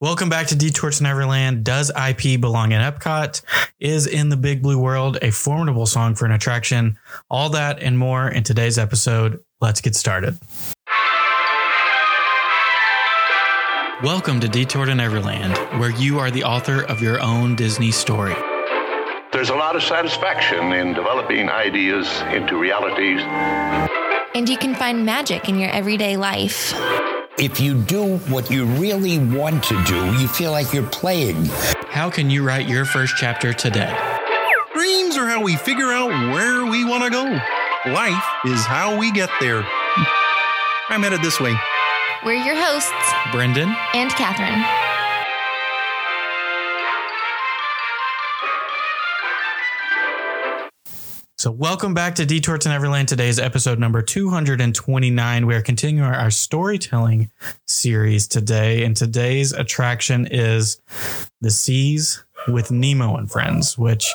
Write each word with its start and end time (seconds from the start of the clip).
Welcome 0.00 0.28
back 0.28 0.48
to 0.48 0.56
Detour 0.56 0.90
to 0.90 1.02
Neverland. 1.04 1.62
Does 1.62 1.88
IP 1.90 2.40
belong 2.40 2.72
in 2.72 2.80
Epcot? 2.80 3.40
Is 3.78 4.08
In 4.08 4.28
the 4.28 4.36
Big 4.36 4.60
Blue 4.60 4.76
World 4.76 5.18
a 5.22 5.30
formidable 5.30 5.86
song 5.86 6.16
for 6.16 6.24
an 6.24 6.32
attraction? 6.32 6.98
All 7.30 7.48
that 7.50 7.80
and 7.80 7.96
more 7.96 8.28
in 8.28 8.42
today's 8.42 8.76
episode. 8.76 9.38
Let's 9.60 9.80
get 9.80 9.94
started. 9.94 10.36
Welcome 14.02 14.40
to 14.40 14.48
Detour 14.48 14.86
to 14.86 14.94
Neverland, 14.96 15.56
where 15.80 15.90
you 15.90 16.18
are 16.18 16.32
the 16.32 16.42
author 16.42 16.82
of 16.82 17.00
your 17.00 17.20
own 17.20 17.54
Disney 17.54 17.92
story. 17.92 18.34
There's 19.32 19.50
a 19.50 19.54
lot 19.54 19.76
of 19.76 19.82
satisfaction 19.84 20.72
in 20.72 20.92
developing 20.92 21.48
ideas 21.48 22.20
into 22.32 22.58
realities. 22.58 23.20
And 24.34 24.48
you 24.48 24.58
can 24.58 24.74
find 24.74 25.06
magic 25.06 25.48
in 25.48 25.56
your 25.56 25.70
everyday 25.70 26.16
life. 26.16 26.74
If 27.36 27.58
you 27.58 27.74
do 27.74 28.18
what 28.28 28.48
you 28.48 28.64
really 28.64 29.18
want 29.18 29.64
to 29.64 29.82
do, 29.84 30.12
you 30.20 30.28
feel 30.28 30.52
like 30.52 30.72
you're 30.72 30.86
playing. 30.86 31.46
How 31.90 32.08
can 32.08 32.30
you 32.30 32.44
write 32.44 32.68
your 32.68 32.84
first 32.84 33.16
chapter 33.16 33.52
today? 33.52 33.92
Dreams 34.72 35.16
are 35.16 35.26
how 35.26 35.42
we 35.42 35.56
figure 35.56 35.90
out 35.90 36.10
where 36.32 36.64
we 36.64 36.84
want 36.84 37.02
to 37.02 37.10
go. 37.10 37.24
Life 37.90 38.24
is 38.46 38.64
how 38.64 38.96
we 38.96 39.10
get 39.10 39.30
there. 39.40 39.64
I'm 40.88 41.02
headed 41.02 41.22
this 41.22 41.40
way. 41.40 41.54
We're 42.24 42.34
your 42.34 42.56
hosts, 42.56 42.92
Brendan 43.32 43.74
and 43.94 44.10
Catherine. 44.12 44.83
So, 51.44 51.50
welcome 51.50 51.92
back 51.92 52.14
to 52.14 52.24
Detour 52.24 52.56
to 52.56 52.70
Neverland. 52.70 53.06
Today's 53.06 53.38
episode 53.38 53.78
number 53.78 54.00
229. 54.00 55.46
We 55.46 55.54
are 55.54 55.60
continuing 55.60 56.02
our 56.02 56.30
storytelling 56.30 57.30
series 57.66 58.26
today, 58.26 58.82
and 58.82 58.96
today's 58.96 59.52
attraction 59.52 60.26
is 60.30 60.80
The 61.42 61.50
Seas 61.50 62.24
with 62.48 62.70
Nemo 62.70 63.16
and 63.16 63.30
Friends, 63.30 63.76
which, 63.76 64.10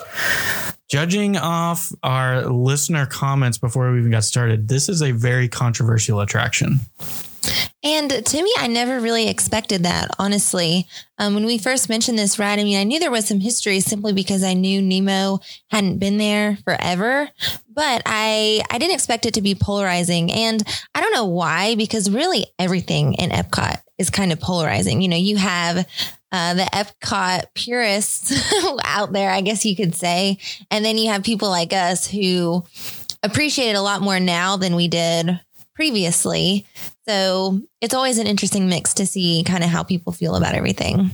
judging 0.89 1.37
off 1.37 1.91
our 2.01 2.47
listener 2.47 3.05
comments 3.05 3.59
before 3.59 3.91
we 3.91 3.99
even 3.99 4.09
got 4.09 4.23
started, 4.23 4.67
this 4.67 4.89
is 4.89 5.03
a 5.03 5.11
very 5.11 5.47
controversial 5.47 6.21
attraction. 6.21 6.79
And 7.81 8.25
to 8.25 8.43
me, 8.43 8.53
I 8.57 8.67
never 8.67 8.99
really 8.99 9.29
expected 9.29 9.83
that, 9.83 10.09
honestly. 10.19 10.85
Um, 11.17 11.33
when 11.33 11.45
we 11.45 11.57
first 11.57 11.87
mentioned 11.87 12.19
this 12.19 12.37
ride, 12.37 12.59
I 12.59 12.63
mean, 12.63 12.77
I 12.77 12.83
knew 12.83 12.99
there 12.99 13.09
was 13.09 13.25
some 13.25 13.39
history 13.39 13.79
simply 13.79 14.11
because 14.11 14.43
I 14.43 14.53
knew 14.53 14.81
Nemo 14.81 15.39
hadn't 15.71 15.99
been 15.99 16.17
there 16.17 16.57
forever, 16.65 17.29
but 17.73 18.01
I, 18.05 18.61
I 18.69 18.77
didn't 18.79 18.95
expect 18.95 19.25
it 19.25 19.35
to 19.35 19.41
be 19.41 19.55
polarizing. 19.55 20.29
And 20.29 20.61
I 20.93 20.99
don't 20.99 21.13
know 21.13 21.25
why, 21.25 21.75
because 21.75 22.09
really 22.09 22.47
everything 22.57 23.13
in 23.13 23.29
Epcot 23.29 23.81
is 23.97 24.09
kind 24.09 24.33
of 24.33 24.41
polarizing. 24.41 25.01
You 25.01 25.07
know, 25.07 25.17
you 25.17 25.37
have 25.37 25.87
uh, 26.33 26.53
the 26.55 26.63
Epcot 26.73 27.45
purists 27.53 28.33
out 28.83 29.13
there, 29.13 29.31
I 29.31 29.39
guess 29.39 29.65
you 29.65 29.77
could 29.77 29.95
say. 29.95 30.37
And 30.69 30.83
then 30.83 30.97
you 30.97 31.11
have 31.11 31.23
people 31.23 31.49
like 31.49 31.71
us 31.71 32.05
who 32.05 32.65
appreciate 33.23 33.69
it 33.69 33.75
a 33.75 33.81
lot 33.81 34.01
more 34.01 34.19
now 34.19 34.57
than 34.57 34.75
we 34.75 34.89
did 34.89 35.39
previously. 35.79 36.67
So 37.07 37.61
it's 37.79 37.93
always 37.93 38.17
an 38.17 38.27
interesting 38.27 38.67
mix 38.67 38.93
to 38.95 39.05
see 39.05 39.45
kind 39.45 39.63
of 39.63 39.69
how 39.69 39.81
people 39.81 40.11
feel 40.11 40.35
about 40.35 40.53
everything. 40.53 41.11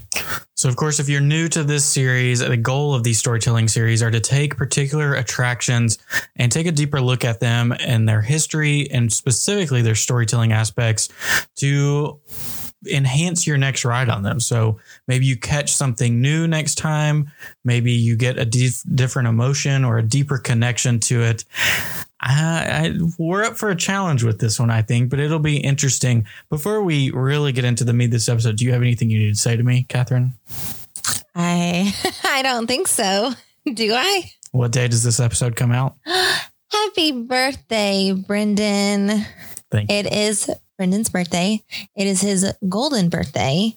So, 0.55 0.67
of 0.69 0.75
course, 0.75 0.99
if 0.99 1.07
you're 1.07 1.21
new 1.21 1.47
to 1.49 1.63
this 1.63 1.85
series, 1.85 2.39
the 2.39 2.57
goal 2.57 2.95
of 2.95 3.03
these 3.03 3.19
storytelling 3.19 3.67
series 3.67 4.01
are 4.01 4.09
to 4.09 4.19
take 4.19 4.57
particular 4.57 5.13
attractions 5.13 5.99
and 6.35 6.51
take 6.51 6.65
a 6.65 6.71
deeper 6.71 6.99
look 6.99 7.23
at 7.23 7.39
them 7.39 7.75
and 7.79 8.09
their 8.09 8.21
history 8.21 8.89
and 8.89 9.13
specifically 9.13 9.83
their 9.83 9.93
storytelling 9.93 10.51
aspects 10.51 11.09
to 11.57 12.19
enhance 12.91 13.45
your 13.45 13.57
next 13.57 13.85
ride 13.85 14.09
on 14.09 14.23
them. 14.23 14.39
So 14.39 14.79
maybe 15.07 15.27
you 15.27 15.37
catch 15.37 15.75
something 15.75 16.21
new 16.21 16.47
next 16.47 16.75
time. 16.75 17.31
Maybe 17.63 17.91
you 17.91 18.15
get 18.15 18.39
a 18.39 18.45
dif- 18.45 18.83
different 18.95 19.27
emotion 19.27 19.85
or 19.85 19.99
a 19.99 20.03
deeper 20.03 20.39
connection 20.39 20.99
to 21.01 21.21
it. 21.21 21.45
I, 22.21 22.87
I, 22.87 22.93
we're 23.17 23.43
up 23.43 23.57
for 23.57 23.69
a 23.69 23.75
challenge 23.75 24.23
with 24.23 24.39
this 24.39 24.59
one, 24.59 24.69
I 24.69 24.81
think, 24.81 25.09
but 25.09 25.19
it'll 25.19 25.39
be 25.39 25.57
interesting. 25.57 26.25
Before 26.49 26.81
we 26.81 27.11
really 27.11 27.51
get 27.51 27.65
into 27.65 27.83
the 27.83 27.93
meat 27.93 28.05
of 28.05 28.11
this 28.11 28.29
episode, 28.29 28.57
do 28.57 28.65
you 28.65 28.71
have 28.71 28.81
anything 28.81 29.09
you 29.09 29.19
need 29.19 29.35
to 29.35 29.39
say 29.39 29.55
to 29.55 29.63
me, 29.63 29.85
Catherine? 29.89 30.33
I 31.35 31.93
I 32.23 32.41
don't 32.41 32.67
think 32.67 32.87
so. 32.87 33.31
Do 33.73 33.93
I? 33.93 34.31
What 34.51 34.71
day 34.71 34.87
does 34.87 35.03
this 35.03 35.19
episode 35.19 35.55
come 35.55 35.71
out? 35.71 35.95
Happy 36.05 37.11
birthday, 37.11 38.13
Brendan. 38.13 39.25
Thank 39.71 39.91
you. 39.91 39.97
It 39.97 40.11
is 40.11 40.49
Brendan's 40.77 41.09
birthday. 41.09 41.63
It 41.95 42.07
is 42.07 42.21
his 42.21 42.53
golden 42.69 43.09
birthday. 43.09 43.75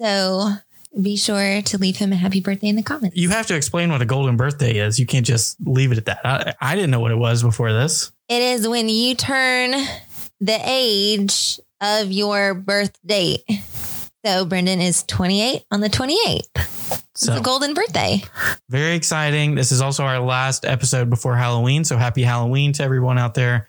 So 0.00 0.50
be 1.00 1.16
sure 1.16 1.62
to 1.62 1.78
leave 1.78 1.96
him 1.96 2.12
a 2.12 2.16
happy 2.16 2.40
birthday 2.40 2.68
in 2.68 2.76
the 2.76 2.82
comments. 2.82 3.16
You 3.16 3.30
have 3.30 3.46
to 3.48 3.56
explain 3.56 3.90
what 3.90 4.02
a 4.02 4.06
golden 4.06 4.36
birthday 4.36 4.78
is. 4.78 4.98
You 4.98 5.06
can't 5.06 5.26
just 5.26 5.56
leave 5.64 5.92
it 5.92 5.98
at 5.98 6.04
that. 6.06 6.20
I, 6.24 6.54
I 6.60 6.74
didn't 6.74 6.90
know 6.90 7.00
what 7.00 7.10
it 7.10 7.18
was 7.18 7.42
before 7.42 7.72
this. 7.72 8.12
It 8.28 8.40
is 8.40 8.68
when 8.68 8.88
you 8.88 9.14
turn 9.14 9.72
the 10.40 10.60
age 10.64 11.60
of 11.80 12.10
your 12.12 12.54
birth 12.54 12.98
date. 13.04 13.44
So 14.24 14.44
Brendan 14.46 14.80
is 14.80 15.02
28 15.04 15.64
on 15.70 15.80
the 15.80 15.90
28th. 15.90 16.73
So 17.16 17.32
It's 17.32 17.40
a 17.40 17.42
golden 17.42 17.74
birthday. 17.74 18.22
very 18.68 18.94
exciting. 18.96 19.54
This 19.54 19.70
is 19.72 19.80
also 19.80 20.04
our 20.04 20.18
last 20.18 20.64
episode 20.64 21.08
before 21.10 21.36
Halloween. 21.36 21.84
So 21.84 21.96
happy 21.96 22.22
Halloween 22.24 22.72
to 22.74 22.82
everyone 22.82 23.18
out 23.18 23.34
there 23.34 23.68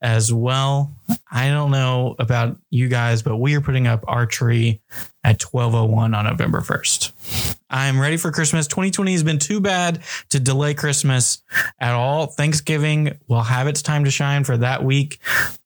as 0.00 0.32
well. 0.32 0.92
I 1.30 1.48
don't 1.48 1.70
know 1.72 2.14
about 2.18 2.56
you 2.70 2.88
guys, 2.88 3.22
but 3.22 3.36
we 3.36 3.56
are 3.56 3.60
putting 3.60 3.86
up 3.88 4.04
our 4.06 4.26
tree 4.26 4.80
at 5.24 5.42
1201 5.42 6.14
on 6.14 6.24
November 6.24 6.60
1st. 6.60 7.54
I'm 7.68 8.00
ready 8.00 8.16
for 8.16 8.30
Christmas. 8.30 8.68
2020 8.68 9.10
has 9.12 9.22
been 9.24 9.38
too 9.40 9.58
bad 9.60 10.00
to 10.30 10.38
delay 10.38 10.74
Christmas 10.74 11.42
at 11.80 11.94
all. 11.94 12.26
Thanksgiving 12.28 13.18
will 13.26 13.42
have 13.42 13.66
its 13.66 13.82
time 13.82 14.04
to 14.04 14.10
shine 14.10 14.44
for 14.44 14.56
that 14.58 14.84
week. 14.84 15.18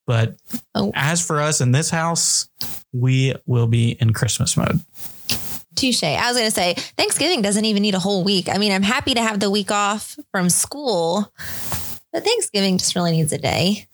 But 0.06 0.36
Oh. 0.74 0.92
as 0.94 1.20
for 1.20 1.40
us 1.42 1.60
in 1.60 1.72
this 1.72 1.90
house, 1.90 2.48
we 2.94 3.34
will 3.44 3.66
be 3.66 3.90
in 4.00 4.14
Christmas 4.14 4.56
mode. 4.56 4.80
Touche. 5.78 6.02
I 6.02 6.26
was 6.28 6.36
going 6.36 6.48
to 6.48 6.54
say 6.54 6.74
Thanksgiving 6.96 7.42
doesn't 7.42 7.64
even 7.64 7.82
need 7.82 7.94
a 7.94 7.98
whole 7.98 8.24
week. 8.24 8.48
I 8.48 8.58
mean, 8.58 8.72
I'm 8.72 8.82
happy 8.82 9.14
to 9.14 9.22
have 9.22 9.40
the 9.40 9.50
week 9.50 9.70
off 9.70 10.18
from 10.30 10.50
school, 10.50 11.32
but 12.12 12.24
Thanksgiving 12.24 12.78
just 12.78 12.94
really 12.94 13.12
needs 13.12 13.32
a 13.32 13.38
day. 13.38 13.86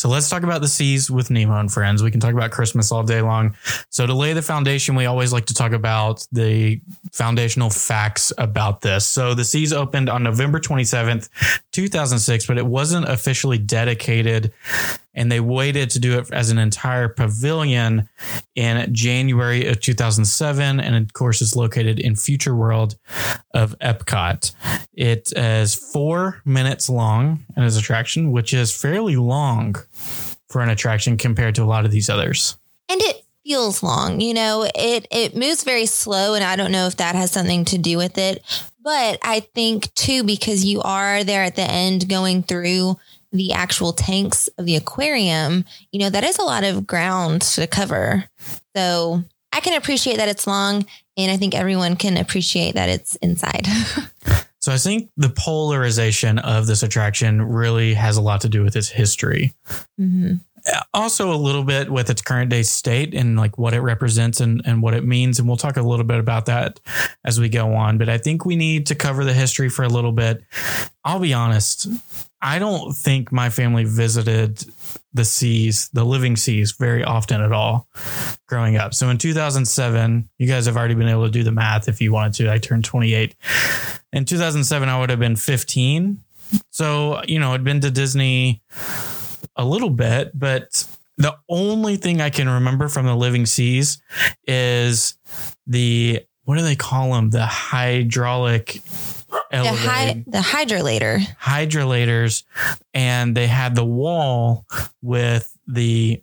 So 0.00 0.08
let's 0.08 0.30
talk 0.30 0.44
about 0.44 0.62
the 0.62 0.68
seas 0.68 1.10
with 1.10 1.30
Nemo 1.30 1.60
and 1.60 1.70
friends. 1.70 2.02
We 2.02 2.10
can 2.10 2.20
talk 2.20 2.32
about 2.32 2.52
Christmas 2.52 2.90
all 2.90 3.02
day 3.02 3.20
long. 3.20 3.54
So 3.90 4.06
to 4.06 4.14
lay 4.14 4.32
the 4.32 4.40
foundation, 4.40 4.94
we 4.94 5.04
always 5.04 5.30
like 5.30 5.44
to 5.46 5.54
talk 5.54 5.72
about 5.72 6.26
the 6.32 6.80
foundational 7.12 7.68
facts 7.68 8.32
about 8.38 8.80
this. 8.80 9.06
So 9.06 9.34
the 9.34 9.44
seas 9.44 9.74
opened 9.74 10.08
on 10.08 10.22
November 10.22 10.58
27th, 10.58 11.28
2006, 11.72 12.46
but 12.46 12.56
it 12.56 12.64
wasn't 12.64 13.10
officially 13.10 13.58
dedicated 13.58 14.54
and 15.14 15.30
they 15.30 15.40
waited 15.40 15.90
to 15.90 15.98
do 15.98 16.18
it 16.18 16.30
as 16.32 16.50
an 16.50 16.58
entire 16.58 17.08
pavilion 17.08 18.08
in 18.54 18.92
January 18.94 19.66
of 19.66 19.80
2007 19.80 20.80
and 20.80 20.96
of 20.96 21.12
course 21.12 21.40
is 21.42 21.56
located 21.56 21.98
in 21.98 22.14
Future 22.16 22.54
World 22.54 22.96
of 23.54 23.76
Epcot. 23.80 24.52
It 24.94 25.32
is 25.36 25.74
4 25.74 26.42
minutes 26.44 26.88
long 26.88 27.44
as 27.56 27.76
attraction, 27.76 28.32
which 28.32 28.52
is 28.54 28.72
fairly 28.74 29.16
long 29.16 29.76
for 30.48 30.62
an 30.62 30.68
attraction 30.70 31.16
compared 31.16 31.54
to 31.56 31.62
a 31.62 31.64
lot 31.64 31.84
of 31.84 31.90
these 31.90 32.08
others. 32.10 32.56
and 32.88 33.00
it 33.02 33.24
feels 33.46 33.82
long 33.82 34.20
you 34.20 34.34
know 34.34 34.68
it 34.74 35.08
it 35.10 35.34
moves 35.34 35.64
very 35.64 35.86
slow 35.86 36.34
and 36.34 36.44
i 36.44 36.56
don't 36.56 36.70
know 36.70 36.86
if 36.86 36.96
that 36.96 37.14
has 37.14 37.30
something 37.32 37.64
to 37.64 37.78
do 37.78 37.96
with 37.96 38.18
it 38.18 38.42
but 38.82 39.18
i 39.22 39.40
think 39.40 39.92
too 39.94 40.22
because 40.22 40.62
you 40.64 40.80
are 40.82 41.24
there 41.24 41.42
at 41.42 41.56
the 41.56 41.62
end 41.62 42.06
going 42.08 42.42
through 42.42 42.96
the 43.32 43.52
actual 43.52 43.92
tanks 43.92 44.48
of 44.58 44.66
the 44.66 44.76
aquarium 44.76 45.64
you 45.92 46.00
know 46.00 46.10
that 46.10 46.24
is 46.24 46.38
a 46.38 46.44
lot 46.44 46.64
of 46.64 46.86
ground 46.86 47.42
to 47.42 47.66
cover 47.66 48.24
so 48.74 49.22
i 49.52 49.60
can 49.60 49.74
appreciate 49.74 50.16
that 50.16 50.28
it's 50.28 50.46
long 50.46 50.84
and 51.16 51.30
i 51.30 51.36
think 51.36 51.54
everyone 51.54 51.96
can 51.96 52.16
appreciate 52.16 52.74
that 52.74 52.88
it's 52.88 53.16
inside 53.16 53.66
So 54.60 54.72
I 54.72 54.76
think 54.76 55.10
the 55.16 55.30
polarization 55.30 56.38
of 56.38 56.66
this 56.66 56.82
attraction 56.82 57.40
really 57.40 57.94
has 57.94 58.16
a 58.16 58.20
lot 58.20 58.42
to 58.42 58.48
do 58.48 58.62
with 58.62 58.76
its 58.76 58.88
history. 58.88 59.54
hmm 59.96 60.34
Also 60.92 61.32
a 61.32 61.36
little 61.36 61.64
bit 61.64 61.90
with 61.90 62.10
its 62.10 62.20
current 62.20 62.50
day 62.50 62.62
state 62.62 63.14
and 63.14 63.38
like 63.38 63.56
what 63.56 63.72
it 63.72 63.80
represents 63.80 64.40
and, 64.40 64.60
and 64.66 64.82
what 64.82 64.92
it 64.92 65.06
means. 65.06 65.38
And 65.38 65.48
we'll 65.48 65.56
talk 65.56 65.78
a 65.78 65.82
little 65.82 66.04
bit 66.04 66.18
about 66.18 66.44
that 66.46 66.78
as 67.24 67.40
we 67.40 67.48
go 67.48 67.74
on. 67.74 67.96
But 67.96 68.10
I 68.10 68.18
think 68.18 68.44
we 68.44 68.56
need 68.56 68.86
to 68.88 68.94
cover 68.94 69.24
the 69.24 69.32
history 69.32 69.70
for 69.70 69.82
a 69.82 69.88
little 69.88 70.12
bit. 70.12 70.44
I'll 71.02 71.18
be 71.18 71.32
honest. 71.32 71.88
I 72.42 72.58
don't 72.58 72.92
think 72.94 73.32
my 73.32 73.50
family 73.50 73.84
visited 73.84 74.64
the 75.12 75.24
seas, 75.24 75.88
the 75.92 76.04
living 76.04 76.36
seas, 76.36 76.72
very 76.72 77.04
often 77.04 77.40
at 77.40 77.52
all 77.52 77.88
growing 78.46 78.76
up. 78.76 78.94
So 78.94 79.08
in 79.10 79.18
2007, 79.18 80.28
you 80.38 80.46
guys 80.46 80.66
have 80.66 80.76
already 80.76 80.94
been 80.94 81.08
able 81.08 81.26
to 81.26 81.30
do 81.30 81.42
the 81.42 81.52
math 81.52 81.88
if 81.88 82.00
you 82.00 82.12
wanted 82.12 82.34
to. 82.34 82.52
I 82.52 82.58
turned 82.58 82.84
28. 82.84 83.34
In 84.12 84.24
2007, 84.24 84.88
I 84.88 84.98
would 84.98 85.10
have 85.10 85.18
been 85.18 85.36
15. 85.36 86.18
So, 86.70 87.22
you 87.26 87.38
know, 87.38 87.52
I'd 87.52 87.64
been 87.64 87.80
to 87.80 87.90
Disney 87.90 88.62
a 89.56 89.64
little 89.64 89.90
bit, 89.90 90.32
but 90.38 90.86
the 91.18 91.36
only 91.48 91.96
thing 91.96 92.20
I 92.20 92.30
can 92.30 92.48
remember 92.48 92.88
from 92.88 93.06
the 93.06 93.14
living 93.14 93.46
seas 93.46 94.00
is 94.46 95.18
the 95.66 96.24
what 96.44 96.56
do 96.56 96.62
they 96.62 96.76
call 96.76 97.12
them? 97.12 97.30
The 97.30 97.46
hydraulic 97.46 98.80
The, 99.50 99.72
hy- 99.72 100.24
the 100.26 100.38
hydrolator. 100.38 101.20
hydrolators 101.40 102.44
and 102.94 103.36
they 103.36 103.46
had 103.46 103.74
the 103.74 103.84
wall 103.84 104.66
with 105.02 105.56
the, 105.66 106.22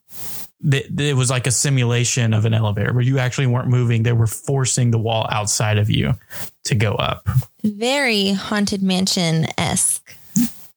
the 0.61 0.85
it 1.09 1.15
was 1.15 1.29
like 1.29 1.47
a 1.47 1.51
simulation 1.51 2.33
of 2.33 2.45
an 2.45 2.53
elevator 2.53 2.91
where 2.93 3.03
you 3.03 3.19
actually 3.19 3.47
weren't 3.47 3.67
moving 3.69 4.03
they 4.03 4.11
were 4.13 4.27
forcing 4.27 4.91
the 4.91 4.97
wall 4.99 5.27
outside 5.31 5.77
of 5.77 5.89
you 5.89 6.13
to 6.65 6.75
go 6.75 6.93
up 6.95 7.27
Very 7.63 8.31
haunted 8.31 8.81
mansion 8.81 9.45
esque. 9.57 10.15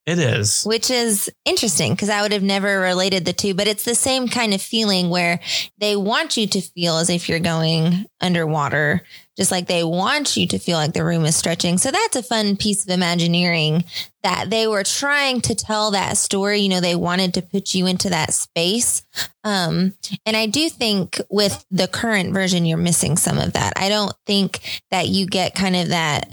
it 0.06 0.18
is 0.18 0.62
which 0.64 0.90
is 0.90 1.30
interesting 1.44 1.92
because 1.94 2.08
I 2.10 2.22
would 2.22 2.32
have 2.32 2.42
never 2.42 2.80
related 2.80 3.24
the 3.24 3.32
two, 3.32 3.54
but 3.54 3.66
it's 3.68 3.84
the 3.84 3.94
same 3.94 4.28
kind 4.28 4.54
of 4.54 4.62
feeling 4.62 5.08
where 5.10 5.40
they 5.78 5.96
want 5.96 6.36
you 6.36 6.46
to 6.48 6.60
feel 6.60 6.98
as 6.98 7.10
if 7.10 7.28
you're 7.28 7.40
going 7.40 8.06
underwater, 8.20 9.02
just 9.40 9.50
like 9.50 9.68
they 9.68 9.82
want 9.82 10.36
you 10.36 10.46
to 10.46 10.58
feel 10.58 10.76
like 10.76 10.92
the 10.92 11.02
room 11.02 11.24
is 11.24 11.34
stretching. 11.34 11.78
So 11.78 11.90
that's 11.90 12.14
a 12.14 12.22
fun 12.22 12.58
piece 12.58 12.84
of 12.84 12.90
imagineering 12.90 13.84
that 14.22 14.50
they 14.50 14.66
were 14.66 14.82
trying 14.82 15.40
to 15.40 15.54
tell 15.54 15.92
that 15.92 16.18
story. 16.18 16.58
You 16.58 16.68
know, 16.68 16.80
they 16.82 16.94
wanted 16.94 17.32
to 17.32 17.42
put 17.42 17.72
you 17.72 17.86
into 17.86 18.10
that 18.10 18.34
space. 18.34 19.02
Um, 19.42 19.94
and 20.26 20.36
I 20.36 20.44
do 20.44 20.68
think 20.68 21.22
with 21.30 21.64
the 21.70 21.88
current 21.88 22.34
version, 22.34 22.66
you're 22.66 22.76
missing 22.76 23.16
some 23.16 23.38
of 23.38 23.54
that. 23.54 23.72
I 23.76 23.88
don't 23.88 24.12
think 24.26 24.82
that 24.90 25.08
you 25.08 25.24
get 25.24 25.54
kind 25.54 25.74
of 25.74 25.88
that, 25.88 26.30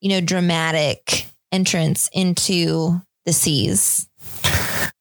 you 0.00 0.08
know, 0.08 0.22
dramatic 0.22 1.26
entrance 1.52 2.08
into 2.10 3.02
the 3.26 3.34
seas. 3.34 4.08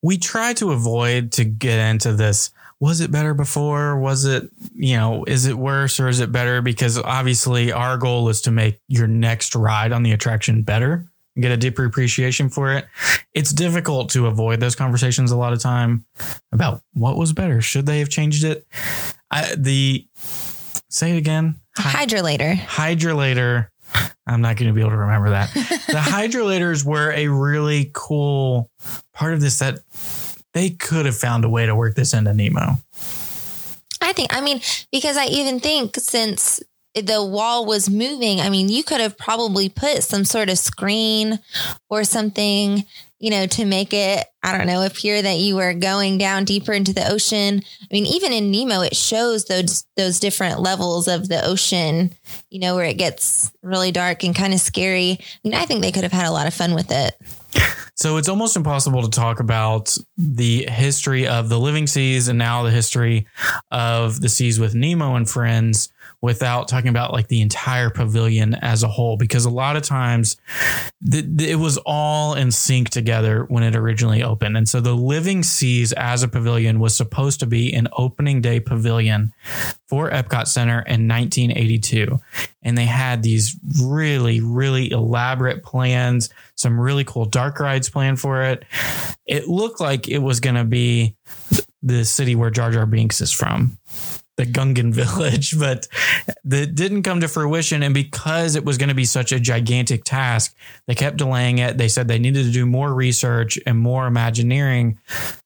we 0.03 0.17
try 0.17 0.51
to 0.55 0.73
avoid 0.73 1.31
to 1.31 1.45
get 1.45 1.79
into 1.89 2.11
this 2.11 2.51
was 2.79 3.01
it 3.01 3.11
better 3.11 3.33
before 3.33 3.99
was 3.99 4.25
it 4.25 4.49
you 4.73 4.95
know 4.95 5.23
is 5.25 5.45
it 5.45 5.55
worse 5.57 5.99
or 5.99 6.07
is 6.07 6.19
it 6.19 6.31
better 6.31 6.61
because 6.61 6.97
obviously 6.97 7.71
our 7.71 7.97
goal 7.97 8.29
is 8.29 8.41
to 8.41 8.51
make 8.51 8.79
your 8.87 9.07
next 9.07 9.55
ride 9.55 9.91
on 9.91 10.03
the 10.03 10.11
attraction 10.11 10.61
better 10.61 11.05
and 11.35 11.41
get 11.43 11.51
a 11.51 11.57
deeper 11.57 11.83
appreciation 11.85 12.47
for 12.49 12.73
it 12.73 12.85
it's 13.33 13.51
difficult 13.51 14.09
to 14.09 14.27
avoid 14.27 14.59
those 14.59 14.75
conversations 14.75 15.31
a 15.31 15.37
lot 15.37 15.51
of 15.53 15.59
time 15.59 16.05
about 16.51 16.81
what 16.93 17.17
was 17.17 17.33
better 17.33 17.59
should 17.61 17.85
they 17.85 17.99
have 17.99 18.09
changed 18.09 18.43
it 18.43 18.65
I, 19.31 19.53
the 19.57 20.07
say 20.89 21.11
it 21.13 21.17
again 21.17 21.55
Hy- 21.75 22.05
Hydrolator. 22.05 22.55
hydrolator. 22.57 23.67
I'm 24.27 24.41
not 24.41 24.57
going 24.57 24.67
to 24.67 24.73
be 24.73 24.81
able 24.81 24.91
to 24.91 24.97
remember 24.97 25.29
that. 25.31 25.51
the 25.53 25.93
hydrolators 25.97 26.83
were 26.85 27.11
a 27.11 27.27
really 27.27 27.89
cool 27.93 28.69
part 29.13 29.33
of 29.33 29.39
this 29.41 29.59
that 29.59 29.79
they 30.53 30.71
could 30.71 31.05
have 31.05 31.17
found 31.17 31.45
a 31.45 31.49
way 31.49 31.65
to 31.65 31.75
work 31.75 31.95
this 31.95 32.13
into 32.13 32.33
Nemo. 32.33 32.77
I 34.01 34.13
think, 34.13 34.33
I 34.35 34.41
mean, 34.41 34.61
because 34.91 35.17
I 35.17 35.25
even 35.25 35.59
think 35.59 35.95
since 35.97 36.61
the 36.95 37.23
wall 37.23 37.65
was 37.65 37.89
moving, 37.89 38.39
I 38.39 38.49
mean, 38.49 38.69
you 38.69 38.83
could 38.83 39.01
have 39.01 39.17
probably 39.17 39.69
put 39.69 40.03
some 40.03 40.25
sort 40.25 40.49
of 40.49 40.57
screen 40.57 41.39
or 41.89 42.03
something, 42.03 42.85
you 43.19 43.29
know, 43.29 43.45
to 43.45 43.65
make 43.65 43.93
it, 43.93 44.25
I 44.41 44.57
don't 44.57 44.67
know, 44.67 44.85
appear 44.85 45.21
that 45.21 45.37
you 45.37 45.55
were 45.55 45.73
going 45.73 46.17
down 46.17 46.45
deeper 46.45 46.71
into 46.71 46.93
the 46.93 47.11
ocean. 47.11 47.61
I 47.81 47.87
mean, 47.91 48.05
even 48.05 48.31
in 48.31 48.51
Nemo, 48.51 48.81
it 48.81 48.95
shows 48.95 49.45
those 49.45 49.85
those 49.97 50.19
different 50.19 50.61
levels 50.61 51.07
of 51.07 51.27
the 51.27 51.45
ocean, 51.45 52.13
you 52.49 52.59
know, 52.59 52.75
where 52.75 52.85
it 52.85 52.97
gets 52.97 53.51
really 53.61 53.91
dark 53.91 54.23
and 54.23 54.33
kind 54.33 54.53
of 54.53 54.61
scary. 54.61 55.19
I 55.19 55.39
mean, 55.43 55.53
I 55.53 55.65
think 55.65 55.81
they 55.81 55.91
could 55.91 56.03
have 56.03 56.13
had 56.13 56.27
a 56.27 56.31
lot 56.31 56.47
of 56.47 56.53
fun 56.53 56.73
with 56.73 56.91
it. 56.91 57.15
So 57.95 58.15
it's 58.15 58.29
almost 58.29 58.55
impossible 58.55 59.01
to 59.01 59.09
talk 59.09 59.41
about 59.41 59.97
the 60.17 60.65
history 60.69 61.27
of 61.27 61.49
the 61.49 61.59
living 61.59 61.85
seas 61.85 62.29
and 62.29 62.39
now 62.39 62.63
the 62.63 62.71
history 62.71 63.27
of 63.71 64.21
the 64.21 64.29
seas 64.29 64.57
with 64.57 64.73
Nemo 64.73 65.15
and 65.15 65.29
friends 65.29 65.91
without 66.21 66.67
talking 66.67 66.89
about 66.89 67.13
like 67.13 67.27
the 67.27 67.41
entire 67.41 67.89
pavilion 67.89 68.53
as 68.55 68.83
a 68.83 68.87
whole 68.87 69.15
because 69.15 69.45
a 69.45 69.49
lot 69.49 69.75
of 69.75 69.83
times 69.83 70.37
it 71.01 71.57
was 71.57 71.77
all 71.85 72.33
in 72.33 72.51
sync 72.51 72.89
together 72.89 73.45
when 73.45 73.63
it 73.63 73.75
originally 73.75 74.21
opened. 74.21 74.57
And 74.57 74.67
so 74.67 74.81
the 74.81 74.95
living 74.95 75.43
seas 75.43 75.93
as 75.93 76.23
a 76.23 76.27
pavilion 76.27 76.79
was 76.79 76.95
supposed 76.95 77.39
to 77.39 77.45
be 77.45 77.73
an 77.73 77.87
opening 77.93 78.41
day 78.41 78.59
pavilion 78.59 79.33
for 79.87 80.09
Epcot 80.09 80.47
Center 80.47 80.79
in 80.81 81.07
1982 81.07 82.19
and 82.61 82.77
they 82.77 82.85
had 82.85 83.23
these 83.23 83.57
really 83.81 84.41
really 84.41 84.91
elaborate 84.91 85.63
plans 85.63 86.29
some 86.59 86.79
really 86.79 87.05
cool 87.05 87.23
dark 87.23 87.59
rides 87.59 87.89
planned 87.89 88.19
for 88.19 88.43
it. 88.43 88.65
It 89.25 89.47
looked 89.47 89.79
like 89.79 90.09
it 90.09 90.17
was 90.17 90.41
going 90.41 90.57
to 90.57 90.65
be 90.65 91.15
the 91.81 92.03
city 92.03 92.35
where 92.35 92.49
Jar 92.49 92.71
Jar 92.71 92.85
Binks 92.85 93.21
is 93.21 93.31
from 93.31 93.77
the 94.39 94.45
Gungan 94.45 94.93
village, 94.93 95.59
but 95.59 95.87
that 96.45 96.73
didn't 96.73 97.03
come 97.03 97.19
to 97.19 97.27
fruition. 97.27 97.83
And 97.83 97.93
because 97.93 98.55
it 98.55 98.63
was 98.63 98.77
going 98.77 98.89
to 98.89 98.95
be 98.95 99.05
such 99.05 99.31
a 99.31 99.39
gigantic 99.39 100.05
task, 100.05 100.55
they 100.87 100.95
kept 100.95 101.17
delaying 101.17 101.57
it. 101.57 101.77
They 101.77 101.89
said 101.89 102.07
they 102.07 102.19
needed 102.19 102.45
to 102.45 102.51
do 102.51 102.65
more 102.65 102.93
research 102.93 103.59
and 103.65 103.77
more 103.77 104.07
Imagineering 104.07 104.97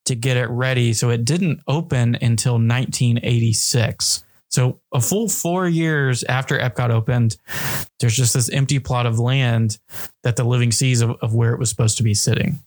to 0.06 0.16
get 0.16 0.38
it 0.38 0.48
ready. 0.50 0.94
So 0.94 1.10
it 1.10 1.25
didn't 1.25 1.62
open 1.68 2.16
until 2.22 2.54
1986. 2.54 4.24
So 4.50 4.80
a 4.94 5.01
full 5.01 5.28
four 5.28 5.68
years 5.68 6.24
after 6.25 6.60
Epcot 6.60 6.92
opened, 6.92 7.38
there's 8.00 8.16
just 8.16 8.36
this 8.36 8.50
empty 8.50 8.78
plot 8.78 9.07
of 9.07 9.18
land 9.18 9.80
that 10.22 10.36
the 10.36 10.44
living 10.44 10.72
seas 10.72 11.01
of, 11.01 11.12
of 11.22 11.34
where 11.34 11.54
it 11.54 11.60
was 11.60 11.72
supposed 11.72 11.98
to 11.98 12.04
be 12.04 12.13
sitting. 12.13 12.60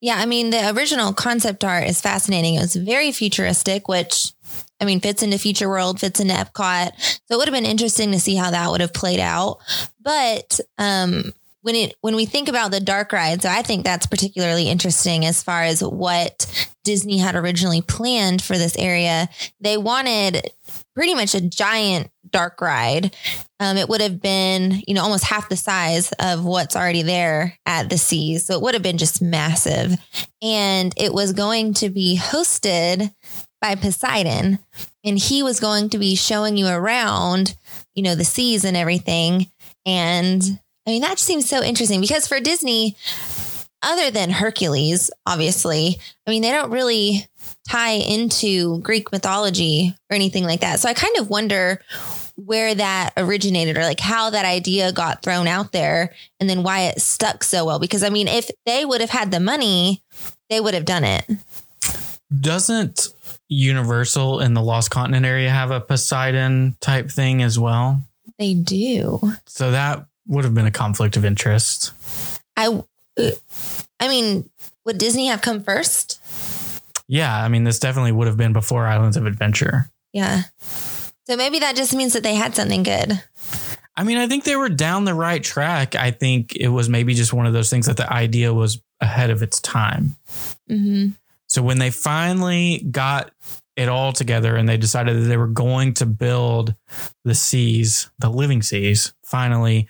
Yeah, 0.00 0.16
I 0.16 0.26
mean, 0.26 0.50
the 0.50 0.70
original 0.74 1.12
concept 1.12 1.64
art 1.64 1.86
is 1.86 2.00
fascinating. 2.00 2.54
It 2.54 2.60
was 2.60 2.76
very 2.76 3.12
futuristic, 3.12 3.88
which 3.88 4.32
I 4.80 4.84
mean, 4.84 5.00
fits 5.00 5.22
into 5.22 5.38
Future 5.38 5.68
World, 5.68 6.00
fits 6.00 6.20
into 6.20 6.34
Epcot. 6.34 6.92
So 7.00 7.34
it 7.34 7.36
would 7.36 7.48
have 7.48 7.54
been 7.54 7.64
interesting 7.64 8.12
to 8.12 8.20
see 8.20 8.36
how 8.36 8.50
that 8.50 8.70
would 8.70 8.80
have 8.80 8.92
played 8.92 9.20
out. 9.20 9.58
But 10.00 10.60
um, 10.78 11.32
when 11.62 11.74
it 11.74 11.94
when 12.00 12.16
we 12.16 12.24
think 12.24 12.48
about 12.48 12.70
the 12.70 12.80
dark 12.80 13.12
ride, 13.12 13.42
so 13.42 13.48
I 13.48 13.62
think 13.62 13.84
that's 13.84 14.06
particularly 14.06 14.68
interesting 14.68 15.26
as 15.26 15.42
far 15.42 15.64
as 15.64 15.82
what 15.82 16.46
Disney 16.84 17.18
had 17.18 17.34
originally 17.34 17.82
planned 17.82 18.40
for 18.40 18.56
this 18.56 18.76
area. 18.78 19.28
They 19.60 19.76
wanted 19.76 20.50
pretty 20.94 21.14
much 21.14 21.34
a 21.34 21.40
giant 21.40 22.10
dark 22.30 22.60
ride. 22.60 23.14
Um, 23.60 23.76
it 23.76 23.88
would 23.88 24.00
have 24.00 24.20
been, 24.20 24.82
you 24.86 24.94
know, 24.94 25.02
almost 25.02 25.24
half 25.24 25.48
the 25.48 25.56
size 25.56 26.12
of 26.12 26.44
what's 26.44 26.76
already 26.76 27.02
there 27.02 27.58
at 27.66 27.90
the 27.90 27.98
seas. 27.98 28.46
So 28.46 28.54
it 28.54 28.62
would 28.62 28.74
have 28.74 28.82
been 28.82 28.98
just 28.98 29.20
massive. 29.20 29.98
And 30.40 30.94
it 30.96 31.12
was 31.12 31.32
going 31.32 31.74
to 31.74 31.90
be 31.90 32.16
hosted 32.16 33.12
by 33.60 33.74
Poseidon. 33.74 34.58
And 35.04 35.18
he 35.18 35.42
was 35.42 35.60
going 35.60 35.90
to 35.90 35.98
be 35.98 36.14
showing 36.14 36.56
you 36.56 36.66
around, 36.66 37.56
you 37.94 38.02
know, 38.02 38.14
the 38.14 38.24
seas 38.24 38.64
and 38.64 38.76
everything. 38.76 39.50
And 39.86 40.60
I 40.86 40.90
mean, 40.90 41.02
that 41.02 41.18
seems 41.18 41.48
so 41.48 41.62
interesting 41.62 42.00
because 42.00 42.26
for 42.26 42.40
Disney, 42.40 42.96
other 43.82 44.10
than 44.10 44.30
Hercules, 44.30 45.10
obviously, 45.26 45.98
I 46.26 46.30
mean, 46.30 46.42
they 46.42 46.50
don't 46.50 46.70
really 46.70 47.26
tie 47.68 47.92
into 47.92 48.80
Greek 48.80 49.12
mythology 49.12 49.94
or 50.10 50.14
anything 50.14 50.44
like 50.44 50.60
that. 50.60 50.80
So 50.80 50.88
I 50.88 50.94
kind 50.94 51.16
of 51.18 51.30
wonder 51.30 51.80
where 52.36 52.74
that 52.74 53.10
originated 53.16 53.76
or 53.76 53.82
like 53.82 54.00
how 54.00 54.30
that 54.30 54.44
idea 54.44 54.92
got 54.92 55.22
thrown 55.22 55.46
out 55.46 55.72
there 55.72 56.14
and 56.38 56.48
then 56.48 56.62
why 56.62 56.82
it 56.82 57.00
stuck 57.00 57.42
so 57.44 57.64
well. 57.64 57.78
Because 57.78 58.02
I 58.02 58.10
mean, 58.10 58.28
if 58.28 58.50
they 58.64 58.84
would 58.84 59.00
have 59.00 59.10
had 59.10 59.30
the 59.30 59.40
money, 59.40 60.02
they 60.48 60.60
would 60.60 60.74
have 60.74 60.84
done 60.84 61.04
it. 61.04 61.26
Doesn't 62.40 63.08
Universal 63.48 64.40
in 64.40 64.54
the 64.54 64.62
Lost 64.62 64.90
Continent 64.90 65.24
area 65.26 65.50
have 65.50 65.70
a 65.70 65.80
Poseidon 65.80 66.76
type 66.80 67.10
thing 67.10 67.42
as 67.42 67.58
well? 67.58 68.02
They 68.38 68.54
do. 68.54 69.20
So 69.46 69.70
that 69.70 70.06
would 70.26 70.44
have 70.44 70.54
been 70.54 70.66
a 70.66 70.70
conflict 70.70 71.16
of 71.16 71.24
interest. 71.24 71.92
I, 72.56 72.82
I 73.98 74.08
mean, 74.08 74.48
would 74.84 74.98
Disney 74.98 75.26
have 75.28 75.40
come 75.40 75.62
first? 75.62 76.20
Yeah, 77.08 77.34
I 77.34 77.48
mean, 77.48 77.64
this 77.64 77.78
definitely 77.78 78.12
would 78.12 78.26
have 78.26 78.36
been 78.36 78.52
before 78.52 78.86
Islands 78.86 79.16
of 79.16 79.26
Adventure. 79.26 79.90
Yeah. 80.12 80.42
So 81.26 81.36
maybe 81.36 81.58
that 81.60 81.76
just 81.76 81.94
means 81.94 82.12
that 82.12 82.22
they 82.22 82.34
had 82.34 82.54
something 82.54 82.82
good. 82.82 83.22
I 83.96 84.04
mean, 84.04 84.18
I 84.18 84.28
think 84.28 84.44
they 84.44 84.56
were 84.56 84.68
down 84.68 85.04
the 85.04 85.14
right 85.14 85.42
track. 85.42 85.94
I 85.94 86.10
think 86.10 86.54
it 86.54 86.68
was 86.68 86.88
maybe 86.88 87.14
just 87.14 87.32
one 87.32 87.46
of 87.46 87.52
those 87.52 87.68
things 87.68 87.86
that 87.86 87.96
the 87.96 88.10
idea 88.12 88.54
was 88.54 88.80
ahead 89.00 89.30
of 89.30 89.42
its 89.42 89.60
time. 89.60 90.16
Mm-hmm. 90.70 91.10
So 91.58 91.62
when 91.64 91.80
they 91.80 91.90
finally 91.90 92.86
got 92.88 93.32
it 93.74 93.88
all 93.88 94.12
together 94.12 94.54
and 94.54 94.68
they 94.68 94.76
decided 94.76 95.16
that 95.16 95.26
they 95.26 95.36
were 95.36 95.48
going 95.48 95.92
to 95.94 96.06
build 96.06 96.72
the 97.24 97.34
seas, 97.34 98.08
the 98.20 98.30
living 98.30 98.62
seas, 98.62 99.12
finally, 99.24 99.88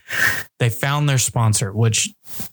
they 0.60 0.70
found 0.70 1.10
their 1.10 1.18
sponsor, 1.18 1.70
which 1.75 2.08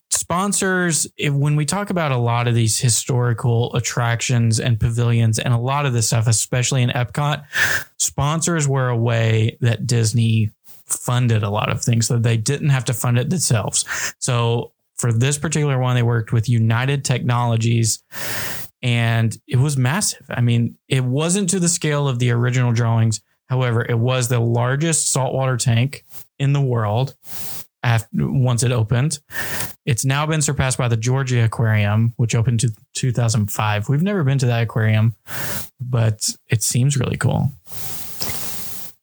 sponsors, 0.10 1.08
when 1.30 1.56
we 1.56 1.64
talk 1.64 1.92
about 1.92 2.12
a 2.12 2.18
lot 2.18 2.50
of 2.50 2.56
these 2.56 2.78
historical 2.78 3.74
attractions 3.74 4.60
and 4.60 4.82
pavilions 4.82 5.40
and 5.40 5.54
a 5.54 5.58
lot 5.58 5.86
of 5.86 5.94
this 5.94 6.08
stuff, 6.08 6.28
especially 6.28 6.84
in 6.84 6.90
Epcot, 6.90 7.46
sponsors 7.98 8.68
were 8.68 8.90
a 8.90 8.98
way 8.98 9.58
that 9.62 9.88
Disney 9.88 10.52
funded 10.88 11.42
a 11.42 11.50
lot 11.50 11.72
of 11.72 11.82
things 11.82 12.06
so 12.06 12.18
they 12.18 12.36
didn't 12.36 12.68
have 12.68 12.84
to 12.84 12.94
fund 12.94 13.18
it 13.18 13.30
themselves. 13.30 14.14
So 14.20 14.74
for 14.98 15.14
this 15.14 15.38
particular 15.38 15.80
one, 15.80 15.96
they 15.96 16.04
worked 16.04 16.34
with 16.34 16.50
United 16.50 17.06
Technologies 17.06 18.04
and 18.82 19.38
it 19.48 19.58
was 19.58 19.78
massive. 19.78 20.26
I 20.30 20.42
mean, 20.42 20.78
it 20.88 21.04
wasn't 21.04 21.50
to 21.52 21.60
the 21.60 21.70
scale 21.70 22.08
of 22.08 22.20
the 22.20 22.32
original 22.32 22.72
drawings. 22.72 23.22
However, 23.48 23.86
it 23.86 23.98
was 23.98 24.28
the 24.28 24.40
largest 24.40 25.12
saltwater 25.12 25.58
tank 25.58 26.04
in 26.40 26.54
the 26.54 26.62
world 26.62 27.16
after, 27.84 28.08
once 28.14 28.64
it 28.64 28.72
opened. 28.72 29.20
It's 29.86 30.04
now 30.04 30.26
been 30.26 30.42
surpassed 30.42 30.78
by 30.78 30.88
the 30.88 30.98
Georgia 30.98 31.46
Aquarium, 31.46 32.14
which 32.18 32.34
opened 32.34 32.64
in 32.64 32.72
2005. 32.94 33.88
We've 33.88 34.02
never 34.02 34.24
been 34.24 34.40
to 34.40 34.48
that 34.48 34.64
aquarium, 34.64 35.16
but 35.80 36.30
it 36.50 36.64
seems 36.64 36.98
really 36.98 37.18
cool. 37.18 37.52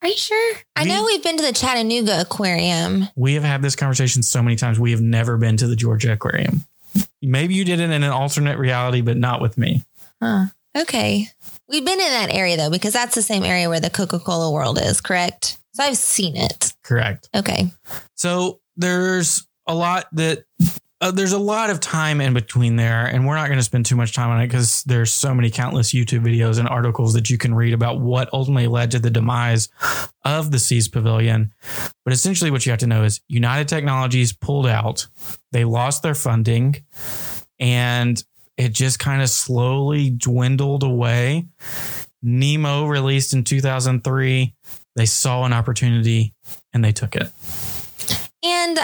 Are 0.02 0.08
you 0.08 0.16
sure? 0.16 0.56
I 0.74 0.82
know 0.84 1.04
we've 1.04 1.22
been 1.22 1.36
to 1.36 1.44
the 1.44 1.52
Chattanooga 1.52 2.20
Aquarium. 2.20 3.06
We 3.14 3.34
have 3.34 3.44
had 3.44 3.62
this 3.62 3.76
conversation 3.76 4.24
so 4.24 4.42
many 4.42 4.56
times. 4.56 4.80
We 4.80 4.90
have 4.90 5.00
never 5.00 5.36
been 5.36 5.56
to 5.58 5.68
the 5.68 5.76
Georgia 5.76 6.12
Aquarium. 6.12 6.64
Maybe 7.20 7.54
you 7.54 7.64
did 7.64 7.80
it 7.80 7.90
in 7.90 8.02
an 8.02 8.10
alternate 8.10 8.58
reality, 8.58 9.00
but 9.00 9.16
not 9.16 9.40
with 9.40 9.56
me. 9.56 9.84
Huh. 10.20 10.46
Okay. 10.76 11.28
We've 11.68 11.84
been 11.84 12.00
in 12.00 12.10
that 12.10 12.30
area 12.30 12.56
though, 12.56 12.70
because 12.70 12.92
that's 12.92 13.14
the 13.14 13.22
same 13.22 13.44
area 13.44 13.68
where 13.68 13.80
the 13.80 13.90
Coca 13.90 14.18
Cola 14.18 14.50
world 14.50 14.80
is, 14.80 15.00
correct? 15.00 15.58
So 15.74 15.84
I've 15.84 15.96
seen 15.96 16.36
it. 16.36 16.72
Correct. 16.82 17.28
Okay. 17.34 17.70
So 18.14 18.60
there's 18.76 19.46
a 19.66 19.74
lot 19.74 20.06
that 20.12 20.44
uh, 21.02 21.10
there's 21.10 21.32
a 21.32 21.38
lot 21.38 21.68
of 21.68 21.80
time 21.80 22.20
in 22.20 22.32
between 22.32 22.76
there, 22.76 23.04
and 23.06 23.26
we're 23.26 23.34
not 23.34 23.48
going 23.48 23.58
to 23.58 23.64
spend 23.64 23.84
too 23.84 23.96
much 23.96 24.14
time 24.14 24.30
on 24.30 24.40
it 24.40 24.46
because 24.46 24.84
there's 24.84 25.12
so 25.12 25.34
many 25.34 25.50
countless 25.50 25.92
YouTube 25.92 26.24
videos 26.24 26.60
and 26.60 26.68
articles 26.68 27.12
that 27.14 27.28
you 27.28 27.36
can 27.36 27.52
read 27.54 27.74
about 27.74 28.00
what 28.00 28.32
ultimately 28.32 28.68
led 28.68 28.92
to 28.92 29.00
the 29.00 29.10
demise 29.10 29.68
of 30.24 30.52
the 30.52 30.60
Seas 30.60 30.86
Pavilion. 30.86 31.50
But 32.04 32.14
essentially, 32.14 32.52
what 32.52 32.64
you 32.64 32.70
have 32.70 32.78
to 32.78 32.86
know 32.86 33.02
is 33.02 33.20
United 33.26 33.66
Technologies 33.66 34.32
pulled 34.32 34.68
out, 34.68 35.08
they 35.50 35.64
lost 35.64 36.04
their 36.04 36.14
funding, 36.14 36.76
and 37.58 38.22
it 38.56 38.72
just 38.72 39.00
kind 39.00 39.22
of 39.22 39.28
slowly 39.28 40.08
dwindled 40.08 40.84
away. 40.84 41.46
Nemo 42.22 42.86
released 42.86 43.34
in 43.34 43.42
2003. 43.42 44.54
They 44.94 45.06
saw 45.06 45.44
an 45.44 45.52
opportunity 45.52 46.32
and 46.72 46.84
they 46.84 46.92
took 46.92 47.16
it. 47.16 47.28
And 48.44 48.78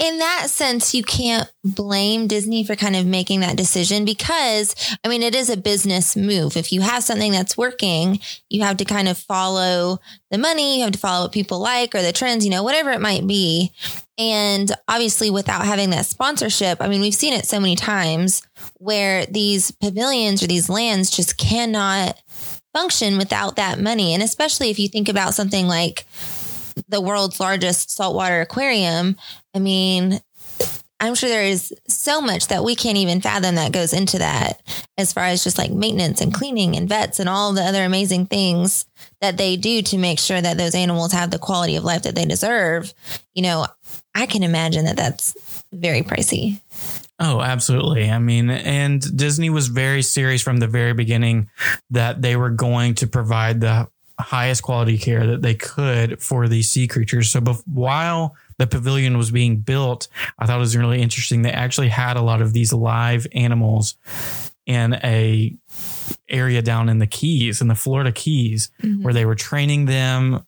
in 0.00 0.18
that 0.18 0.48
sense, 0.48 0.94
you 0.94 1.02
can't 1.02 1.52
blame 1.62 2.26
Disney 2.26 2.64
for 2.64 2.74
kind 2.74 2.96
of 2.96 3.04
making 3.04 3.40
that 3.40 3.58
decision 3.58 4.06
because, 4.06 4.74
I 5.04 5.08
mean, 5.08 5.22
it 5.22 5.34
is 5.34 5.50
a 5.50 5.58
business 5.58 6.16
move. 6.16 6.56
If 6.56 6.72
you 6.72 6.80
have 6.80 7.04
something 7.04 7.30
that's 7.30 7.58
working, 7.58 8.18
you 8.48 8.62
have 8.62 8.78
to 8.78 8.86
kind 8.86 9.08
of 9.08 9.18
follow 9.18 9.98
the 10.30 10.38
money, 10.38 10.78
you 10.78 10.84
have 10.84 10.92
to 10.92 10.98
follow 10.98 11.26
what 11.26 11.32
people 11.32 11.58
like 11.58 11.94
or 11.94 12.00
the 12.00 12.14
trends, 12.14 12.46
you 12.46 12.50
know, 12.50 12.62
whatever 12.62 12.90
it 12.92 13.00
might 13.02 13.26
be. 13.26 13.72
And 14.16 14.72
obviously, 14.88 15.30
without 15.30 15.66
having 15.66 15.90
that 15.90 16.06
sponsorship, 16.06 16.80
I 16.80 16.88
mean, 16.88 17.02
we've 17.02 17.14
seen 17.14 17.34
it 17.34 17.44
so 17.44 17.60
many 17.60 17.76
times 17.76 18.42
where 18.78 19.26
these 19.26 19.70
pavilions 19.70 20.42
or 20.42 20.46
these 20.46 20.70
lands 20.70 21.10
just 21.10 21.36
cannot 21.36 22.18
function 22.72 23.18
without 23.18 23.56
that 23.56 23.78
money. 23.78 24.14
And 24.14 24.22
especially 24.22 24.70
if 24.70 24.78
you 24.78 24.88
think 24.88 25.10
about 25.10 25.34
something 25.34 25.66
like 25.66 26.06
the 26.88 27.00
world's 27.00 27.40
largest 27.40 27.90
saltwater 27.90 28.40
aquarium, 28.40 29.16
I 29.54 29.58
mean, 29.58 30.20
I'm 31.00 31.14
sure 31.14 31.30
there 31.30 31.44
is 31.44 31.72
so 31.88 32.20
much 32.20 32.48
that 32.48 32.62
we 32.62 32.76
can't 32.76 32.98
even 32.98 33.22
fathom 33.22 33.54
that 33.54 33.72
goes 33.72 33.94
into 33.94 34.18
that 34.18 34.60
as 34.98 35.14
far 35.14 35.24
as 35.24 35.42
just 35.42 35.56
like 35.56 35.70
maintenance 35.70 36.20
and 36.20 36.32
cleaning 36.32 36.76
and 36.76 36.88
vets 36.88 37.18
and 37.18 37.28
all 37.28 37.54
the 37.54 37.62
other 37.62 37.84
amazing 37.84 38.26
things 38.26 38.84
that 39.22 39.38
they 39.38 39.56
do 39.56 39.80
to 39.80 39.96
make 39.96 40.18
sure 40.18 40.40
that 40.40 40.58
those 40.58 40.74
animals 40.74 41.12
have 41.12 41.30
the 41.30 41.38
quality 41.38 41.76
of 41.76 41.84
life 41.84 42.02
that 42.02 42.14
they 42.14 42.26
deserve. 42.26 42.92
You 43.34 43.42
know, 43.42 43.66
I 44.14 44.26
can 44.26 44.42
imagine 44.42 44.84
that 44.84 44.98
that's 44.98 45.34
very 45.72 46.02
pricey. 46.02 46.60
Oh, 47.18 47.40
absolutely. 47.40 48.10
I 48.10 48.18
mean, 48.18 48.50
and 48.50 49.16
Disney 49.16 49.48
was 49.50 49.68
very 49.68 50.02
serious 50.02 50.42
from 50.42 50.58
the 50.58 50.66
very 50.66 50.92
beginning 50.92 51.48
that 51.90 52.20
they 52.20 52.36
were 52.36 52.50
going 52.50 52.94
to 52.96 53.06
provide 53.06 53.60
the 53.60 53.88
highest 54.20 54.62
quality 54.62 54.98
care 54.98 55.26
that 55.26 55.42
they 55.42 55.54
could 55.54 56.22
for 56.22 56.48
these 56.48 56.70
sea 56.70 56.86
creatures. 56.86 57.30
So, 57.30 57.40
bef- 57.40 57.62
while 57.66 58.36
the 58.58 58.66
pavilion 58.66 59.16
was 59.18 59.30
being 59.30 59.58
built, 59.58 60.08
I 60.38 60.46
thought 60.46 60.56
it 60.56 60.60
was 60.60 60.76
really 60.76 61.02
interesting. 61.02 61.42
They 61.42 61.52
actually 61.52 61.88
had 61.88 62.16
a 62.16 62.22
lot 62.22 62.42
of 62.42 62.52
these 62.52 62.72
live 62.72 63.26
animals 63.32 63.96
in 64.66 64.94
a 65.02 65.54
area 66.28 66.62
down 66.62 66.88
in 66.88 66.98
the 66.98 67.06
Keys, 67.06 67.60
in 67.60 67.68
the 67.68 67.74
Florida 67.74 68.12
Keys, 68.12 68.70
mm-hmm. 68.82 69.02
where 69.02 69.14
they 69.14 69.24
were 69.24 69.34
training 69.34 69.86
them. 69.86 70.46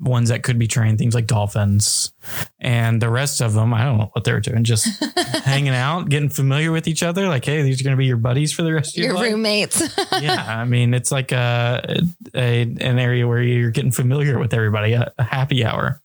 Ones 0.00 0.28
that 0.30 0.42
could 0.42 0.58
be 0.58 0.66
trained, 0.66 0.98
things 0.98 1.14
like 1.14 1.26
dolphins, 1.26 2.12
and 2.58 3.00
the 3.00 3.08
rest 3.08 3.40
of 3.40 3.54
them, 3.54 3.72
I 3.72 3.84
don't 3.84 3.98
know 3.98 4.10
what 4.12 4.24
they're 4.24 4.40
doing, 4.40 4.64
just 4.64 4.86
hanging 5.44 5.74
out, 5.74 6.08
getting 6.08 6.28
familiar 6.28 6.72
with 6.72 6.88
each 6.88 7.02
other. 7.04 7.28
Like, 7.28 7.44
hey, 7.44 7.62
these 7.62 7.80
are 7.80 7.84
going 7.84 7.96
to 7.96 7.98
be 7.98 8.06
your 8.06 8.16
buddies 8.16 8.52
for 8.52 8.62
the 8.64 8.72
rest 8.74 8.94
of 8.96 8.98
your, 8.98 9.12
Your 9.12 9.14
life. 9.14 9.30
roommates. 9.32 9.96
yeah, 10.20 10.44
I 10.60 10.64
mean, 10.64 10.94
it's 10.94 11.12
like 11.12 11.30
a, 11.30 12.02
a 12.34 12.62
an 12.62 12.98
area 12.98 13.26
where 13.26 13.40
you're 13.40 13.70
getting 13.70 13.92
familiar 13.92 14.38
with 14.38 14.52
everybody, 14.52 14.94
a, 14.94 15.12
a 15.16 15.22
happy 15.22 15.64
hour. 15.64 16.00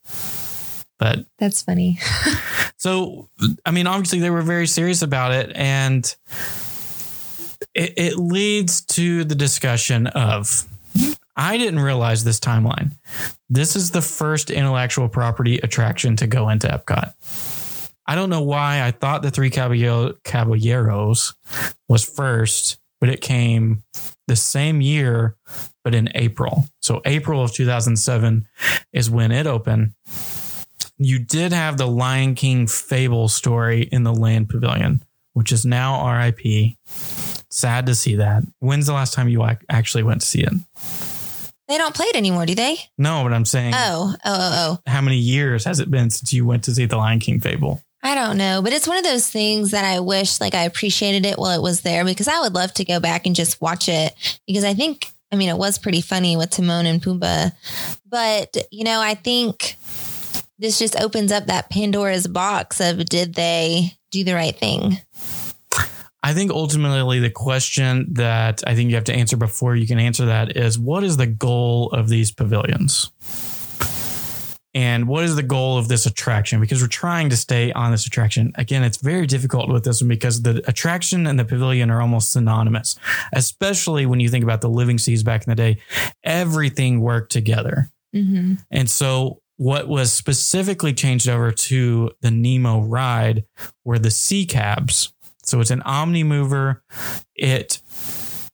But 0.99 1.25
that's 1.37 1.61
funny. 1.63 1.99
so, 2.77 3.27
I 3.65 3.71
mean, 3.71 3.87
obviously 3.87 4.19
they 4.19 4.29
were 4.29 4.41
very 4.43 4.67
serious 4.67 5.01
about 5.01 5.31
it, 5.31 5.51
and 5.55 6.03
it, 7.73 7.93
it 7.97 8.17
leads 8.17 8.81
to 8.85 9.23
the 9.23 9.35
discussion 9.35 10.07
of 10.07 10.67
I 11.35 11.57
didn't 11.57 11.79
realize 11.79 12.23
this 12.23 12.39
timeline. 12.39 12.91
This 13.49 13.75
is 13.75 13.91
the 13.91 14.01
first 14.01 14.51
intellectual 14.51 15.09
property 15.09 15.57
attraction 15.57 16.15
to 16.17 16.27
go 16.27 16.49
into 16.49 16.67
Epcot. 16.67 17.13
I 18.05 18.15
don't 18.15 18.29
know 18.29 18.41
why 18.41 18.83
I 18.83 18.91
thought 18.91 19.21
the 19.21 19.31
Three 19.31 19.49
Caballeros 19.49 21.33
was 21.87 22.03
first, 22.03 22.77
but 22.99 23.09
it 23.09 23.21
came 23.21 23.83
the 24.27 24.35
same 24.35 24.81
year, 24.81 25.35
but 25.83 25.95
in 25.95 26.09
April. 26.15 26.67
So, 26.81 27.01
April 27.05 27.43
of 27.43 27.53
2007 27.53 28.47
is 28.93 29.09
when 29.09 29.31
it 29.31 29.47
opened. 29.47 29.93
You 30.97 31.19
did 31.19 31.53
have 31.53 31.77
the 31.77 31.87
Lion 31.87 32.35
King 32.35 32.67
fable 32.67 33.29
story 33.29 33.83
in 33.83 34.03
the 34.03 34.13
Land 34.13 34.49
Pavilion, 34.49 35.03
which 35.33 35.51
is 35.51 35.65
now 35.65 36.07
RIP. 36.17 36.75
Sad 37.51 37.85
to 37.87 37.95
see 37.95 38.15
that. 38.15 38.43
When's 38.59 38.85
the 38.85 38.93
last 38.93 39.13
time 39.13 39.29
you 39.29 39.47
actually 39.69 40.03
went 40.03 40.21
to 40.21 40.27
see 40.27 40.43
it? 40.43 40.53
They 41.69 41.77
don't 41.77 41.95
play 41.95 42.07
it 42.07 42.15
anymore, 42.17 42.45
do 42.45 42.55
they? 42.55 42.77
No, 42.97 43.23
but 43.23 43.31
I'm 43.31 43.45
saying, 43.45 43.73
Oh, 43.75 44.13
oh, 44.13 44.17
oh, 44.25 44.79
oh. 44.85 44.91
how 44.91 45.01
many 45.01 45.17
years 45.17 45.63
has 45.65 45.79
it 45.79 45.89
been 45.89 46.09
since 46.09 46.33
you 46.33 46.45
went 46.45 46.63
to 46.65 46.73
see 46.73 46.85
the 46.85 46.97
Lion 46.97 47.19
King 47.19 47.39
fable? 47.39 47.81
I 48.01 48.15
don't 48.15 48.37
know, 48.37 48.61
but 48.61 48.71
it's 48.73 48.87
one 48.87 48.97
of 48.97 49.03
those 49.03 49.29
things 49.29 49.71
that 49.71 49.83
I 49.85 49.99
wish 49.99 50.39
like 50.41 50.55
I 50.55 50.63
appreciated 50.63 51.25
it 51.25 51.37
while 51.37 51.57
it 51.57 51.61
was 51.61 51.81
there 51.81 52.03
because 52.05 52.27
I 52.29 52.39
would 52.41 52.53
love 52.55 52.73
to 52.75 52.85
go 52.85 52.99
back 52.99 53.25
and 53.25 53.35
just 53.35 53.61
watch 53.61 53.87
it 53.89 54.13
because 54.47 54.63
I 54.63 54.73
think 54.73 55.07
I 55.31 55.35
mean 55.35 55.49
it 55.49 55.57
was 55.57 55.77
pretty 55.77 56.01
funny 56.01 56.35
with 56.37 56.49
Timon 56.49 56.85
and 56.85 57.01
Pumbaa. 57.01 57.51
But, 58.09 58.55
you 58.71 58.83
know, 58.85 58.99
I 59.01 59.13
think 59.15 59.75
this 60.57 60.79
just 60.79 60.99
opens 60.99 61.31
up 61.31 61.45
that 61.47 61.69
Pandora's 61.69 62.25
box 62.25 62.79
of 62.81 63.05
did 63.05 63.35
they 63.35 63.91
do 64.11 64.23
the 64.23 64.33
right 64.33 64.57
thing? 64.57 64.97
I 66.21 66.33
think 66.33 66.51
ultimately 66.51 67.19
the 67.19 67.29
question 67.29 68.13
that 68.13 68.61
I 68.67 68.75
think 68.75 68.89
you 68.89 68.95
have 68.95 69.05
to 69.05 69.13
answer 69.13 69.37
before 69.37 69.75
you 69.75 69.87
can 69.87 69.99
answer 69.99 70.25
that 70.25 70.57
is 70.57 70.77
what 70.77 71.03
is 71.03 71.17
the 71.17 71.27
goal 71.27 71.89
of 71.91 72.09
these 72.09 72.31
pavilions? 72.31 73.11
And 74.75 75.07
what 75.07 75.23
is 75.23 75.35
the 75.35 75.43
goal 75.43 75.77
of 75.77 75.87
this 75.87 76.05
attraction? 76.05 76.61
Because 76.61 76.81
we're 76.81 76.87
trying 76.87 77.29
to 77.29 77.37
stay 77.37 77.71
on 77.71 77.91
this 77.91 78.05
attraction. 78.05 78.51
Again, 78.55 78.83
it's 78.83 78.97
very 78.97 79.25
difficult 79.25 79.69
with 79.69 79.83
this 79.83 80.01
one 80.01 80.09
because 80.09 80.43
the 80.43 80.61
attraction 80.67 81.25
and 81.25 81.39
the 81.39 81.45
pavilion 81.45 81.89
are 81.89 82.01
almost 82.01 82.31
synonymous, 82.31 82.95
especially 83.33 84.05
when 84.05 84.19
you 84.19 84.29
think 84.29 84.43
about 84.43 84.61
the 84.61 84.69
living 84.69 84.99
seas 84.99 85.23
back 85.23 85.47
in 85.47 85.49
the 85.49 85.55
day. 85.55 85.81
Everything 86.23 87.01
worked 87.01 87.31
together. 87.31 87.89
Mm-hmm. 88.15 88.55
And 88.69 88.89
so 88.89 89.41
what 89.57 89.87
was 89.87 90.13
specifically 90.13 90.93
changed 90.93 91.27
over 91.27 91.51
to 91.51 92.11
the 92.21 92.31
Nemo 92.31 92.81
ride 92.81 93.45
were 93.83 93.99
the 93.99 94.11
sea 94.11 94.45
cabs. 94.45 95.11
So 95.49 95.59
it's 95.59 95.71
an 95.71 95.81
omni 95.81 96.23
mover. 96.23 96.83
It 97.35 97.81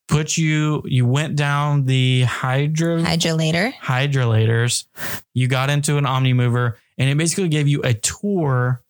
put 0.08 0.38
you 0.38 0.84
you 0.86 1.06
went 1.06 1.36
down 1.36 1.86
the 1.86 2.22
hydro 2.24 3.02
Hydrolator. 3.02 3.74
hydrolators. 3.74 4.86
You 5.34 5.48
got 5.48 5.70
into 5.70 5.98
an 5.98 6.06
omni 6.06 6.34
mover 6.34 6.78
and 6.98 7.10
it 7.10 7.18
basically 7.18 7.50
gave 7.50 7.68
you 7.68 7.82
a 7.84 7.94
tour 7.94 8.82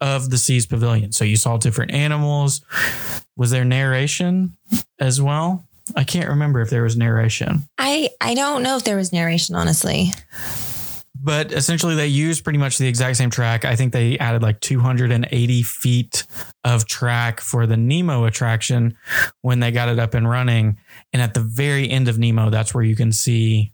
of 0.00 0.28
the 0.28 0.36
seas 0.38 0.66
pavilion. 0.66 1.12
So 1.12 1.24
you 1.24 1.36
saw 1.36 1.56
different 1.56 1.92
animals. 1.92 2.60
Was 3.36 3.50
there 3.50 3.64
narration 3.64 4.56
as 4.98 5.22
well? 5.22 5.64
I 5.94 6.04
can't 6.04 6.28
remember 6.28 6.60
if 6.60 6.68
there 6.70 6.82
was 6.82 6.96
narration. 6.96 7.68
I 7.78 8.10
I 8.20 8.34
don't 8.34 8.62
know 8.62 8.76
if 8.76 8.84
there 8.84 8.96
was 8.96 9.12
narration, 9.12 9.54
honestly. 9.54 10.12
But 11.26 11.50
essentially 11.50 11.96
they 11.96 12.06
used 12.06 12.44
pretty 12.44 12.58
much 12.60 12.78
the 12.78 12.86
exact 12.86 13.16
same 13.16 13.30
track. 13.30 13.64
I 13.64 13.74
think 13.74 13.92
they 13.92 14.16
added 14.18 14.42
like 14.42 14.60
280 14.60 15.62
feet 15.64 16.24
of 16.62 16.86
track 16.86 17.40
for 17.40 17.66
the 17.66 17.76
Nemo 17.76 18.26
attraction 18.26 18.96
when 19.42 19.58
they 19.58 19.72
got 19.72 19.88
it 19.88 19.98
up 19.98 20.14
and 20.14 20.30
running. 20.30 20.78
And 21.12 21.20
at 21.20 21.34
the 21.34 21.40
very 21.40 21.90
end 21.90 22.06
of 22.06 22.16
Nemo, 22.16 22.48
that's 22.48 22.72
where 22.72 22.84
you 22.84 22.94
can 22.94 23.10
see 23.10 23.72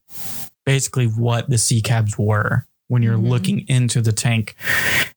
basically 0.64 1.04
what 1.06 1.50
the 1.50 1.58
sea 1.58 1.82
cabs 1.82 2.16
were 2.16 2.66
when 2.88 3.02
you're 3.02 3.18
Mhm. 3.18 3.28
looking 3.28 3.68
into 3.68 4.00
the 4.00 4.12
tank 4.12 4.54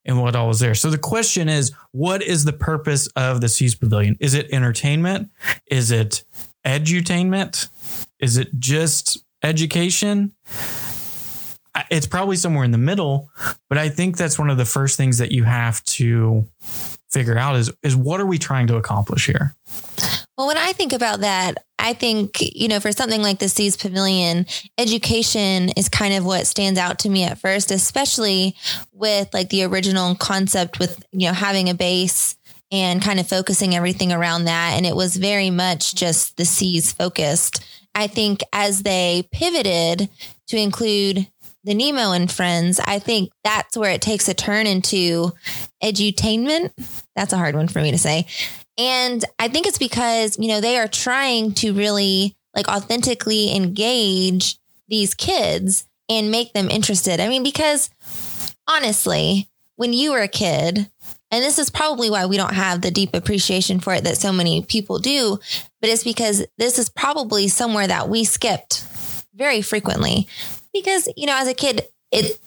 and 0.03 0.21
what 0.21 0.35
all 0.35 0.49
was 0.49 0.59
there. 0.59 0.75
So 0.75 0.89
the 0.89 0.97
question 0.97 1.47
is, 1.47 1.71
what 1.93 2.21
is 2.21 2.43
the 2.43 2.51
purpose 2.53 3.07
of 3.15 3.39
the 3.39 3.47
Seas 3.47 3.75
Pavilion? 3.75 4.17
Is 4.19 4.33
it 4.33 4.49
entertainment? 4.51 5.29
Is 5.71 5.89
it 5.89 6.25
edutainment? 6.65 7.69
Is 8.19 8.35
it 8.35 8.59
just 8.59 9.19
education, 9.43 10.33
it's 11.89 12.07
probably 12.07 12.35
somewhere 12.35 12.63
in 12.63 12.71
the 12.71 12.77
middle, 12.77 13.29
but 13.69 13.77
I 13.77 13.89
think 13.89 14.17
that's 14.17 14.39
one 14.39 14.49
of 14.49 14.57
the 14.57 14.65
first 14.65 14.97
things 14.97 15.17
that 15.17 15.31
you 15.31 15.43
have 15.43 15.83
to 15.85 16.47
figure 17.09 17.37
out 17.37 17.55
is 17.55 17.71
is 17.81 17.95
what 17.95 18.19
are 18.19 18.25
we 18.25 18.37
trying 18.37 18.67
to 18.67 18.75
accomplish 18.75 19.25
here? 19.25 19.55
Well, 20.37 20.47
when 20.47 20.57
I 20.57 20.73
think 20.73 20.91
about 20.91 21.21
that, 21.21 21.63
I 21.79 21.93
think, 21.93 22.41
you 22.41 22.67
know, 22.67 22.81
for 22.81 22.91
something 22.91 23.21
like 23.21 23.39
the 23.39 23.47
Seas 23.47 23.77
Pavilion, 23.77 24.45
education 24.77 25.69
is 25.77 25.87
kind 25.87 26.13
of 26.13 26.25
what 26.25 26.45
stands 26.45 26.77
out 26.77 26.99
to 26.99 27.09
me 27.09 27.23
at 27.23 27.39
first, 27.39 27.71
especially 27.71 28.55
with 28.91 29.33
like 29.33 29.49
the 29.49 29.63
original 29.63 30.15
concept 30.15 30.77
with, 30.77 31.05
you 31.11 31.27
know, 31.27 31.33
having 31.33 31.69
a 31.69 31.73
base 31.73 32.35
and 32.69 33.01
kind 33.01 33.19
of 33.19 33.29
focusing 33.29 33.75
everything 33.75 34.11
around 34.11 34.45
that. 34.45 34.73
And 34.75 34.85
it 34.85 34.95
was 34.95 35.15
very 35.15 35.49
much 35.49 35.95
just 35.95 36.35
the 36.35 36.45
seas 36.45 36.91
focused. 36.91 37.63
I 37.93 38.07
think 38.07 38.41
as 38.51 38.83
they 38.83 39.27
pivoted 39.31 40.09
to 40.47 40.57
include 40.57 41.27
the 41.65 41.73
Nemo 41.73 42.11
and 42.11 42.31
friends, 42.31 42.79
I 42.79 42.99
think 42.99 43.31
that's 43.43 43.75
where 43.75 43.91
it 43.91 44.01
takes 44.01 44.29
a 44.29 44.33
turn 44.33 44.67
into 44.67 45.31
edutainment. 45.83 46.71
That's 47.15 47.33
a 47.33 47.37
hard 47.37 47.55
one 47.55 47.67
for 47.67 47.81
me 47.81 47.91
to 47.91 47.97
say. 47.97 48.27
And 48.77 49.25
I 49.39 49.47
think 49.47 49.65
it's 49.65 49.77
because, 49.77 50.37
you 50.37 50.47
know, 50.47 50.61
they 50.61 50.77
are 50.77 50.87
trying 50.87 51.53
to 51.55 51.73
really 51.73 52.35
like 52.55 52.67
authentically 52.67 53.55
engage 53.55 54.57
these 54.87 55.13
kids 55.13 55.85
and 56.07 56.31
make 56.31 56.53
them 56.53 56.69
interested. 56.69 57.19
I 57.19 57.29
mean, 57.29 57.43
because 57.43 57.89
honestly, 58.67 59.49
when 59.75 59.91
you 59.91 60.11
were 60.11 60.21
a 60.21 60.27
kid, 60.27 60.89
and 61.31 61.43
this 61.43 61.57
is 61.57 61.69
probably 61.69 62.09
why 62.09 62.27
we 62.27 62.37
don't 62.37 62.53
have 62.53 62.81
the 62.81 62.91
deep 62.91 63.15
appreciation 63.15 63.79
for 63.79 63.93
it 63.93 64.03
that 64.03 64.17
so 64.17 64.31
many 64.31 64.61
people 64.61 64.99
do, 64.99 65.39
but 65.81 65.89
it's 65.89 66.03
because 66.03 66.45
this 66.57 66.77
is 66.77 66.89
probably 66.89 67.47
somewhere 67.47 67.87
that 67.87 68.07
we 68.07 68.23
skipped 68.23 68.85
very 69.33 69.61
frequently. 69.61 70.27
Because, 70.75 71.07
you 71.15 71.25
know, 71.25 71.37
as 71.37 71.47
a 71.47 71.53
kid, 71.53 71.83
it 72.11 72.37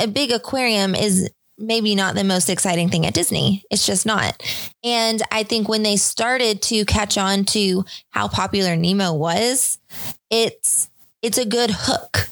a 0.00 0.08
big 0.08 0.32
aquarium 0.32 0.96
is 0.96 1.30
maybe 1.56 1.94
not 1.94 2.16
the 2.16 2.24
most 2.24 2.50
exciting 2.50 2.88
thing 2.88 3.06
at 3.06 3.14
Disney. 3.14 3.64
It's 3.70 3.86
just 3.86 4.04
not. 4.04 4.42
And 4.84 5.22
I 5.30 5.44
think 5.44 5.68
when 5.68 5.84
they 5.84 5.96
started 5.96 6.60
to 6.62 6.84
catch 6.84 7.16
on 7.16 7.44
to 7.46 7.84
how 8.10 8.26
popular 8.26 8.74
Nemo 8.76 9.12
was, 9.12 9.78
it's 10.28 10.88
it's 11.22 11.38
a 11.38 11.46
good 11.46 11.70
hook. 11.72 12.28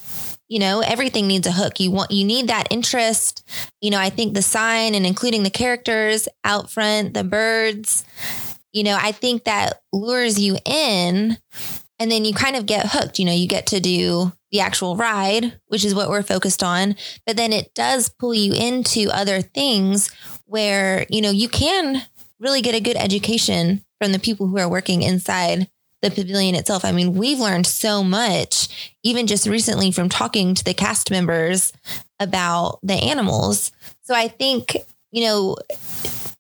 You 0.49 0.61
know, 0.61 0.81
everything 0.81 1.27
needs 1.27 1.47
a 1.47 1.53
hook. 1.53 1.79
You 1.81 1.93
want 1.93 2.11
you 2.11 2.25
need 2.25 2.49
that 2.49 2.69
interest. 2.71 3.49
You 3.81 3.91
know, 3.91 3.99
I 3.99 4.11
think 4.11 4.35
the 4.35 4.43
sign 4.43 4.97
and 4.97 5.07
including 5.07 5.45
the 5.45 5.51
characters 5.51 6.29
out 6.45 6.71
front, 6.71 7.15
the 7.15 7.25
birds, 7.25 8.05
you 8.73 8.83
know, 8.83 8.99
I 9.01 9.13
think 9.13 9.45
that 9.45 9.81
lures 9.93 10.41
you 10.41 10.59
in 10.65 11.39
and 11.99 12.11
then 12.11 12.25
you 12.25 12.35
kind 12.35 12.57
of 12.57 12.67
get 12.67 12.87
hooked. 12.91 13.19
You 13.19 13.25
know, 13.25 13.33
you 13.33 13.49
get 13.49 13.67
to 13.69 13.81
do 13.81 14.33
the 14.53 14.61
actual 14.61 14.97
ride, 14.97 15.59
which 15.67 15.85
is 15.85 15.95
what 15.95 16.09
we're 16.09 16.23
focused 16.23 16.63
on, 16.63 16.97
but 17.27 17.37
then 17.37 17.53
it 17.53 17.75
does 17.75 18.09
pull 18.09 18.35
you 18.35 18.53
into 18.53 19.11
other 19.11 19.41
things 19.41 20.11
where, 20.45 21.07
you 21.11 21.21
know, 21.21 21.31
you 21.31 21.49
can 21.49 22.03
really 22.39 22.63
get 22.63 22.75
a 22.75 22.81
good 22.81 22.97
education 22.97 23.85
from 24.01 24.13
the 24.13 24.19
people 24.19 24.47
who 24.47 24.59
are 24.59 24.69
working 24.69 25.03
inside 25.03 25.69
the 26.03 26.11
pavilion 26.11 26.55
itself. 26.55 26.85
I 26.85 26.93
mean, 26.93 27.15
we've 27.15 27.41
learned 27.41 27.67
so 27.67 28.05
much, 28.05 28.93
even 29.03 29.27
just 29.27 29.47
recently 29.47 29.91
from 29.91 30.09
talking 30.09 30.55
to 30.55 30.65
the 30.65 30.75
cast 30.75 31.11
members 31.11 31.73
about 32.21 32.79
the 32.83 32.95
animals. 32.95 33.73
So 34.03 34.15
I 34.15 34.29
think, 34.29 34.77
you 35.11 35.25
know, 35.25 35.57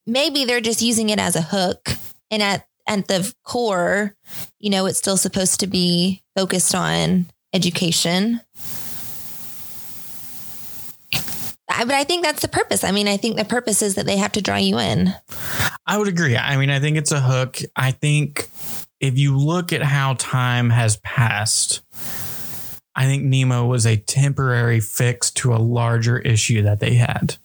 maybe 0.06 0.44
they're 0.44 0.60
just 0.60 0.82
using 0.82 1.10
it 1.10 1.18
as 1.18 1.36
a 1.36 1.42
hook. 1.42 1.88
And 2.30 2.42
at, 2.42 2.66
at 2.86 3.08
the 3.08 3.32
core, 3.44 4.14
you 4.58 4.70
know, 4.70 4.86
it's 4.86 4.98
still 4.98 5.16
supposed 5.16 5.60
to 5.60 5.66
be 5.66 6.22
focused 6.36 6.75
on 6.75 7.26
education. 7.53 8.41
I, 11.69 11.85
but 11.85 11.95
I 11.95 12.05
think 12.05 12.25
that's 12.25 12.43
the 12.43 12.49
purpose. 12.49 12.85
I 12.85 12.93
mean, 12.93 13.09
I 13.09 13.17
think 13.17 13.37
the 13.37 13.45
purpose 13.45 13.83
is 13.83 13.97
that 13.97 14.07
they 14.07 14.17
have 14.17 14.32
to 14.32 14.43
draw 14.43 14.56
you 14.56 14.78
in. 14.78 15.13
I 15.87 15.99
would 15.99 16.09
agree. 16.09 16.37
I 16.37 16.56
mean, 16.56 16.71
I 16.71 16.80
think 16.80 16.97
it's 16.97 17.13
a 17.13 17.21
hook. 17.21 17.59
I 17.75 17.91
think 17.91 18.49
if 19.00 19.19
you 19.19 19.37
look 19.37 19.73
at 19.73 19.82
how 19.82 20.15
time 20.15 20.71
has 20.71 20.97
passed, 20.99 21.82
I 22.95 23.04
think 23.04 23.25
Nemo 23.25 23.67
was 23.67 23.87
a 23.87 23.97
temporary 23.97 24.80
fix 24.80 25.30
to 25.32 25.54
a 25.54 25.59
larger 25.59 26.19
issue 26.19 26.63
that 26.63 26.80
they 26.80 26.95
had. 26.95 27.37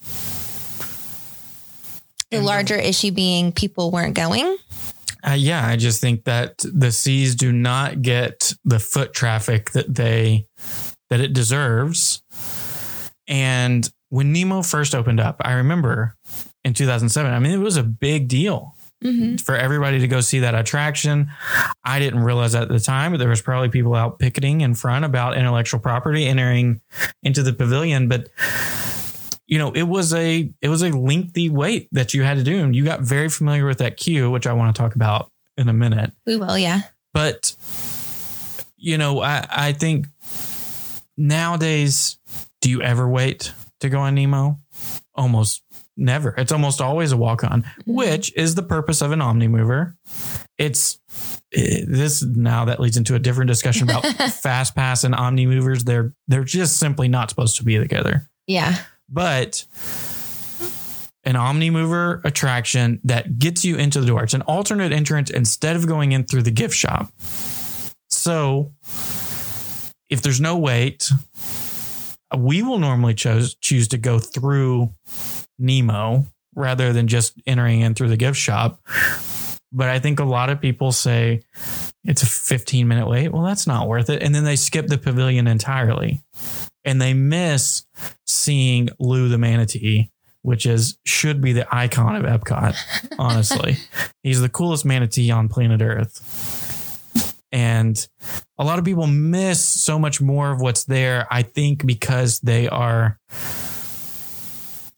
The 2.30 2.40
larger 2.40 2.76
issue 2.76 3.12
being 3.12 3.52
people 3.52 3.92
weren't 3.92 4.14
going. 4.16 4.58
Uh, 5.26 5.32
yeah, 5.32 5.66
I 5.68 5.76
just 5.76 6.02
think 6.02 6.24
that 6.26 6.58
the 6.60 6.92
seas 6.92 7.36
do 7.36 7.52
not 7.52 8.02
get 8.02 8.54
the 8.66 8.80
foot 8.80 9.14
traffic 9.14 9.72
that 9.72 9.94
they 9.94 10.48
that 11.10 11.20
it 11.20 11.34
deserves. 11.34 12.24
And 13.28 13.90
when 14.10 14.32
Nemo 14.34 14.62
first 14.62 14.96
opened 14.96 15.20
up, 15.20 15.38
I 15.42 15.54
remember 15.54 16.16
in 16.64 16.74
2007. 16.74 17.32
I 17.32 17.40
mean, 17.40 17.52
it 17.52 17.58
was 17.58 17.78
a 17.78 17.84
big 17.84 18.28
deal 18.28 18.76
Mm-hmm. 19.04 19.38
for 19.38 19.56
everybody 19.56 19.98
to 19.98 20.08
go 20.08 20.22
see 20.22 20.42
that 20.42 20.54
attraction. 20.54 21.32
I 21.84 21.98
didn't 21.98 22.20
realize 22.20 22.54
at 22.54 22.70
the 22.70 22.80
time, 22.80 23.12
but 23.12 23.18
there 23.18 23.30
was 23.30 23.42
probably 23.42 23.70
people 23.70 23.96
out 23.96 24.20
picketing 24.20 24.62
in 24.62 24.76
front 24.76 25.06
about 25.06 25.36
intellectual 25.36 25.80
property 25.80 26.28
entering 26.28 26.82
into 27.24 27.42
the 27.42 27.52
pavilion. 27.52 28.08
But 28.10 28.30
you 29.52 29.58
know, 29.58 29.72
it 29.74 29.84
was 29.84 30.14
a 30.14 30.50
it 30.62 30.70
was 30.70 30.82
a 30.82 30.90
lengthy 30.90 31.50
wait 31.50 31.90
that 31.92 32.14
you 32.14 32.24
had 32.24 32.38
to 32.38 32.44
do, 32.44 32.64
and 32.64 32.74
you 32.74 32.86
got 32.86 33.02
very 33.02 33.28
familiar 33.28 33.66
with 33.66 33.80
that 33.80 33.98
queue, 33.98 34.32
which 34.32 34.48
I 34.48 34.54
want 34.54 34.74
to 34.74 34.82
talk 34.82 34.96
about 34.96 35.30
in 35.58 35.68
a 35.68 35.74
minute. 35.74 36.14
We 36.26 36.38
will, 36.38 36.58
yeah. 36.58 36.84
But 37.14 37.54
you 38.78 38.98
know, 38.98 39.22
I 39.22 39.46
I 39.52 39.74
think 39.74 40.08
nowadays, 41.18 42.18
do 42.62 42.70
you 42.70 42.82
ever 42.82 43.06
wait 43.06 43.52
to 43.82 43.90
go 43.90 44.00
on 44.00 44.16
Nemo? 44.16 44.58
Almost 45.16 45.64
never. 45.98 46.34
It's 46.38 46.54
almost 46.54 46.80
always 46.80 47.12
a 47.12 47.18
walk 47.18 47.44
on, 47.44 47.66
which 47.86 48.34
is 48.38 48.56
the 48.56 48.64
purpose 48.64 49.02
of 49.02 49.12
an 49.12 49.22
Omni 49.22 49.50
mover. 49.50 49.98
It's 50.58 50.98
eh, 51.54 51.84
this 51.86 52.24
now 52.24 52.64
that 52.66 52.80
leads 52.80 52.96
into 52.96 53.16
a 53.16 53.20
different 53.20 53.50
discussion 53.50 53.90
about 53.90 54.06
fast 54.32 54.76
pass 54.76 55.04
and 55.04 55.14
Omni 55.14 55.46
movers. 55.46 55.84
They're 55.84 56.14
they're 56.30 56.46
just 56.46 56.78
simply 56.80 57.10
not 57.10 57.30
supposed 57.30 57.58
to 57.58 57.66
be 57.66 57.78
together. 57.78 58.30
Yeah. 58.48 58.78
But 59.12 59.66
an 61.24 61.36
Omni 61.36 61.70
mover 61.70 62.22
attraction 62.24 63.00
that 63.04 63.38
gets 63.38 63.64
you 63.64 63.76
into 63.76 64.00
the 64.00 64.08
door. 64.08 64.24
It's 64.24 64.34
an 64.34 64.42
alternate 64.44 64.92
entrance 64.92 65.30
instead 65.30 65.76
of 65.76 65.86
going 65.88 66.14
in 66.14 66.24
through 66.24 66.44
the 66.44 66.52
gift 66.52 66.76
shop. 66.76 67.12
So 68.10 68.72
if 70.10 70.22
there's 70.22 70.42
no 70.42 70.58
wait, 70.58 71.10
we 72.38 72.64
will 72.64 72.80
normally 72.80 73.14
choose 73.14 73.56
choose 73.56 73.88
to 73.90 73.98
go 73.98 74.20
through 74.20 74.94
Nemo 75.60 76.26
rather 76.56 76.92
than 76.94 77.08
just 77.08 77.34
entering 77.46 77.82
in 77.82 77.94
through 77.94 78.10
the 78.10 78.18
gift 78.18 78.38
shop. 78.38 78.82
But 79.72 79.90
I 79.90 80.00
think 80.00 80.20
a 80.20 80.26
lot 80.26 80.50
of 80.50 80.60
people 80.60 80.92
say 80.92 81.44
it's 82.04 82.24
a 82.24 82.26
15 82.26 82.88
minute 82.88 83.08
wait. 83.08 83.30
Well, 83.30 83.44
that's 83.44 83.68
not 83.68 83.88
worth 83.88 84.10
it. 84.10 84.22
And 84.22 84.34
then 84.34 84.44
they 84.44 84.56
skip 84.56 84.88
the 84.88 84.98
pavilion 84.98 85.48
entirely 85.48 86.22
and 86.84 87.02
they 87.02 87.14
miss 87.14 87.86
seeing 88.26 88.90
Lou 89.00 89.30
the 89.30 89.38
manatee, 89.38 90.10
which 90.42 90.66
is 90.66 90.98
should 91.06 91.42
be 91.42 91.54
the 91.54 91.68
icon 91.74 92.16
of 92.16 92.24
Epcot. 92.24 92.76
Honestly, 93.20 93.78
he's 94.24 94.42
the 94.42 94.50
coolest 94.50 94.86
manatee 94.86 95.32
on 95.32 95.50
planet 95.50 95.82
Earth. 95.82 96.38
And 97.52 98.08
a 98.58 98.64
lot 98.64 98.80
of 98.80 98.86
people 98.86 99.08
miss 99.08 99.64
so 99.64 100.00
much 100.00 100.22
more 100.22 100.52
of 100.52 100.62
what's 100.62 100.86
there, 100.86 101.28
I 101.30 101.44
think, 101.44 101.86
because 101.86 102.40
they 102.40 102.70
are 102.70 103.20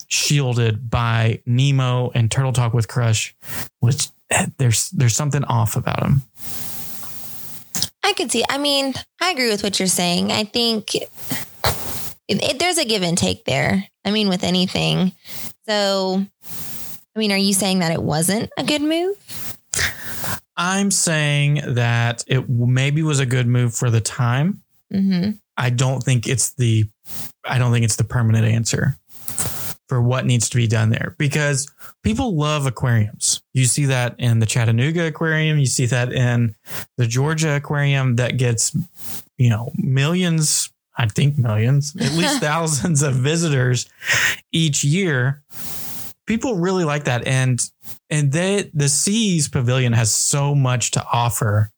shielded 0.08 0.92
by 0.92 1.42
Nemo 1.48 2.12
and 2.14 2.30
Turtle 2.30 2.54
Talk 2.54 2.74
with 2.74 2.88
Crush, 2.88 3.36
which 3.80 4.10
eh, 4.30 4.46
there's 4.60 4.90
there's 4.92 5.16
something 5.16 5.44
off 5.46 5.76
about 5.76 6.00
them. 6.02 6.22
I 8.04 8.14
could 8.14 8.32
see. 8.32 8.44
I 8.48 8.58
mean, 8.58 8.94
I 9.22 9.32
agree 9.32 9.50
with 9.50 9.64
what 9.64 9.80
you're 9.80 9.88
saying. 9.88 10.32
I 10.32 10.44
think 10.44 10.96
it, 12.28 12.44
it, 12.44 12.60
there's 12.60 12.78
a 12.78 12.86
give 12.86 13.04
and 13.04 13.18
take 13.18 13.46
there. 13.46 13.88
I 14.06 14.12
mean, 14.12 14.30
with 14.30 14.44
anything. 14.44 15.14
So, 15.68 16.26
I 17.16 17.20
mean, 17.20 17.32
are 17.32 17.38
you 17.38 17.54
saying 17.54 17.80
that 17.80 17.92
it 17.92 18.04
wasn't 18.04 18.50
a 18.58 18.64
good 18.64 18.82
move? 18.82 19.18
I'm 20.56 20.92
saying 20.92 21.62
that 21.66 22.24
it 22.28 22.48
maybe 22.50 23.02
was 23.02 23.20
a 23.20 23.26
good 23.26 23.48
move 23.48 23.76
for 23.76 23.90
the 23.90 24.02
time. 24.02 24.62
Mm-hmm. 24.92 25.32
I 25.58 25.70
don't 25.70 26.02
think 26.02 26.28
it's 26.28 26.54
the 26.54 26.86
I 27.46 27.58
don't 27.58 27.72
think 27.72 27.86
it's 27.86 27.96
the 27.96 28.04
permanent 28.04 28.46
answer 28.46 28.96
for 29.88 30.02
what 30.02 30.26
needs 30.26 30.50
to 30.50 30.58
be 30.58 30.66
done 30.66 30.90
there 30.90 31.16
because 31.18 31.72
people 32.04 32.36
love 32.36 32.66
aquariums. 32.66 33.44
You 33.54 33.66
see 33.66 33.86
that 33.86 34.16
in 34.18 34.40
the 34.40 34.46
Chattanooga 34.46 35.08
aquarium, 35.08 35.60
you 35.60 35.66
see 35.66 35.86
that 35.88 36.12
in 36.12 36.56
the 36.98 37.06
Georgia 37.06 37.56
aquarium 37.56 38.16
that 38.16 38.38
gets, 38.38 38.76
you 39.38 39.50
know, 39.50 39.72
millions, 39.76 40.73
I 40.98 41.08
think 41.08 41.38
millions, 41.38 41.96
at 42.00 42.12
least 42.14 42.40
thousands 42.42 43.02
of 43.02 43.16
visitors 43.16 43.90
each 44.52 44.84
year. 44.84 45.44
People 46.26 46.56
really 46.56 46.86
like 46.86 47.06
that 47.06 47.28
and 47.28 47.62
and 48.10 48.32
they 48.32 48.70
the 48.74 48.88
Seas 48.88 49.50
Pavilion 49.50 49.94
has 49.94 50.14
so 50.14 50.56
much 50.56 50.92
to 50.92 51.06
offer 51.12 51.70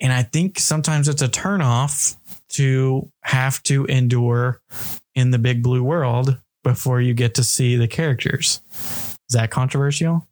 And 0.00 0.12
I 0.12 0.22
think 0.22 0.58
sometimes 0.58 1.08
it's 1.08 1.22
a 1.22 1.28
turnoff 1.28 2.16
to 2.50 3.10
have 3.22 3.62
to 3.64 3.86
endure 3.86 4.60
in 5.14 5.30
the 5.30 5.38
big 5.38 5.62
blue 5.62 5.82
world 5.82 6.36
before 6.62 7.00
you 7.00 7.14
get 7.14 7.34
to 7.36 7.44
see 7.44 7.76
the 7.76 7.88
characters. 7.88 8.60
Is 9.28 9.34
that 9.34 9.50
controversial? 9.50 10.26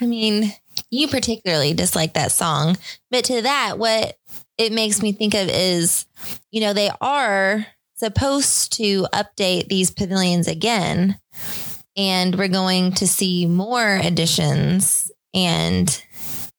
I 0.00 0.06
mean, 0.06 0.52
you 0.90 1.08
particularly 1.08 1.74
dislike 1.74 2.14
that 2.14 2.32
song, 2.32 2.76
but 3.10 3.24
to 3.26 3.42
that, 3.42 3.78
what 3.78 4.16
it 4.60 4.72
makes 4.72 5.00
me 5.00 5.12
think 5.12 5.32
of 5.32 5.48
is, 5.48 6.04
you 6.50 6.60
know, 6.60 6.74
they 6.74 6.90
are 7.00 7.66
supposed 7.94 8.74
to 8.74 9.06
update 9.14 9.68
these 9.68 9.90
pavilions 9.90 10.46
again, 10.46 11.18
and 11.96 12.36
we're 12.36 12.48
going 12.48 12.92
to 12.92 13.08
see 13.08 13.46
more 13.46 13.96
additions 13.96 15.10
and 15.32 16.04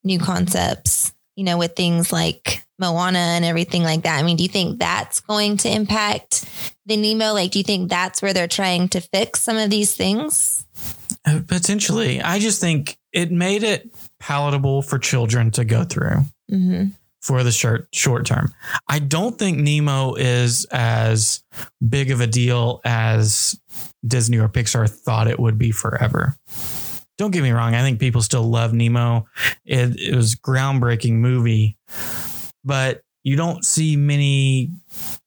new 0.04 0.18
concepts, 0.18 1.14
you 1.36 1.44
know, 1.44 1.60
with 1.60 1.76
things 1.76 2.12
like 2.12 2.64
Moana 2.80 3.20
and 3.20 3.46
everything 3.46 3.84
like 3.84 4.02
that. 4.02 4.18
I 4.18 4.24
mean, 4.24 4.38
do 4.38 4.44
you 4.44 4.50
think 4.50 4.80
that's 4.80 5.20
going 5.20 5.58
to 5.58 5.70
impact 5.70 6.50
the 6.88 6.98
Nemo? 6.98 7.34
Like, 7.34 7.52
do 7.52 7.60
you 7.60 7.64
think 7.64 7.88
that's 7.88 8.24
where 8.24 8.34
they're 8.34 8.48
trying 8.48 8.90
to 8.90 9.02
fix 9.02 9.42
some 9.42 9.58
of 9.58 9.70
these 9.70 9.96
things? 9.96 10.66
Uh, 11.24 11.42
Potentially. 11.48 12.20
I 12.20 12.40
just 12.40 12.60
think 12.60 12.98
it 13.14 13.32
made 13.32 13.62
it 13.62 13.94
palatable 14.20 14.82
for 14.82 14.98
children 14.98 15.52
to 15.52 15.64
go 15.64 15.84
through 15.84 16.26
Mm-hmm. 16.52 16.88
For 17.22 17.44
the 17.44 17.52
short 17.52 17.88
short 17.94 18.26
term. 18.26 18.54
I 18.88 19.00
don't 19.00 19.38
think 19.38 19.58
Nemo 19.58 20.16
is 20.16 20.66
as 20.72 21.44
big 21.88 22.12
of 22.12 22.20
a 22.22 22.28
deal 22.28 22.82
as 22.84 23.60
Disney 24.06 24.40
or 24.40 24.50
Pixar 24.50 24.90
thought 24.90 25.28
it 25.28 25.40
would 25.40 25.58
be 25.58 25.72
forever. 25.72 26.36
Don't 27.18 27.32
get 27.32 27.44
me 27.44 27.52
wrong, 27.52 27.76
I 27.76 27.82
think 27.82 28.00
people 28.00 28.22
still 28.22 28.44
love 28.44 28.74
Nemo. 28.74 29.28
It, 29.66 30.00
it 30.00 30.16
was 30.16 30.34
a 30.34 30.38
groundbreaking 30.38 31.14
movie, 31.14 31.78
but 32.64 33.04
you 33.24 33.36
don't 33.36 33.64
see 33.64 33.96
many 33.96 34.72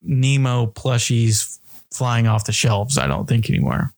Nemo 0.03 0.67
plushies 0.67 1.59
flying 1.93 2.27
off 2.27 2.47
the 2.47 2.53
shelves, 2.53 2.99
I 2.99 3.07
don't 3.07 3.29
think 3.29 3.49
anymore. 3.49 3.93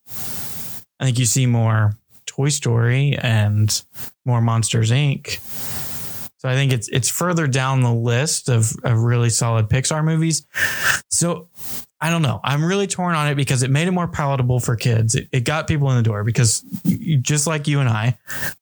I 0.99 1.05
think 1.05 1.17
you 1.17 1.25
see 1.25 1.47
more 1.47 1.95
Toy 2.27 2.49
Story 2.49 3.17
and 3.17 3.81
more 4.25 4.41
Monsters 4.41 4.91
Inc. 4.91 5.39
So 6.47 6.51
I 6.51 6.55
think 6.55 6.71
it's 6.71 6.87
it's 6.87 7.09
further 7.09 7.45
down 7.45 7.81
the 7.81 7.93
list 7.93 8.47
of, 8.47 8.71
of 8.85 8.99
really 8.99 9.29
solid 9.29 9.67
Pixar 9.67 10.01
movies. 10.01 10.47
So 11.09 11.49
I 11.99 12.09
don't 12.09 12.21
know. 12.21 12.39
I'm 12.41 12.63
really 12.63 12.87
torn 12.87 13.15
on 13.15 13.27
it 13.27 13.35
because 13.35 13.63
it 13.63 13.69
made 13.69 13.89
it 13.89 13.91
more 13.91 14.07
palatable 14.07 14.61
for 14.61 14.77
kids. 14.77 15.13
It, 15.13 15.27
it 15.33 15.43
got 15.43 15.67
people 15.67 15.89
in 15.91 15.97
the 15.97 16.03
door 16.03 16.23
because 16.23 16.63
just 17.21 17.47
like 17.47 17.67
you 17.67 17.81
and 17.81 17.89
I, 17.89 18.17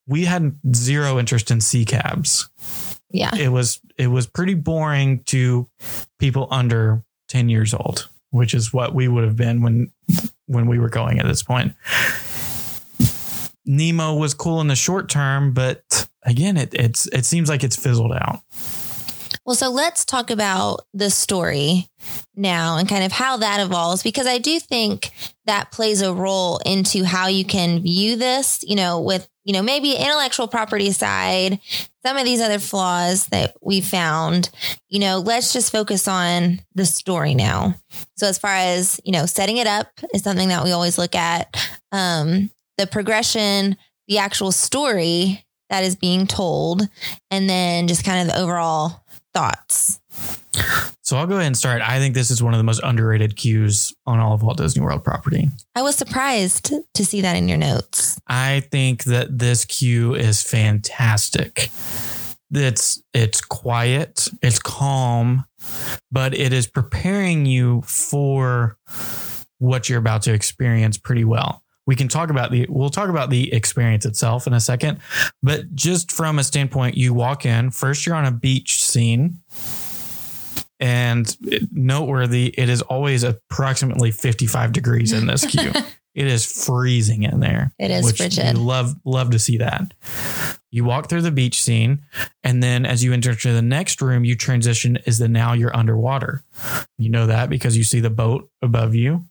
we 0.08 0.26
had 0.26 0.58
zero 0.76 1.20
interest 1.20 1.52
in 1.52 1.62
sea 1.62 1.86
cabs. 1.86 2.50
Yeah. 3.12 3.36
It 3.36 3.50
was 3.50 3.80
it 4.00 4.08
was 4.08 4.26
pretty 4.26 4.56
boring 4.56 5.20
to 5.26 5.70
people 6.18 6.48
under 6.50 7.04
10 7.28 7.50
years 7.50 7.76
old, 7.76 8.10
which 8.32 8.56
is 8.56 8.74
what 8.74 8.96
we 8.96 9.08
would 9.08 9.26
have 9.26 9.36
been 9.36 9.62
when 9.62 9.92
when 10.48 10.66
we 10.66 10.80
were 10.80 10.90
going 10.90 11.20
at 11.20 11.28
this 11.28 11.44
point. 11.44 11.76
Nemo 13.66 14.16
was 14.16 14.34
cool 14.34 14.62
in 14.62 14.68
the 14.68 14.76
short 14.76 15.10
term, 15.10 15.54
but 15.54 16.08
again, 16.24 16.58
it 16.58 16.74
it's 16.74 17.08
it 17.08 17.26
seems 17.26 17.50
like 17.50 17.64
it's 17.64 17.76
fizzled 17.76 18.14
out. 18.14 18.42
Well, 19.46 19.56
so 19.56 19.70
let's 19.70 20.06
talk 20.06 20.32
about 20.32 20.88
the 20.94 21.12
story 21.12 21.88
now 22.36 22.78
and 22.78 22.90
kind 22.90 23.04
of 23.04 23.12
how 23.12 23.38
that 23.38 23.60
evolves 23.60 24.02
because 24.02 24.26
I 24.26 24.40
do 24.40 24.60
think 24.60 25.12
that 25.46 25.72
plays 25.72 26.02
a 26.02 26.14
role 26.14 26.58
into 26.66 27.04
how 27.04 27.28
you 27.28 27.46
can 27.46 27.84
view 27.84 28.16
this, 28.16 28.64
you 28.68 28.76
know, 28.76 29.02
with, 29.02 29.30
you 29.44 29.54
know, 29.54 29.62
maybe 29.62 29.94
intellectual 29.94 30.48
property 30.48 30.92
side, 30.92 31.60
some 32.04 32.18
of 32.18 32.26
these 32.26 32.42
other 32.42 32.58
flaws 32.58 33.28
that 33.28 33.56
we 33.62 33.82
found, 33.82 34.50
you 34.90 35.00
know, 35.00 35.20
let's 35.20 35.54
just 35.54 35.72
focus 35.72 36.08
on 36.08 36.60
the 36.74 36.86
story 36.86 37.36
now. 37.36 37.76
So 38.18 38.28
as 38.28 38.40
far 38.40 38.56
as, 38.56 39.00
you 39.04 39.12
know, 39.12 39.28
setting 39.28 39.58
it 39.58 39.68
up 39.68 39.92
is 40.12 40.24
something 40.24 40.50
that 40.50 40.64
we 40.64 40.72
always 40.72 40.98
look 40.98 41.14
at. 41.14 41.56
Um, 41.92 42.50
the 42.78 42.88
progression, 42.88 43.78
the 44.08 44.18
actual 44.18 44.52
story 44.52 45.46
that 45.70 45.84
is 45.84 45.96
being 45.96 46.28
told, 46.28 46.88
and 47.32 47.50
then 47.50 47.88
just 47.88 48.06
kind 48.06 48.28
of 48.28 48.34
the 48.34 48.42
overall 48.42 49.04
thoughts. 49.34 50.00
So 51.02 51.18
I'll 51.18 51.28
go 51.28 51.36
ahead 51.36 51.48
and 51.48 51.58
start. 51.58 51.82
I 51.82 52.00
think 52.00 52.16
this 52.16 52.32
is 52.32 52.42
one 52.42 52.54
of 52.54 52.58
the 52.58 52.64
most 52.64 52.82
underrated 52.84 53.36
cues 53.36 53.94
on 54.06 54.20
all 54.20 54.34
of 54.34 54.42
Walt 54.42 54.58
Disney 54.58 54.82
World 54.82 55.04
property. 55.04 55.50
I 55.76 55.82
was 55.82 55.96
surprised 55.96 56.74
to 56.94 57.06
see 57.06 57.22
that 57.22 57.36
in 57.36 57.48
your 57.48 57.58
notes. 57.58 58.20
I 58.28 58.64
think 58.72 59.04
that 59.04 59.38
this 59.38 59.66
cue 59.66 60.16
is 60.16 60.42
fantastic. 60.42 61.70
It's 62.52 63.02
it's 63.14 63.42
quiet, 63.42 64.30
it's 64.42 64.60
calm, 64.60 65.46
but 66.12 66.34
it 66.34 66.54
is 66.54 66.68
preparing 66.68 67.46
you 67.46 67.82
for 67.82 68.78
what 69.60 69.90
you're 69.90 70.00
about 70.00 70.22
to 70.24 70.34
experience 70.34 70.98
pretty 70.98 71.26
well. 71.26 71.62
We 71.88 71.96
can 71.96 72.08
talk 72.08 72.30
about 72.30 72.52
the 72.52 72.66
we'll 72.70 72.90
talk 72.90 73.10
about 73.10 73.30
the 73.30 73.54
experience 73.54 74.06
itself 74.06 74.48
in 74.48 74.54
a 74.54 74.60
second, 74.60 75.00
but 75.44 75.74
just 75.76 76.12
from 76.12 76.40
a 76.40 76.44
standpoint, 76.44 76.98
you 76.98 77.14
walk 77.14 77.46
in, 77.46 77.72
first 77.72 78.06
you're 78.06 78.16
on 78.16 78.26
a 78.26 78.32
beach 78.32 78.84
scene. 78.84 79.40
And 80.78 81.36
noteworthy, 81.72 82.54
it 82.58 82.68
is 82.68 82.82
always 82.82 83.24
approximately 83.24 84.12
55 84.12 84.74
degrees 84.74 85.14
in 85.14 85.26
this 85.26 85.46
queue. 85.46 85.72
it 86.16 86.28
is 86.28 86.46
freezing 86.46 87.24
in 87.24 87.40
there. 87.40 87.74
It 87.80 87.92
is 87.92 88.06
which 88.06 88.18
frigid. 88.18 88.58
You 88.58 88.64
love 88.64 88.96
love 89.06 89.32
to 89.32 89.40
see 89.40 89.58
that. 89.58 89.94
You 90.72 90.84
walk 90.84 91.08
through 91.08 91.22
the 91.22 91.32
beach 91.32 91.62
scene, 91.62 92.04
and 92.44 92.62
then 92.62 92.86
as 92.86 93.04
you 93.04 93.14
enter 93.14 93.34
to 93.34 93.54
the 93.54 93.62
next 93.62 94.02
room, 94.02 94.26
you 94.26 94.36
transition 94.36 94.98
is 95.06 95.20
that 95.20 95.30
now 95.30 95.54
you're 95.54 95.76
underwater. 95.76 96.44
You 96.98 97.10
know 97.10 97.28
that 97.28 97.50
because 97.50 97.78
you 97.78 97.84
see 97.84 98.02
the 98.02 98.10
boat 98.10 98.50
above 98.62 98.96
you. 98.96 99.26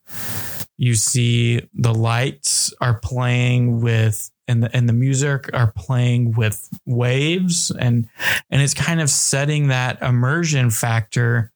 You 0.77 0.95
see 0.95 1.69
the 1.75 1.95
lights 1.95 2.73
are 2.81 2.99
playing 2.99 3.81
with 3.81 4.31
and 4.47 4.63
the 4.63 4.77
and 4.77 4.89
the 4.89 4.93
music 4.93 5.49
are 5.53 5.73
playing 5.73 6.33
with 6.33 6.69
waves 6.85 7.71
and 7.71 8.09
and 8.51 8.61
it's 8.61 8.75
kind 8.75 9.01
of 9.01 9.09
setting 9.09 9.69
that 9.69 10.03
immersion 10.03 10.71
factor 10.71 11.53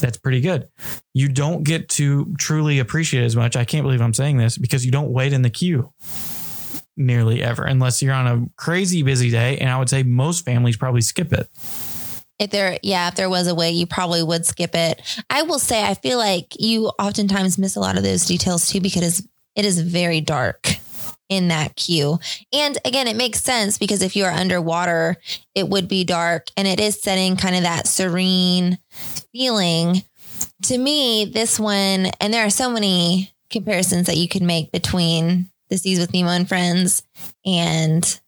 that's 0.00 0.18
pretty 0.18 0.40
good. 0.40 0.68
You 1.14 1.28
don't 1.28 1.62
get 1.62 1.88
to 1.90 2.34
truly 2.38 2.78
appreciate 2.78 3.24
as 3.24 3.36
much. 3.36 3.56
I 3.56 3.64
can't 3.64 3.84
believe 3.84 4.02
I'm 4.02 4.14
saying 4.14 4.36
this 4.36 4.58
because 4.58 4.84
you 4.84 4.92
don't 4.92 5.10
wait 5.10 5.32
in 5.32 5.42
the 5.42 5.50
queue 5.50 5.92
nearly 6.96 7.42
ever 7.42 7.64
unless 7.64 8.02
you're 8.02 8.14
on 8.14 8.26
a 8.26 8.46
crazy 8.56 9.02
busy 9.02 9.30
day 9.30 9.58
and 9.58 9.68
I 9.70 9.78
would 9.78 9.90
say 9.90 10.02
most 10.02 10.44
families 10.44 10.76
probably 10.76 11.02
skip 11.02 11.32
it. 11.32 11.48
If 12.38 12.50
there, 12.50 12.78
yeah, 12.82 13.08
if 13.08 13.14
there 13.14 13.30
was 13.30 13.46
a 13.46 13.54
way, 13.54 13.70
you 13.70 13.86
probably 13.86 14.22
would 14.22 14.44
skip 14.44 14.74
it. 14.74 15.00
I 15.30 15.42
will 15.42 15.58
say, 15.58 15.82
I 15.82 15.94
feel 15.94 16.18
like 16.18 16.60
you 16.60 16.90
oftentimes 16.98 17.58
miss 17.58 17.76
a 17.76 17.80
lot 17.80 17.96
of 17.96 18.02
those 18.02 18.26
details 18.26 18.68
too 18.68 18.80
because 18.80 19.26
it 19.54 19.64
is 19.64 19.80
very 19.80 20.20
dark 20.20 20.68
in 21.28 21.48
that 21.48 21.76
queue. 21.76 22.18
And 22.52 22.78
again, 22.84 23.08
it 23.08 23.16
makes 23.16 23.40
sense 23.40 23.78
because 23.78 24.02
if 24.02 24.16
you 24.16 24.24
are 24.24 24.30
underwater, 24.30 25.16
it 25.54 25.68
would 25.68 25.88
be 25.88 26.04
dark 26.04 26.48
and 26.56 26.68
it 26.68 26.78
is 26.78 27.00
setting 27.00 27.36
kind 27.36 27.56
of 27.56 27.62
that 27.62 27.86
serene 27.86 28.78
feeling. 29.32 30.02
To 30.64 30.78
me, 30.78 31.24
this 31.24 31.58
one, 31.58 32.06
and 32.20 32.32
there 32.32 32.46
are 32.46 32.50
so 32.50 32.70
many 32.70 33.32
comparisons 33.50 34.06
that 34.06 34.16
you 34.16 34.28
can 34.28 34.46
make 34.46 34.72
between 34.72 35.50
the 35.68 35.78
Seas 35.78 35.98
with 35.98 36.12
Nemo 36.12 36.30
and 36.30 36.48
Friends 36.48 37.02
and 37.44 38.20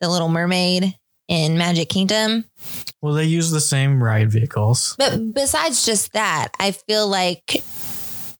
the 0.00 0.08
Little 0.08 0.28
Mermaid 0.28 0.96
in 1.28 1.58
Magic 1.58 1.88
Kingdom. 1.88 2.44
Well, 3.00 3.14
they 3.14 3.24
use 3.24 3.50
the 3.50 3.60
same 3.60 4.02
ride 4.02 4.30
vehicles. 4.30 4.94
But 4.98 5.34
besides 5.34 5.84
just 5.84 6.12
that, 6.12 6.48
I 6.58 6.72
feel 6.72 7.06
like 7.08 7.62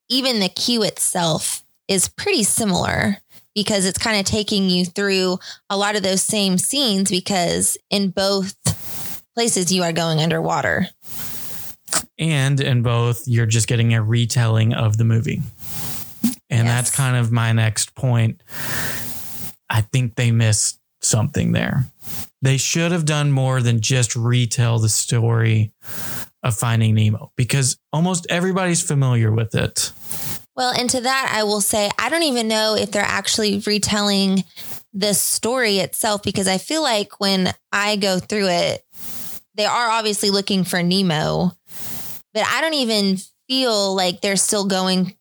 even 0.09 0.41
the 0.41 0.49
queue 0.49 0.83
itself 0.83 1.65
is 1.89 2.09
pretty 2.09 2.43
similar 2.43 3.19
because 3.55 3.87
it's 3.87 3.99
kind 3.99 4.21
of 4.21 4.27
taking 4.27 4.69
you 4.69 4.85
through 4.85 5.39
a 5.71 5.77
lot 5.77 5.97
of 5.97 6.03
those 6.03 6.23
same 6.23 6.59
scenes 6.59 7.11
because 7.11 7.79
in 7.91 8.11
both 8.11 8.55
places 9.35 9.73
you 9.73 9.83
are 9.83 9.93
going 9.93 10.21
underwater. 10.21 10.89
And 12.19 12.61
in 12.61 12.83
both, 12.83 13.27
you're 13.27 13.47
just 13.47 13.69
getting 13.69 13.95
a 13.95 14.03
retelling 14.03 14.73
of 14.75 14.97
the 14.97 15.05
movie. 15.05 15.43
And 16.49 16.67
that's 16.67 16.95
kind 16.95 17.17
of 17.17 17.33
my 17.33 17.53
next 17.53 17.95
point. 17.95 18.41
I 19.69 19.81
think 19.81 20.15
they 20.15 20.31
missed 20.31 20.81
something 21.01 21.53
there. 21.53 21.85
They 22.43 22.57
should 22.57 22.93
have 22.93 23.05
done 23.05 23.31
more 23.33 23.63
than 23.63 23.81
just 23.81 24.15
retell 24.15 24.79
the 24.79 24.89
story 24.89 25.73
of 26.43 26.57
Finding 26.57 26.95
Nemo 26.95 27.33
because 27.37 27.79
almost 27.93 28.27
everybody's 28.29 28.83
familiar 28.83 29.33
with 29.33 29.55
it. 29.55 29.93
Well, 30.55 30.73
and 30.73 30.89
to 30.91 31.01
that, 31.03 31.33
I 31.35 31.45
will 31.45 31.61
say, 31.61 31.91
I 31.99 32.09
don't 32.09 32.23
even 32.23 32.49
know 32.49 32.77
if 32.77 32.91
they're 32.91 33.03
actually 33.03 33.63
retelling 33.67 34.45
the 34.95 35.13
story 35.13 35.79
itself 35.79 36.23
because 36.23 36.49
I 36.49 36.59
feel 36.59 36.83
like 36.83 37.21
when 37.21 37.53
I 37.73 37.97
go 37.97 38.19
through 38.19 38.49
it, 38.49 38.85
they 39.55 39.67
are 39.67 39.91
obviously 39.91 40.31
looking 40.31 40.65
for 40.65 40.83
Nemo, 40.83 41.53
but 42.33 42.47
I 42.47 42.61
don't 42.61 42.75
even 42.75 43.19
feel 43.49 43.95
like 43.95 44.21
they're 44.21 44.37
still 44.37 44.67
going 44.67 45.17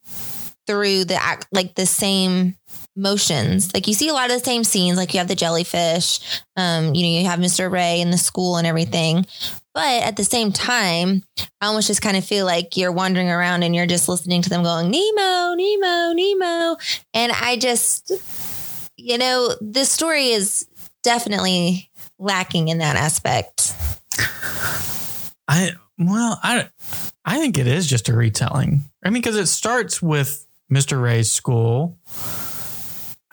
through 0.67 1.05
the 1.05 1.15
act 1.15 1.47
like 1.51 1.75
the 1.75 1.85
same 1.85 2.55
motions. 2.95 3.73
Like 3.73 3.87
you 3.87 3.93
see 3.93 4.07
a 4.07 4.13
lot 4.13 4.31
of 4.31 4.39
the 4.39 4.43
same 4.45 4.63
scenes, 4.63 4.97
like 4.97 5.13
you 5.13 5.19
have 5.19 5.27
the 5.27 5.35
jellyfish, 5.35 6.19
um, 6.55 6.93
you 6.95 7.03
know, 7.03 7.19
you 7.19 7.25
have 7.25 7.39
Mr. 7.39 7.69
Ray 7.69 8.01
in 8.01 8.11
the 8.11 8.17
school 8.17 8.57
and 8.57 8.65
everything. 8.65 9.25
But 9.73 10.03
at 10.03 10.15
the 10.15 10.23
same 10.23 10.53
time, 10.53 11.23
I 11.59 11.67
almost 11.67 11.87
just 11.87 12.01
kind 12.01 12.15
of 12.15 12.23
feel 12.23 12.45
like 12.45 12.77
you're 12.77 12.93
wandering 12.93 13.29
around 13.29 13.63
and 13.63 13.75
you're 13.75 13.85
just 13.85 14.07
listening 14.07 14.41
to 14.43 14.49
them 14.49 14.63
going, 14.63 14.89
Nemo, 14.89 15.53
Nemo, 15.53 16.13
Nemo. 16.13 16.77
And 17.13 17.33
I 17.33 17.57
just, 17.59 18.11
you 18.95 19.17
know, 19.17 19.49
this 19.59 19.91
story 19.91 20.29
is 20.29 20.65
definitely 21.03 21.89
lacking 22.17 22.69
in 22.69 22.77
that 22.77 22.95
aspect. 22.95 23.73
I 25.47 25.73
well, 25.97 26.39
I 26.41 26.69
I 27.25 27.39
think 27.39 27.57
it 27.57 27.67
is 27.67 27.87
just 27.87 28.09
a 28.09 28.15
retelling. 28.15 28.83
I 29.03 29.09
mean, 29.09 29.21
because 29.21 29.37
it 29.37 29.47
starts 29.47 30.01
with 30.01 30.47
Mr. 30.71 31.01
Ray's 31.01 31.31
school. 31.31 31.97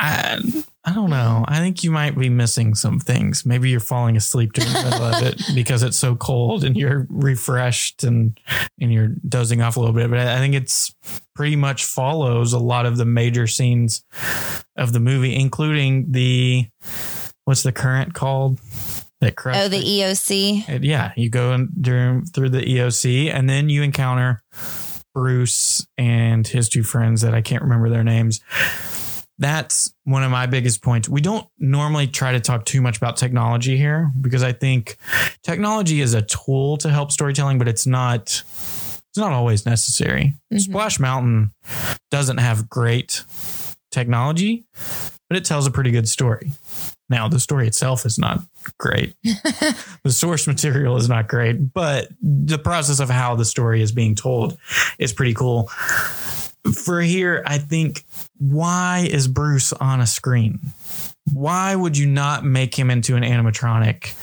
I 0.03 0.41
I 0.85 0.93
don't 0.93 1.11
know. 1.11 1.45
I 1.47 1.59
think 1.59 1.85
you 1.85 1.93
might 1.93 2.19
be 2.19 2.29
missing 2.29 2.75
some 2.75 2.99
things. 2.99 3.47
Maybe 3.47 3.71
you're 3.71 3.79
falling 3.79 4.17
asleep 4.17 4.53
during 4.53 4.73
the 4.73 4.83
middle 4.83 5.05
of 5.05 5.23
it 5.23 5.41
because 5.55 5.85
it's 5.85 5.97
so 5.97 6.17
cold 6.17 6.65
and 6.65 6.77
you're 6.77 7.07
refreshed 7.09 8.03
and 8.03 8.39
and 8.81 8.93
you're 8.93 9.15
dozing 9.29 9.63
off 9.63 9.77
a 9.77 9.81
little 9.81 9.95
bit. 9.95 10.11
But 10.11 10.19
I 10.19 10.39
think 10.39 10.55
it's 10.55 10.93
pretty 11.37 11.55
much 11.55 11.85
follows 11.85 12.53
a 12.53 12.59
lot 12.59 12.85
of 12.85 12.97
the 12.97 13.05
major 13.05 13.47
scenes 13.47 14.05
of 14.77 14.93
the 14.93 14.99
movie, 15.01 15.37
including 15.37 16.11
the 16.11 16.67
what's 17.45 17.63
the 17.63 17.73
current 17.73 18.13
called? 18.13 18.59
That 19.21 19.35
Oh, 19.47 19.69
the 19.69 19.79
EAC. 19.79 20.65
and 20.67 20.85
yeah, 20.85 21.13
you 21.17 21.31
go 21.31 21.53
in 21.53 21.69
during 21.81 22.25
through 22.25 22.49
the 22.49 22.61
EAC, 22.63 23.33
and 23.33 23.49
then 23.49 23.69
you 23.69 23.85
encounter 23.85 24.43
Bruce 25.15 25.87
and 25.97 26.45
his 26.45 26.69
two 26.69 26.83
friends 26.83 27.21
that 27.21 27.33
I 27.33 27.41
can't 27.41 27.63
remember 27.63 27.89
their 27.89 28.03
names. 28.03 28.41
That's 29.43 29.93
one 30.05 30.23
of 30.23 30.31
my 30.31 30.47
biggest 30.47 30.83
points. 30.83 31.09
We 31.09 31.21
don't 31.21 31.45
normally 31.59 32.07
try 32.07 32.31
to 32.31 32.39
talk 32.39 32.65
too 32.65 32.81
much 32.81 32.97
about 32.97 33.17
technology 33.17 33.77
here 33.77 34.13
because 34.21 34.45
I 34.45 34.53
think 34.53 34.97
technology 35.43 36.01
is 36.01 36.15
a 36.15 36.23
tool 36.23 36.77
to 36.77 36.91
help 36.91 37.11
storytelling, 37.11 37.59
but 37.59 37.67
it's 37.67 37.85
not 37.85 38.23
it's 38.23 39.19
not 39.19 39.33
always 39.33 39.67
necessary. 39.67 40.37
Mhm. 40.53 40.61
Splash 40.61 41.01
Mountain 41.01 41.53
doesn't 42.13 42.39
have 42.39 42.71
great 42.71 43.25
technology, 43.91 44.65
but 45.29 45.37
it 45.37 45.45
tells 45.45 45.67
a 45.67 45.73
pretty 45.73 45.91
good 45.91 46.09
story. 46.09 46.53
Now, 47.11 47.27
the 47.27 47.41
story 47.41 47.67
itself 47.67 48.07
is 48.07 48.19
not 48.19 48.43
great. 48.79 49.17
the 50.05 50.13
source 50.13 50.47
material 50.47 50.97
is 50.97 51.09
not 51.09 51.27
great, 51.29 51.75
but 51.75 52.09
the 52.23 52.59
process 52.59 53.01
of 53.01 53.11
how 53.11 53.35
the 53.35 53.45
story 53.45 53.83
is 53.83 53.91
being 53.91 54.15
told 54.15 54.57
is 55.01 55.13
pretty 55.13 55.35
cool. 55.35 55.69
For 56.75 57.01
here, 57.01 57.43
I 57.47 57.59
think 57.59 58.05
why 58.39 59.09
is 59.11 59.27
Bruce 59.27 59.73
on 59.73 60.01
a 60.01 60.07
screen? 60.07 60.61
Why 61.33 61.75
would 61.75 61.97
you 61.97 62.07
not 62.07 62.45
make 62.45 62.79
him 62.79 62.91
into 62.91 63.17
an 63.17 63.23
animatronic 63.23 64.15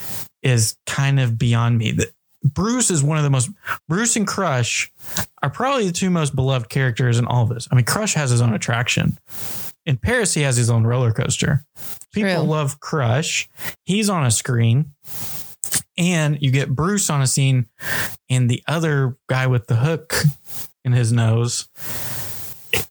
is 0.42 0.76
kind 0.86 1.20
of 1.20 1.38
beyond 1.38 1.78
me. 1.78 1.98
Bruce 2.42 2.90
is 2.90 3.02
one 3.02 3.18
of 3.18 3.24
the 3.24 3.30
most 3.30 3.50
Bruce 3.88 4.16
and 4.16 4.26
Crush 4.26 4.90
are 5.42 5.50
probably 5.50 5.86
the 5.86 5.92
two 5.92 6.10
most 6.10 6.34
beloved 6.34 6.70
characters 6.70 7.18
in 7.18 7.26
all 7.26 7.42
of 7.42 7.50
this. 7.50 7.68
I 7.70 7.74
mean, 7.74 7.84
Crush 7.84 8.14
has 8.14 8.30
his 8.30 8.40
own 8.40 8.54
attraction. 8.54 9.18
In 9.84 9.96
Paris, 9.96 10.34
he 10.34 10.42
has 10.42 10.56
his 10.56 10.70
own 10.70 10.84
roller 10.84 11.12
coaster. 11.12 11.64
People 12.12 12.34
True. 12.34 12.42
love 12.42 12.80
Crush. 12.80 13.48
He's 13.84 14.08
on 14.08 14.24
a 14.24 14.30
screen. 14.30 14.92
And 15.98 16.40
you 16.40 16.50
get 16.50 16.70
Bruce 16.70 17.10
on 17.10 17.20
a 17.20 17.26
scene, 17.26 17.66
and 18.30 18.48
the 18.48 18.62
other 18.66 19.18
guy 19.28 19.46
with 19.46 19.66
the 19.66 19.76
hook 19.76 20.14
in 20.82 20.92
his 20.92 21.12
nose 21.12 21.68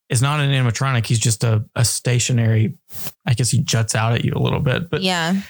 is 0.09 0.21
not 0.21 0.39
an 0.39 0.49
animatronic. 0.51 1.05
He's 1.05 1.19
just 1.19 1.43
a, 1.43 1.63
a 1.75 1.85
stationary, 1.85 2.77
I 3.25 3.33
guess 3.33 3.49
he 3.49 3.61
juts 3.61 3.95
out 3.95 4.13
at 4.13 4.25
you 4.25 4.33
a 4.35 4.39
little 4.41 4.59
bit. 4.59 4.89
But 4.89 5.01
Yeah. 5.01 5.41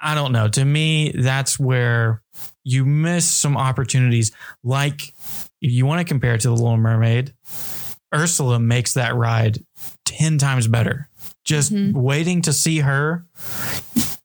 I 0.00 0.14
don't 0.14 0.32
know. 0.32 0.48
To 0.48 0.64
me, 0.64 1.12
that's 1.12 1.58
where 1.58 2.22
you 2.62 2.84
miss 2.84 3.30
some 3.30 3.56
opportunities. 3.56 4.32
Like, 4.62 5.14
you 5.60 5.86
want 5.86 6.00
to 6.00 6.04
compare 6.04 6.34
it 6.34 6.40
to 6.42 6.48
The 6.48 6.54
Little 6.54 6.76
Mermaid, 6.76 7.32
Ursula 8.14 8.58
makes 8.58 8.94
that 8.94 9.14
ride 9.16 9.64
10 10.04 10.38
times 10.38 10.68
better. 10.68 11.08
Just 11.44 11.72
Mhm. 11.72 11.92
waiting 11.94 12.42
to 12.42 12.52
see 12.52 12.78
her 12.80 13.24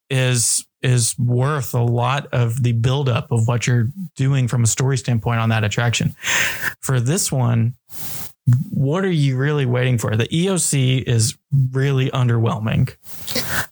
is 0.09 0.65
is 0.81 1.13
worth 1.19 1.73
a 1.73 1.81
lot 1.83 2.27
of 2.31 2.63
the 2.63 2.71
buildup 2.71 3.33
of 3.33 3.49
what 3.49 3.67
you're 3.67 3.89
doing 4.15 4.47
from 4.47 4.63
a 4.63 4.67
story 4.67 4.97
standpoint 4.97 5.37
on 5.41 5.49
that 5.49 5.65
attraction. 5.65 6.15
For 6.79 7.01
this 7.01 7.33
one, 7.33 7.73
what 8.71 9.03
are 9.03 9.11
you 9.11 9.37
really 9.37 9.65
waiting 9.65 9.97
for? 9.97 10.15
The 10.15 10.27
EAC 10.27 11.03
is 11.03 11.37
really 11.71 12.09
underwhelming 12.11 12.95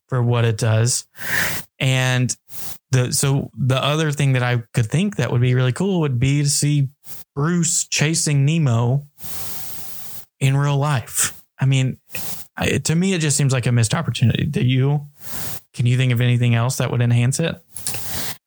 for 0.07 0.21
what 0.21 0.45
it 0.45 0.57
does. 0.57 1.07
And 1.79 2.35
the 2.91 3.11
so 3.11 3.51
the 3.57 3.81
other 3.81 4.11
thing 4.11 4.33
that 4.33 4.43
I 4.43 4.63
could 4.73 4.87
think 4.87 5.17
that 5.17 5.31
would 5.31 5.41
be 5.41 5.53
really 5.53 5.73
cool 5.73 6.01
would 6.01 6.19
be 6.19 6.43
to 6.43 6.49
see 6.49 6.89
Bruce 7.35 7.85
chasing 7.87 8.45
Nemo 8.45 9.03
in 10.39 10.57
real 10.57 10.77
life. 10.77 11.41
I 11.59 11.65
mean, 11.65 11.97
I, 12.55 12.77
to 12.77 12.95
me, 12.95 13.13
it 13.13 13.19
just 13.19 13.37
seems 13.37 13.53
like 13.53 13.65
a 13.65 13.71
missed 13.71 13.93
opportunity. 13.93 14.45
Do 14.45 14.63
you? 14.63 15.07
Can 15.73 15.85
you 15.85 15.97
think 15.97 16.11
of 16.11 16.21
anything 16.21 16.55
else 16.55 16.77
that 16.77 16.91
would 16.91 17.01
enhance 17.01 17.39
it? 17.39 17.55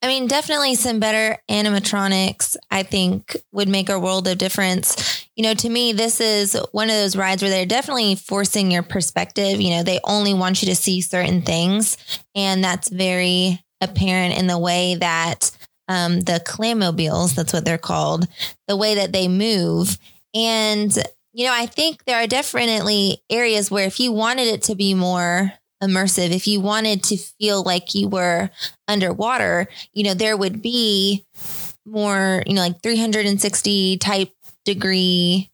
I 0.03 0.07
mean, 0.07 0.29
definitely 0.29 0.77
some 0.77 0.99
better 0.99 1.39
animatronics, 1.51 2.57
I 2.71 2.85
think, 2.85 3.37
would 3.53 3.69
make 3.69 3.91
a 3.91 4.01
world 4.01 4.27
of 4.29 4.39
difference. 4.39 5.27
You 5.37 5.43
know, 5.43 5.55
to 5.55 5.69
me, 5.69 5.93
this 5.93 6.21
is 6.21 6.59
one 6.73 6.89
of 6.89 6.97
those 6.97 7.17
rides 7.17 7.43
where 7.43 7.51
they're 7.51 7.67
definitely 7.67 8.15
forcing 8.15 8.71
your 8.71 8.83
perspective. 8.83 9.61
You 9.61 9.71
know, 9.77 9.83
they 9.83 10.01
only 10.05 10.33
want 10.33 10.63
you 10.63 10.69
to 10.69 10.75
see 10.75 11.03
certain 11.03 11.43
things. 11.43 11.99
And 12.35 12.65
that's 12.65 12.89
very 12.89 13.63
apparent 13.83 14.39
in 14.39 14.47
the 14.47 14.59
way 14.59 14.95
that 14.95 15.51
um, 15.89 16.21
the 16.21 16.41
clamobiles, 16.47 17.35
that's 17.35 17.53
what 17.53 17.67
they're 17.67 17.77
called, 17.77 18.27
the 18.69 18.77
way 18.77 18.95
that 18.95 19.13
they 19.13 19.29
move. 19.29 19.99
And, 20.35 20.97
you 21.33 21.45
know, 21.45 21.53
I 21.53 21.67
think 21.67 22.05
there 22.05 22.23
are 22.23 22.27
definitely 22.27 23.23
areas 23.29 23.71
where 23.71 23.87
if 23.87 24.01
you 24.01 24.13
wanted 24.13 24.47
it 24.47 24.63
to 24.65 24.75
be 24.75 24.95
more 24.95 25.53
immersive, 25.83 26.31
if 26.31 26.47
you 26.47 26.61
wanted 26.61 27.03
to 27.05 27.17
feel 27.17 27.63
like 27.63 27.95
you 27.95 28.09
were 28.09 28.51
underwater, 28.89 29.69
you 29.93 30.05
know, 30.05 30.15
there 30.15 30.37
would 30.37 30.63
be 30.63 31.25
more, 31.87 32.43
you 32.47 32.55
know, 32.55 32.63
like 32.63 32.83
360 32.83 33.97
type 33.99 34.33
degree 34.65 35.51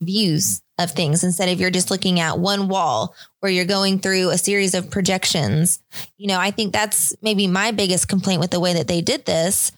views 0.00 0.62
of 0.78 0.92
things 0.92 1.24
instead 1.24 1.48
of 1.48 1.60
you're 1.60 1.70
just 1.70 1.90
looking 1.90 2.20
at 2.20 2.38
one 2.38 2.68
wall 2.68 3.14
or 3.42 3.48
you're 3.48 3.64
going 3.64 3.98
through 3.98 4.30
a 4.30 4.38
series 4.38 4.74
of 4.74 4.90
projections. 4.90 5.80
You 6.16 6.28
know, 6.28 6.38
I 6.38 6.50
think 6.50 6.72
that's 6.72 7.14
maybe 7.20 7.46
my 7.46 7.72
biggest 7.72 8.08
complaint 8.08 8.40
with 8.40 8.50
the 8.50 8.60
way 8.60 8.74
that 8.74 8.86
they 8.86 9.00
did 9.00 9.24
this. 9.24 9.72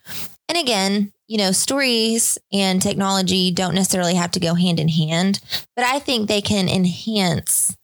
And 0.48 0.58
again, 0.58 1.12
you 1.26 1.38
know, 1.38 1.52
stories 1.52 2.38
and 2.52 2.82
technology 2.82 3.50
don't 3.52 3.74
necessarily 3.74 4.14
have 4.14 4.32
to 4.32 4.40
go 4.40 4.54
hand 4.54 4.80
in 4.80 4.88
hand, 4.88 5.40
but 5.76 5.84
I 5.84 6.00
think 6.00 6.28
they 6.28 6.40
can 6.40 6.68
enhance 6.68 7.76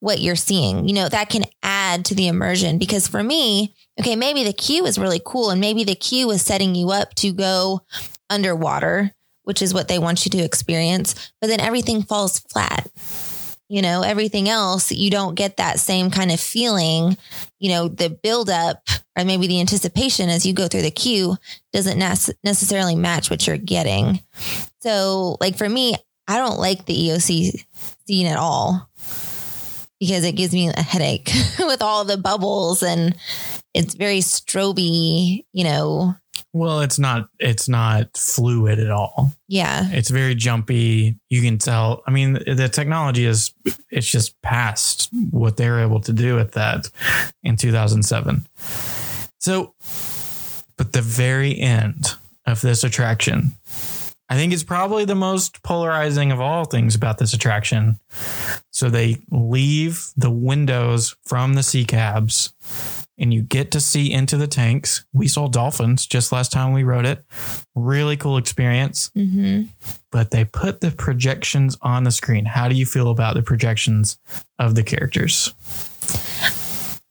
what 0.00 0.20
you're 0.20 0.36
seeing. 0.36 0.88
You 0.88 0.94
know, 0.94 1.08
that 1.08 1.30
can 1.30 1.44
add 1.62 2.04
to 2.06 2.14
the 2.14 2.26
immersion 2.26 2.78
because 2.78 3.06
for 3.06 3.22
me, 3.22 3.74
okay, 4.00 4.16
maybe 4.16 4.42
the 4.42 4.52
queue 4.52 4.84
is 4.86 4.98
really 4.98 5.20
cool 5.24 5.50
and 5.50 5.60
maybe 5.60 5.84
the 5.84 5.94
queue 5.94 6.30
is 6.30 6.42
setting 6.42 6.74
you 6.74 6.90
up 6.90 7.14
to 7.16 7.32
go 7.32 7.82
underwater, 8.28 9.14
which 9.44 9.62
is 9.62 9.72
what 9.72 9.88
they 9.88 9.98
want 9.98 10.24
you 10.24 10.30
to 10.32 10.38
experience, 10.38 11.32
but 11.40 11.46
then 11.46 11.60
everything 11.60 12.02
falls 12.02 12.40
flat. 12.40 12.90
You 13.68 13.82
know, 13.82 14.02
everything 14.02 14.48
else, 14.48 14.90
you 14.90 15.10
don't 15.10 15.36
get 15.36 15.58
that 15.58 15.78
same 15.78 16.10
kind 16.10 16.32
of 16.32 16.40
feeling. 16.40 17.16
You 17.60 17.70
know, 17.70 17.86
the 17.86 18.10
buildup 18.10 18.82
or 19.16 19.24
maybe 19.24 19.46
the 19.46 19.60
anticipation 19.60 20.28
as 20.28 20.44
you 20.44 20.52
go 20.52 20.66
through 20.66 20.82
the 20.82 20.90
queue 20.90 21.36
doesn't 21.72 21.98
nec- 21.98 22.36
necessarily 22.42 22.96
match 22.96 23.30
what 23.30 23.46
you're 23.46 23.58
getting. 23.58 24.20
So, 24.80 25.36
like 25.40 25.56
for 25.56 25.68
me, 25.68 25.94
I 26.26 26.38
don't 26.38 26.58
like 26.58 26.86
the 26.86 26.96
EAC 26.96 27.64
scene 28.06 28.26
at 28.26 28.38
all 28.38 28.89
because 30.00 30.24
it 30.24 30.32
gives 30.32 30.52
me 30.52 30.68
a 30.68 30.82
headache 30.82 31.30
with 31.58 31.82
all 31.82 32.04
the 32.04 32.16
bubbles 32.16 32.82
and 32.82 33.14
it's 33.74 33.94
very 33.94 34.18
stroby, 34.18 35.44
you 35.52 35.62
know. 35.64 36.14
Well, 36.52 36.80
it's 36.80 36.98
not 36.98 37.28
it's 37.38 37.68
not 37.68 38.16
fluid 38.16 38.80
at 38.80 38.90
all. 38.90 39.32
Yeah. 39.46 39.88
It's 39.92 40.10
very 40.10 40.34
jumpy. 40.34 41.16
You 41.28 41.42
can 41.42 41.58
tell. 41.58 42.02
I 42.08 42.10
mean, 42.10 42.32
the 42.32 42.68
technology 42.68 43.24
is 43.24 43.54
it's 43.90 44.10
just 44.10 44.40
past 44.42 45.08
what 45.30 45.56
they 45.56 45.68
were 45.68 45.80
able 45.80 46.00
to 46.00 46.12
do 46.12 46.34
with 46.34 46.52
that 46.52 46.90
in 47.44 47.56
2007. 47.56 48.46
So, 49.38 49.74
but 50.76 50.92
the 50.92 51.02
very 51.02 51.58
end 51.58 52.14
of 52.46 52.62
this 52.62 52.82
attraction, 52.82 53.52
I 54.30 54.36
think 54.36 54.52
it's 54.52 54.62
probably 54.62 55.04
the 55.04 55.16
most 55.16 55.60
polarizing 55.64 56.30
of 56.30 56.40
all 56.40 56.64
things 56.64 56.94
about 56.94 57.18
this 57.18 57.34
attraction. 57.34 57.98
So 58.70 58.88
they 58.88 59.18
leave 59.30 60.06
the 60.16 60.30
windows 60.30 61.16
from 61.26 61.54
the 61.54 61.64
sea 61.64 61.84
cabs 61.84 62.54
and 63.18 63.34
you 63.34 63.42
get 63.42 63.72
to 63.72 63.80
see 63.80 64.12
into 64.12 64.36
the 64.36 64.46
tanks. 64.46 65.04
We 65.12 65.26
saw 65.26 65.48
dolphins 65.48 66.06
just 66.06 66.30
last 66.30 66.52
time 66.52 66.72
we 66.72 66.84
rode 66.84 67.06
it. 67.06 67.24
Really 67.74 68.16
cool 68.16 68.36
experience. 68.36 69.10
hmm 69.14 69.64
But 70.12 70.30
they 70.30 70.44
put 70.44 70.80
the 70.80 70.92
projections 70.92 71.76
on 71.82 72.04
the 72.04 72.12
screen. 72.12 72.44
How 72.44 72.68
do 72.68 72.76
you 72.76 72.86
feel 72.86 73.10
about 73.10 73.34
the 73.34 73.42
projections 73.42 74.16
of 74.60 74.76
the 74.76 74.84
characters? 74.84 75.52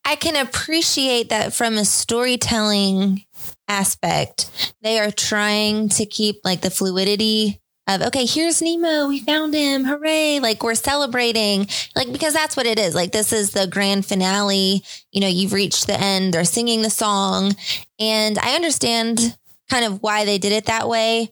I 0.04 0.16
can 0.16 0.36
appreciate 0.36 1.30
that 1.30 1.54
from 1.54 1.78
a 1.78 1.86
storytelling 1.86 3.26
aspect. 3.70 4.74
They 4.82 5.00
are 5.00 5.12
trying 5.12 5.90
to 5.90 6.06
keep 6.06 6.42
like 6.44 6.62
the 6.62 6.72
fluidity 6.72 7.62
of, 7.88 8.02
okay, 8.02 8.26
here's 8.26 8.62
Nemo. 8.62 9.08
We 9.08 9.20
found 9.20 9.54
him. 9.54 9.86
Hooray. 9.86 10.40
Like 10.40 10.64
we're 10.64 10.76
celebrating. 10.76 11.68
Like, 11.96 12.12
because 12.12 12.34
that's 12.34 12.58
what 12.58 12.66
it 12.66 12.78
is. 12.78 12.94
Like, 12.94 13.12
this 13.12 13.32
is 13.32 13.52
the 13.52 13.68
grand 13.68 14.06
finale. 14.06 14.84
You 15.12 15.22
know, 15.22 15.28
you've 15.28 15.54
reached 15.54 15.88
the 15.88 16.00
end. 16.00 16.34
They're 16.34 16.44
singing 16.44 16.82
the 16.82 16.90
song. 16.90 17.56
And 18.00 18.38
I 18.40 18.56
understand 18.56 19.38
kind 19.70 19.86
of 19.86 20.04
why 20.04 20.26
they 20.26 20.38
did 20.38 20.52
it 20.52 20.66
that 20.66 20.88
way. 20.88 21.32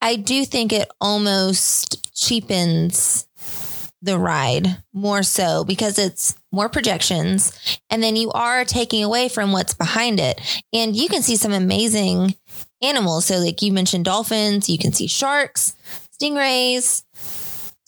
I 0.00 0.16
do 0.16 0.44
think 0.44 0.72
it 0.72 0.90
almost 1.00 2.14
cheapens 2.14 3.25
the 4.02 4.18
ride 4.18 4.82
more 4.92 5.22
so 5.22 5.64
because 5.64 5.98
it's 5.98 6.36
more 6.52 6.68
projections. 6.68 7.52
And 7.90 8.02
then 8.02 8.16
you 8.16 8.30
are 8.32 8.64
taking 8.64 9.02
away 9.02 9.28
from 9.28 9.52
what's 9.52 9.74
behind 9.74 10.20
it. 10.20 10.40
And 10.72 10.94
you 10.94 11.08
can 11.08 11.22
see 11.22 11.36
some 11.36 11.52
amazing 11.52 12.34
animals. 12.82 13.24
So 13.26 13.38
like 13.38 13.62
you 13.62 13.72
mentioned 13.72 14.04
dolphins 14.04 14.68
you 14.68 14.78
can 14.78 14.92
see 14.92 15.06
sharks 15.06 15.74
stingrays 16.20 17.02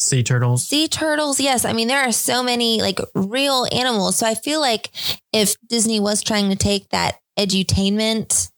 Sea 0.01 0.23
turtles. 0.23 0.65
sea 0.67 0.87
turtles. 0.89 1.41
Yes. 1.41 1.65
I 1.65 1.73
mean 1.73 1.89
there 1.89 2.01
are 2.07 2.13
so 2.13 2.43
many 2.43 2.81
like 2.81 3.01
real 3.15 3.67
animals. 3.73 4.17
So 4.17 4.27
i 4.27 4.35
feel 4.35 4.61
like 4.61 4.91
if 5.33 5.57
disney 5.69 6.01
was 6.01 6.23
trying 6.23 6.49
to 6.51 6.57
take 6.57 6.89
that 6.91 7.19
edutainment 7.39 8.51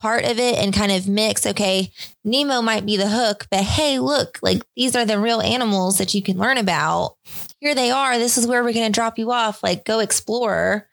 part 0.00 0.24
of 0.24 0.38
it 0.38 0.58
and 0.58 0.74
kind 0.74 0.92
of 0.92 1.08
mix 1.08 1.46
okay 1.46 1.90
nemo 2.24 2.62
might 2.62 2.86
be 2.86 2.96
the 2.96 3.08
hook 3.08 3.46
but 3.50 3.60
hey 3.60 3.98
look 3.98 4.38
like 4.42 4.62
these 4.76 4.94
are 4.94 5.04
the 5.04 5.18
real 5.18 5.40
animals 5.40 5.98
that 5.98 6.14
you 6.14 6.22
can 6.22 6.38
learn 6.38 6.58
about 6.58 7.16
here 7.60 7.74
they 7.74 7.90
are 7.90 8.18
this 8.18 8.38
is 8.38 8.46
where 8.46 8.62
we're 8.62 8.72
going 8.72 8.86
to 8.86 8.92
drop 8.92 9.18
you 9.18 9.32
off 9.32 9.62
like 9.62 9.84
go 9.84 9.98
explore 9.98 10.86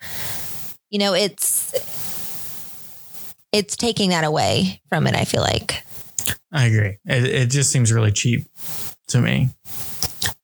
you 0.89 0.99
know 0.99 1.13
it's 1.13 1.73
it's 3.51 3.75
taking 3.75 4.09
that 4.09 4.23
away 4.23 4.81
from 4.89 5.07
it 5.07 5.15
i 5.15 5.23
feel 5.23 5.41
like 5.41 5.83
I 6.55 6.65
agree. 6.65 6.97
It, 7.05 7.25
it 7.25 7.49
just 7.49 7.69
seems 7.71 7.91
really 7.91 8.11
cheap 8.13 8.45
to 9.09 9.19
me. 9.19 9.49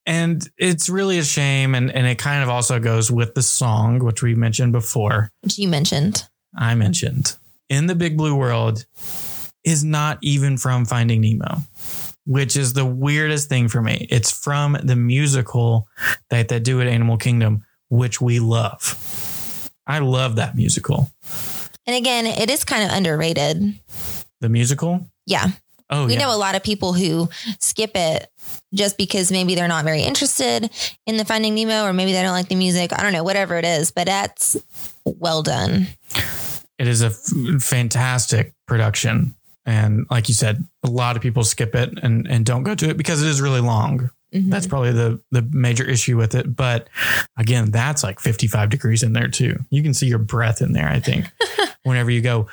And 0.06 0.46
it's 0.58 0.90
really 0.90 1.18
a 1.20 1.24
shame. 1.24 1.74
And, 1.74 1.90
and 1.90 2.06
it 2.06 2.18
kind 2.18 2.44
of 2.44 2.50
also 2.50 2.80
goes 2.80 3.10
with 3.10 3.34
the 3.34 3.42
song, 3.42 4.00
which 4.00 4.22
we 4.22 4.36
mentioned 4.36 4.74
before. 4.74 5.32
which 5.42 5.58
you 5.58 5.70
mentioned 5.70 6.28
I 6.56 6.76
mentioned 6.76 7.38
in 7.72 7.88
the 7.88 7.96
big 7.96 8.18
blue 8.18 8.36
world 8.36 8.86
is 9.64 9.84
not 9.84 10.20
even 10.22 10.58
from 10.58 10.86
Finding 10.86 11.22
Nemo, 11.22 11.58
which 12.26 12.56
is 12.58 12.74
the 12.74 12.86
weirdest 12.86 13.48
thing 13.50 13.68
for 13.70 13.82
me. 13.82 14.08
It's 14.12 14.30
from 14.32 14.78
the 14.84 14.96
musical 14.96 15.88
that 16.30 16.50
they 16.50 16.60
do 16.60 16.82
at 16.82 16.88
Animal 16.88 17.18
Kingdom, 17.18 17.64
which 17.90 18.20
we 18.22 18.40
love. 18.40 19.70
I 19.88 20.00
love 20.00 20.36
that 20.36 20.56
musical. 20.56 21.10
and 21.88 21.96
again 21.96 22.26
it 22.28 22.50
is 22.50 22.64
kind 22.64 22.84
of 22.84 22.92
underrated 22.96 23.80
The 24.42 24.50
musical? 24.50 25.08
yeah 25.26 25.48
Oh, 25.94 26.06
we 26.08 26.14
yeah. 26.14 26.20
know 26.20 26.34
a 26.34 26.38
lot 26.40 26.56
of 26.56 26.64
people 26.64 26.94
who 26.94 27.28
skip 27.60 27.92
it 27.96 28.30
just 28.74 28.98
because 28.98 29.30
maybe 29.30 29.56
they're 29.56 29.68
not 29.68 29.84
very 29.84 30.04
interested 30.04 30.70
in 31.06 31.18
the 31.18 31.26
Finding 31.26 31.54
Nemo 31.54 31.84
or 31.84 31.92
maybe 31.92 32.14
they 32.14 32.22
don't 32.22 32.32
like 32.32 32.48
the 32.48 32.56
music. 32.56 32.94
I 32.98 33.04
don't 33.04 33.12
know, 33.12 33.26
whatever 33.26 33.58
it 33.58 33.66
is, 33.66 33.92
but 33.92 34.06
that's 34.06 34.56
well 35.04 35.44
done. 35.44 35.88
It 36.82 36.88
is 36.88 37.04
a 37.04 37.08
f- 37.08 37.62
fantastic 37.62 38.54
production. 38.68 39.36
And 39.68 40.08
like 40.10 40.28
you 40.28 40.34
said, 40.34 40.64
a 40.84 40.90
lot 40.90 41.16
of 41.16 41.22
people 41.22 41.44
skip 41.44 41.76
it 41.76 42.00
and, 42.02 42.26
and 42.28 42.44
don't 42.44 42.64
go 42.64 42.74
to 42.74 42.90
it 42.90 42.98
because 42.98 43.22
it 43.22 43.30
is 43.30 43.40
really 43.40 43.62
long. 43.62 44.10
Mhm. 44.34 44.50
That's 44.50 44.66
probably 44.66 44.92
the 44.94 45.20
the 45.32 45.44
major 45.52 45.84
issue 45.84 46.18
with 46.18 46.34
it. 46.34 46.56
But 46.56 46.88
again, 47.38 47.70
that's 47.70 48.02
like 48.04 48.20
55 48.20 48.70
degrees 48.72 49.04
in 49.04 49.14
there 49.14 49.28
too. 49.28 49.60
You 49.70 49.84
can 49.84 49.94
see 49.94 50.08
your 50.08 50.20
breath 50.20 50.62
in 50.62 50.72
there, 50.72 50.88
I 50.90 51.00
think, 51.00 51.28
whenever 51.84 52.10
you 52.10 52.22
go. 52.22 52.48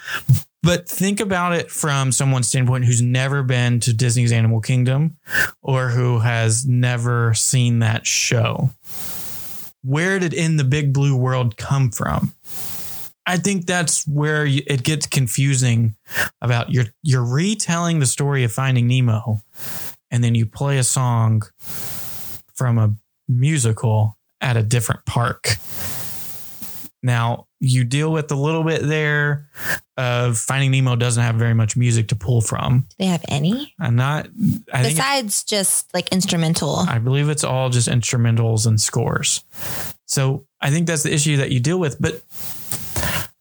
But 0.63 0.89
think 0.89 1.21
about 1.21 1.55
it 1.55 1.71
from 1.71 2.11
someone's 2.13 2.49
standpoint 2.49 2.85
who's 2.85 3.01
never 3.01 3.43
been 3.45 3.81
to 3.81 3.95
Disney's 3.95 4.33
Animal 4.33 4.61
Kingdom 4.61 5.17
or 5.63 5.89
who 5.89 6.19
has 6.19 6.67
never 6.67 7.33
seen 7.33 7.79
that 7.79 8.07
show. 8.07 8.71
Where 9.85 10.19
did 10.19 10.35
In 10.35 10.57
the 10.57 10.65
Big 10.65 10.93
Blue 10.93 11.17
World 11.17 11.57
come 11.57 11.91
from? 11.91 12.35
I 13.29 13.37
think 13.37 13.67
that's 13.67 14.09
where 14.09 14.47
it 14.47 14.83
gets 14.83 15.07
confusing 15.07 15.95
about 16.41 16.71
you're 16.73 16.87
you're 17.03 17.25
retelling 17.25 17.99
the 17.99 18.07
story 18.07 18.43
of 18.43 18.53
Finding 18.53 18.89
Nemo 18.89 19.43
and 20.11 20.25
then 20.25 20.35
you 20.35 20.47
play 20.47 20.79
a 20.79 20.83
song 20.83 21.43
from 21.59 22.79
a 22.79 22.95
musical 23.29 24.17
at 24.41 24.57
a 24.57 24.63
different 24.63 25.05
park. 25.05 25.57
Now, 27.03 27.47
you 27.61 27.85
deal 27.85 28.11
with 28.11 28.31
a 28.33 28.35
little 28.35 28.65
bit 28.65 28.83
there 28.83 29.47
of 29.99 30.39
Finding 30.39 30.71
Nemo 30.71 30.97
doesn't 30.97 31.23
have 31.23 31.35
very 31.35 31.55
much 31.55 31.77
music 31.77 32.09
to 32.09 32.17
pull 32.17 32.41
from. 32.41 32.81
Do 32.81 32.97
they 33.01 33.07
have 33.07 33.25
any? 33.29 33.75
I'm 33.79 33.95
not 33.95 34.29
I 34.73 34.83
think 34.85 34.97
Besides 34.97 35.45
just 35.45 35.93
like 35.93 36.09
instrumental. 36.13 36.77
I 36.77 36.99
believe 36.99 37.29
it's 37.29 37.45
all 37.45 37.69
just 37.69 37.89
instrumentals 37.89 38.67
and 38.67 38.81
scores. 38.81 39.45
So 40.07 40.47
I 40.63 40.71
think 40.71 40.87
that's 40.87 41.03
the 41.03 41.13
issue 41.13 41.37
that 41.37 41.53
you 41.53 41.61
deal 41.61 41.79
with. 41.79 42.01
But 42.01 42.23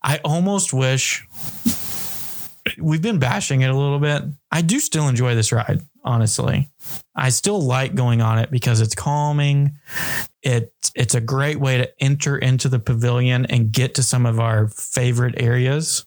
I 0.08 0.20
almost 0.24 0.72
wish 0.72 1.28
we've 2.78 3.02
been 3.02 3.18
bashing 3.18 3.60
it 3.60 3.68
a 3.68 3.76
little 3.76 3.98
bit. 3.98 4.22
I 4.50 4.62
do 4.62 4.80
still 4.80 5.06
enjoy 5.06 5.34
this 5.34 5.52
ride, 5.52 5.82
honestly. 6.02 6.70
I 7.14 7.28
still 7.28 7.60
like 7.60 7.94
going 7.94 8.22
on 8.22 8.38
it 8.38 8.50
because 8.50 8.80
it's 8.80 8.94
calming. 8.94 9.72
It 10.42 10.72
it's 10.94 11.14
a 11.14 11.20
great 11.20 11.60
way 11.60 11.76
to 11.76 12.02
enter 12.02 12.38
into 12.38 12.70
the 12.70 12.78
pavilion 12.78 13.44
and 13.44 13.70
get 13.70 13.96
to 13.96 14.02
some 14.02 14.24
of 14.24 14.40
our 14.40 14.68
favorite 14.68 15.34
areas 15.36 16.06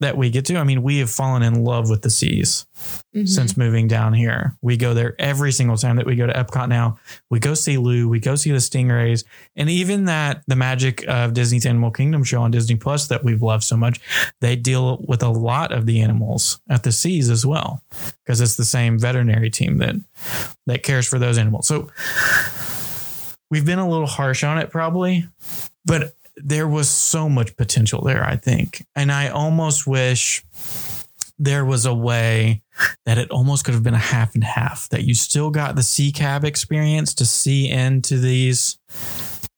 that 0.00 0.16
we 0.16 0.28
get 0.28 0.44
to. 0.44 0.56
I 0.56 0.64
mean, 0.64 0.82
we 0.82 0.98
have 0.98 1.10
fallen 1.10 1.42
in 1.42 1.64
love 1.64 1.88
with 1.88 2.02
the 2.02 2.10
seas 2.10 2.66
Mhm. 3.14 3.26
since 3.26 3.56
moving 3.56 3.88
down 3.88 4.12
here. 4.12 4.54
We 4.60 4.76
go 4.76 4.92
there 4.92 5.14
every 5.18 5.52
single 5.52 5.78
time 5.78 5.96
that 5.96 6.04
we 6.04 6.16
go 6.16 6.26
to 6.26 6.32
Epcot 6.34 6.68
now. 6.68 6.98
We 7.30 7.38
go 7.38 7.54
see 7.54 7.78
Lou, 7.78 8.06
we 8.06 8.20
go 8.20 8.34
see 8.34 8.50
the 8.50 8.58
Stingrays, 8.58 9.24
and 9.56 9.70
even 9.70 10.04
that 10.04 10.42
the 10.46 10.54
magic 10.56 11.02
of 11.08 11.32
Disney's 11.32 11.64
Animal 11.64 11.90
Kingdom 11.90 12.24
show 12.24 12.42
on 12.42 12.50
Disney 12.50 12.76
Plus 12.76 13.08
that 13.08 13.24
we've 13.24 13.40
loved 13.42 13.64
so 13.64 13.76
much, 13.76 13.98
they 14.42 14.54
deal 14.54 15.02
with 15.08 15.22
a 15.22 15.30
lot 15.30 15.72
of 15.72 15.86
the 15.86 16.02
animals 16.02 16.60
at 16.68 16.82
the 16.82 16.92
seas 16.92 17.30
as 17.30 17.46
well 17.46 17.82
because 18.24 18.42
it's 18.42 18.56
the 18.56 18.64
same 18.66 18.98
veterinary 18.98 19.48
team 19.48 19.78
that 19.78 19.96
that 20.66 20.82
cares 20.82 21.06
for 21.06 21.18
those 21.18 21.38
animals. 21.38 21.66
So 21.66 21.90
we've 23.50 23.64
been 23.64 23.78
a 23.78 23.88
little 23.88 24.06
harsh 24.06 24.44
on 24.44 24.58
it 24.58 24.70
probably, 24.70 25.26
but 25.84 26.14
there 26.36 26.68
was 26.68 26.88
so 26.88 27.28
much 27.28 27.56
potential 27.56 28.02
there, 28.02 28.24
I 28.24 28.36
think. 28.36 28.86
And 28.94 29.10
I 29.10 29.28
almost 29.28 29.86
wish 29.86 30.44
there 31.38 31.64
was 31.64 31.84
a 31.84 31.94
way 31.94 32.62
that 33.04 33.18
it 33.18 33.30
almost 33.30 33.64
could 33.64 33.74
have 33.74 33.82
been 33.82 33.94
a 33.94 33.98
half 33.98 34.34
and 34.34 34.44
half 34.44 34.88
that 34.88 35.04
you 35.04 35.14
still 35.14 35.50
got 35.50 35.76
the 35.76 35.82
sea 35.82 36.12
cab 36.12 36.44
experience 36.44 37.14
to 37.14 37.26
see 37.26 37.70
into 37.70 38.18
these 38.18 38.78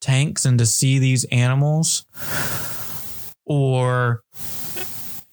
tanks 0.01 0.45
and 0.45 0.59
to 0.59 0.65
see 0.65 0.99
these 0.99 1.25
animals 1.25 2.05
or 3.45 4.23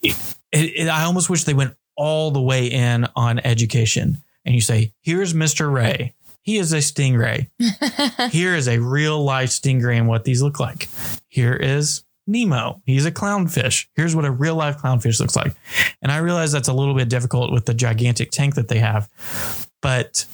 it, 0.03 0.17
it, 0.53 0.89
i 0.89 1.05
almost 1.05 1.31
wish 1.31 1.45
they 1.45 1.55
went 1.55 1.75
all 1.97 2.33
the 2.33 2.41
way 2.41 2.67
in 2.67 3.07
on 3.15 3.39
education 3.41 4.19
and 4.45 4.55
you 4.55 4.61
say 4.61 4.93
here's 5.03 5.35
mr 5.35 5.73
ray 5.73 6.13
he 6.47 6.57
is 6.57 6.73
a 6.73 6.79
stingray 6.79 7.49
here 8.31 8.55
is 8.55 8.69
a 8.69 8.79
real 8.79 9.23
life 9.23 9.51
stingray 9.51 9.99
and 9.99 10.09
what 10.09 10.25
these 10.25 10.41
look 10.41 10.59
like 10.59 10.89
here 11.29 11.55
is 11.55 12.03
Nemo. 12.27 12.83
He's 12.85 13.07
a 13.07 13.13
clownfish. 13.13 13.87
Here's 13.95 14.17
what 14.17 14.25
a 14.25 14.31
real 14.31 14.57
life 14.57 14.79
clownfish 14.79 15.21
looks 15.21 15.37
like. 15.37 15.55
And 16.03 16.11
I 16.11 16.19
realize 16.19 16.51
that's 16.51 16.69
a 16.69 16.73
little 16.73 16.95
bit 16.95 17.09
difficult 17.09 17.53
with 17.53 17.67
the 17.67 17.75
gigantic 17.75 18.31
tank 18.31 18.57
that 18.57 18.69
they 18.69 18.79
have. 18.79 19.09
But 19.81 20.27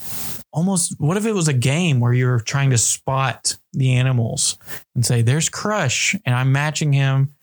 almost, 0.53 0.99
what 0.99 1.17
if 1.17 1.27
it 1.27 1.35
was 1.35 1.49
a 1.49 1.53
game 1.53 2.01
where 2.01 2.13
you're 2.13 2.41
trying 2.41 2.71
to 2.71 2.79
spot 2.79 3.57
the 3.73 3.95
animals 3.95 4.57
and 4.95 5.05
say, 5.05 5.23
there's 5.23 5.49
Crush, 5.49 6.17
and 6.25 6.35
I'm 6.35 6.53
matching 6.53 6.93
him 6.93 7.35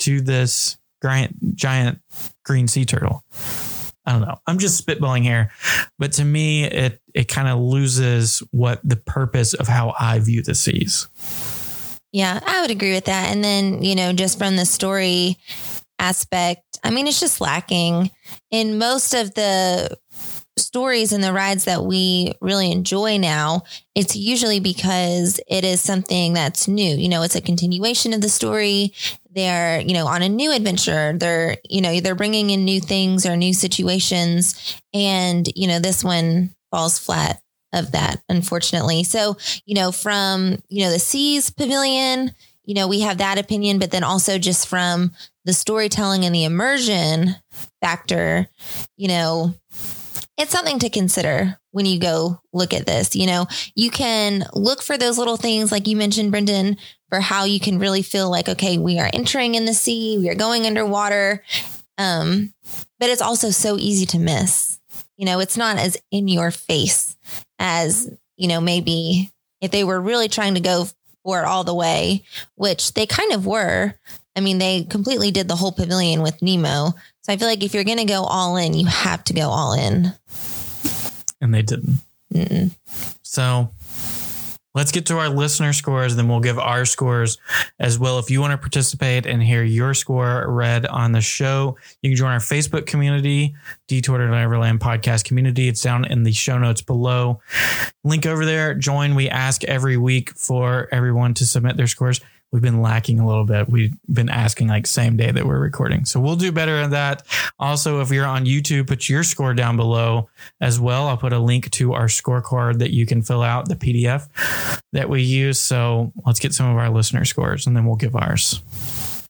to 0.00 0.20
this 0.20 0.78
giant, 1.02 1.54
giant 1.54 2.00
green 2.44 2.66
sea 2.66 2.84
turtle? 2.84 3.24
I 4.10 4.18
don't 4.18 4.22
know. 4.22 4.40
I'm 4.48 4.58
just 4.58 4.84
spitballing 4.84 5.22
here. 5.22 5.52
But 5.98 6.12
to 6.14 6.24
me, 6.24 6.64
it, 6.64 7.00
it 7.14 7.28
kind 7.28 7.46
of 7.46 7.60
loses 7.60 8.42
what 8.50 8.80
the 8.82 8.96
purpose 8.96 9.54
of 9.54 9.68
how 9.68 9.94
I 9.98 10.18
view 10.18 10.42
the 10.42 10.56
seas. 10.56 11.06
Yeah, 12.12 12.40
I 12.44 12.60
would 12.60 12.72
agree 12.72 12.92
with 12.92 13.04
that. 13.04 13.30
And 13.30 13.44
then, 13.44 13.84
you 13.84 13.94
know, 13.94 14.12
just 14.12 14.36
from 14.36 14.56
the 14.56 14.66
story 14.66 15.36
aspect, 16.00 16.80
I 16.82 16.90
mean, 16.90 17.06
it's 17.06 17.20
just 17.20 17.40
lacking 17.40 18.10
in 18.50 18.78
most 18.78 19.14
of 19.14 19.34
the 19.34 19.96
stories 20.56 21.12
and 21.12 21.22
the 21.22 21.32
rides 21.32 21.66
that 21.66 21.84
we 21.84 22.32
really 22.40 22.72
enjoy 22.72 23.16
now. 23.16 23.62
It's 23.94 24.16
usually 24.16 24.58
because 24.58 25.40
it 25.46 25.64
is 25.64 25.80
something 25.80 26.32
that's 26.32 26.66
new. 26.66 26.96
You 26.96 27.08
know, 27.08 27.22
it's 27.22 27.36
a 27.36 27.40
continuation 27.40 28.12
of 28.12 28.22
the 28.22 28.28
story. 28.28 28.92
They're, 29.34 29.80
you 29.80 29.94
know, 29.94 30.06
on 30.06 30.22
a 30.22 30.28
new 30.28 30.52
adventure. 30.52 31.14
They're, 31.16 31.56
you 31.68 31.80
know, 31.80 32.00
they're 32.00 32.14
bringing 32.14 32.50
in 32.50 32.64
new 32.64 32.80
things 32.80 33.26
or 33.26 33.36
new 33.36 33.54
situations. 33.54 34.76
And, 34.92 35.48
you 35.54 35.68
know, 35.68 35.78
this 35.78 36.02
one 36.02 36.54
falls 36.70 36.98
flat 36.98 37.40
of 37.72 37.92
that, 37.92 38.20
unfortunately. 38.28 39.04
So, 39.04 39.36
you 39.64 39.74
know, 39.74 39.92
from, 39.92 40.62
you 40.68 40.84
know, 40.84 40.90
the 40.90 40.98
Seas 40.98 41.50
Pavilion, 41.50 42.32
you 42.64 42.74
know, 42.74 42.88
we 42.88 43.00
have 43.00 43.18
that 43.18 43.38
opinion, 43.38 43.78
but 43.78 43.90
then 43.90 44.04
also 44.04 44.38
just 44.38 44.68
from 44.68 45.12
the 45.44 45.52
storytelling 45.52 46.24
and 46.24 46.34
the 46.34 46.44
immersion 46.44 47.36
factor, 47.80 48.48
you 48.96 49.08
know, 49.08 49.54
it's 50.40 50.52
something 50.52 50.78
to 50.78 50.88
consider 50.88 51.58
when 51.72 51.84
you 51.84 52.00
go 52.00 52.40
look 52.52 52.72
at 52.72 52.86
this. 52.86 53.14
You 53.14 53.26
know, 53.26 53.46
you 53.74 53.90
can 53.90 54.44
look 54.54 54.82
for 54.82 54.96
those 54.96 55.18
little 55.18 55.36
things, 55.36 55.70
like 55.70 55.86
you 55.86 55.96
mentioned, 55.96 56.30
Brendan, 56.30 56.78
for 57.10 57.20
how 57.20 57.44
you 57.44 57.60
can 57.60 57.78
really 57.78 58.02
feel 58.02 58.30
like, 58.30 58.48
okay, 58.48 58.78
we 58.78 58.98
are 58.98 59.10
entering 59.12 59.54
in 59.54 59.66
the 59.66 59.74
sea, 59.74 60.18
we 60.18 60.30
are 60.30 60.34
going 60.34 60.64
underwater. 60.64 61.44
Um, 61.98 62.54
but 62.98 63.10
it's 63.10 63.20
also 63.20 63.50
so 63.50 63.76
easy 63.76 64.06
to 64.06 64.18
miss. 64.18 64.78
You 65.18 65.26
know, 65.26 65.40
it's 65.40 65.58
not 65.58 65.76
as 65.76 65.98
in 66.10 66.28
your 66.28 66.50
face 66.50 67.16
as, 67.58 68.10
you 68.36 68.48
know, 68.48 68.60
maybe 68.60 69.30
if 69.60 69.70
they 69.70 69.84
were 69.84 70.00
really 70.00 70.28
trying 70.28 70.54
to 70.54 70.60
go 70.60 70.86
for 71.22 71.40
it 71.40 71.44
all 71.44 71.64
the 71.64 71.74
way, 71.74 72.24
which 72.54 72.94
they 72.94 73.04
kind 73.04 73.32
of 73.32 73.44
were. 73.44 73.94
I 74.34 74.40
mean, 74.40 74.58
they 74.58 74.84
completely 74.84 75.30
did 75.30 75.48
the 75.48 75.56
whole 75.56 75.72
pavilion 75.72 76.22
with 76.22 76.40
Nemo. 76.40 76.94
So 77.22 77.32
I 77.32 77.36
feel 77.36 77.48
like 77.48 77.62
if 77.62 77.74
you're 77.74 77.84
going 77.84 77.98
to 77.98 78.04
go 78.04 78.24
all 78.24 78.56
in, 78.56 78.74
you 78.74 78.86
have 78.86 79.24
to 79.24 79.34
go 79.34 79.48
all 79.48 79.72
in. 79.74 80.12
And 81.40 81.54
they 81.54 81.62
didn't. 81.62 81.98
Mm-mm. 82.32 82.74
So 83.22 83.70
let's 84.74 84.92
get 84.92 85.06
to 85.06 85.18
our 85.18 85.28
listener 85.28 85.72
scores, 85.72 86.16
then 86.16 86.28
we'll 86.28 86.40
give 86.40 86.58
our 86.58 86.84
scores 86.84 87.38
as 87.78 87.98
well. 87.98 88.18
If 88.18 88.30
you 88.30 88.40
want 88.40 88.52
to 88.52 88.58
participate 88.58 89.26
and 89.26 89.42
hear 89.42 89.62
your 89.62 89.94
score 89.94 90.46
read 90.48 90.86
on 90.86 91.12
the 91.12 91.20
show, 91.20 91.76
you 92.02 92.10
can 92.10 92.16
join 92.16 92.30
our 92.30 92.38
Facebook 92.38 92.86
community, 92.86 93.54
Detour 93.88 94.18
to 94.18 94.28
Neverland 94.28 94.80
podcast 94.80 95.24
community. 95.24 95.68
It's 95.68 95.82
down 95.82 96.04
in 96.04 96.22
the 96.22 96.32
show 96.32 96.58
notes 96.58 96.82
below. 96.82 97.40
Link 98.04 98.26
over 98.26 98.46
there, 98.46 98.74
join. 98.74 99.14
We 99.14 99.28
ask 99.28 99.64
every 99.64 99.96
week 99.96 100.30
for 100.30 100.88
everyone 100.92 101.34
to 101.34 101.46
submit 101.46 101.76
their 101.76 101.88
scores. 101.88 102.20
We've 102.52 102.62
been 102.62 102.82
lacking 102.82 103.20
a 103.20 103.26
little 103.26 103.44
bit. 103.44 103.68
We've 103.68 103.94
been 104.12 104.28
asking 104.28 104.68
like 104.68 104.86
same 104.86 105.16
day 105.16 105.30
that 105.30 105.46
we're 105.46 105.60
recording. 105.60 106.04
So 106.04 106.18
we'll 106.18 106.36
do 106.36 106.50
better 106.50 106.76
at 106.76 106.90
that. 106.90 107.24
Also, 107.58 108.00
if 108.00 108.10
you're 108.10 108.26
on 108.26 108.44
YouTube, 108.44 108.88
put 108.88 109.08
your 109.08 109.22
score 109.22 109.54
down 109.54 109.76
below 109.76 110.28
as 110.60 110.80
well. 110.80 111.06
I'll 111.06 111.16
put 111.16 111.32
a 111.32 111.38
link 111.38 111.70
to 111.72 111.92
our 111.92 112.06
scorecard 112.06 112.78
that 112.78 112.90
you 112.92 113.06
can 113.06 113.22
fill 113.22 113.42
out, 113.42 113.68
the 113.68 113.76
PDF 113.76 114.28
that 114.92 115.08
we 115.08 115.22
use. 115.22 115.60
So 115.60 116.12
let's 116.26 116.40
get 116.40 116.52
some 116.52 116.70
of 116.70 116.76
our 116.76 116.90
listener 116.90 117.24
scores 117.24 117.66
and 117.66 117.76
then 117.76 117.86
we'll 117.86 117.96
give 117.96 118.16
ours. 118.16 118.62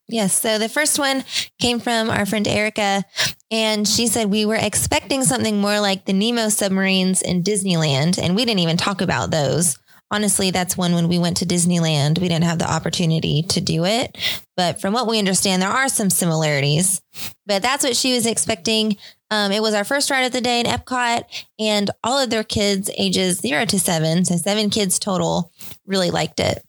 Yes. 0.08 0.40
So 0.40 0.58
the 0.58 0.68
first 0.68 0.98
one 0.98 1.24
came 1.60 1.78
from 1.78 2.10
our 2.10 2.26
friend 2.26 2.48
Erica, 2.48 3.04
and 3.50 3.86
she 3.86 4.08
said 4.08 4.28
we 4.28 4.44
were 4.44 4.56
expecting 4.56 5.22
something 5.22 5.60
more 5.60 5.78
like 5.78 6.04
the 6.04 6.12
Nemo 6.12 6.48
submarines 6.48 7.22
in 7.22 7.44
Disneyland, 7.44 8.18
and 8.18 8.34
we 8.34 8.44
didn't 8.44 8.58
even 8.60 8.76
talk 8.76 9.00
about 9.00 9.30
those. 9.30 9.78
Honestly, 10.10 10.50
that's 10.50 10.76
one 10.76 10.92
when 10.94 11.08
we 11.08 11.18
went 11.18 11.36
to 11.38 11.46
Disneyland, 11.46 12.18
we 12.18 12.28
didn't 12.28 12.44
have 12.44 12.58
the 12.58 12.70
opportunity 12.70 13.42
to 13.44 13.60
do 13.60 13.84
it. 13.84 14.18
But 14.56 14.80
from 14.80 14.92
what 14.92 15.06
we 15.06 15.18
understand, 15.18 15.62
there 15.62 15.70
are 15.70 15.88
some 15.88 16.10
similarities. 16.10 17.00
But 17.46 17.62
that's 17.62 17.84
what 17.84 17.96
she 17.96 18.14
was 18.14 18.26
expecting. 18.26 18.96
Um, 19.30 19.52
it 19.52 19.62
was 19.62 19.74
our 19.74 19.84
first 19.84 20.10
ride 20.10 20.24
of 20.24 20.32
the 20.32 20.40
day 20.40 20.60
in 20.60 20.66
Epcot, 20.66 21.22
and 21.60 21.90
all 22.02 22.18
of 22.18 22.30
their 22.30 22.42
kids, 22.42 22.90
ages 22.98 23.38
zero 23.38 23.64
to 23.66 23.78
seven, 23.78 24.24
so 24.24 24.36
seven 24.36 24.70
kids 24.70 24.98
total, 24.98 25.52
really 25.86 26.10
liked 26.10 26.40
it. 26.40 26.64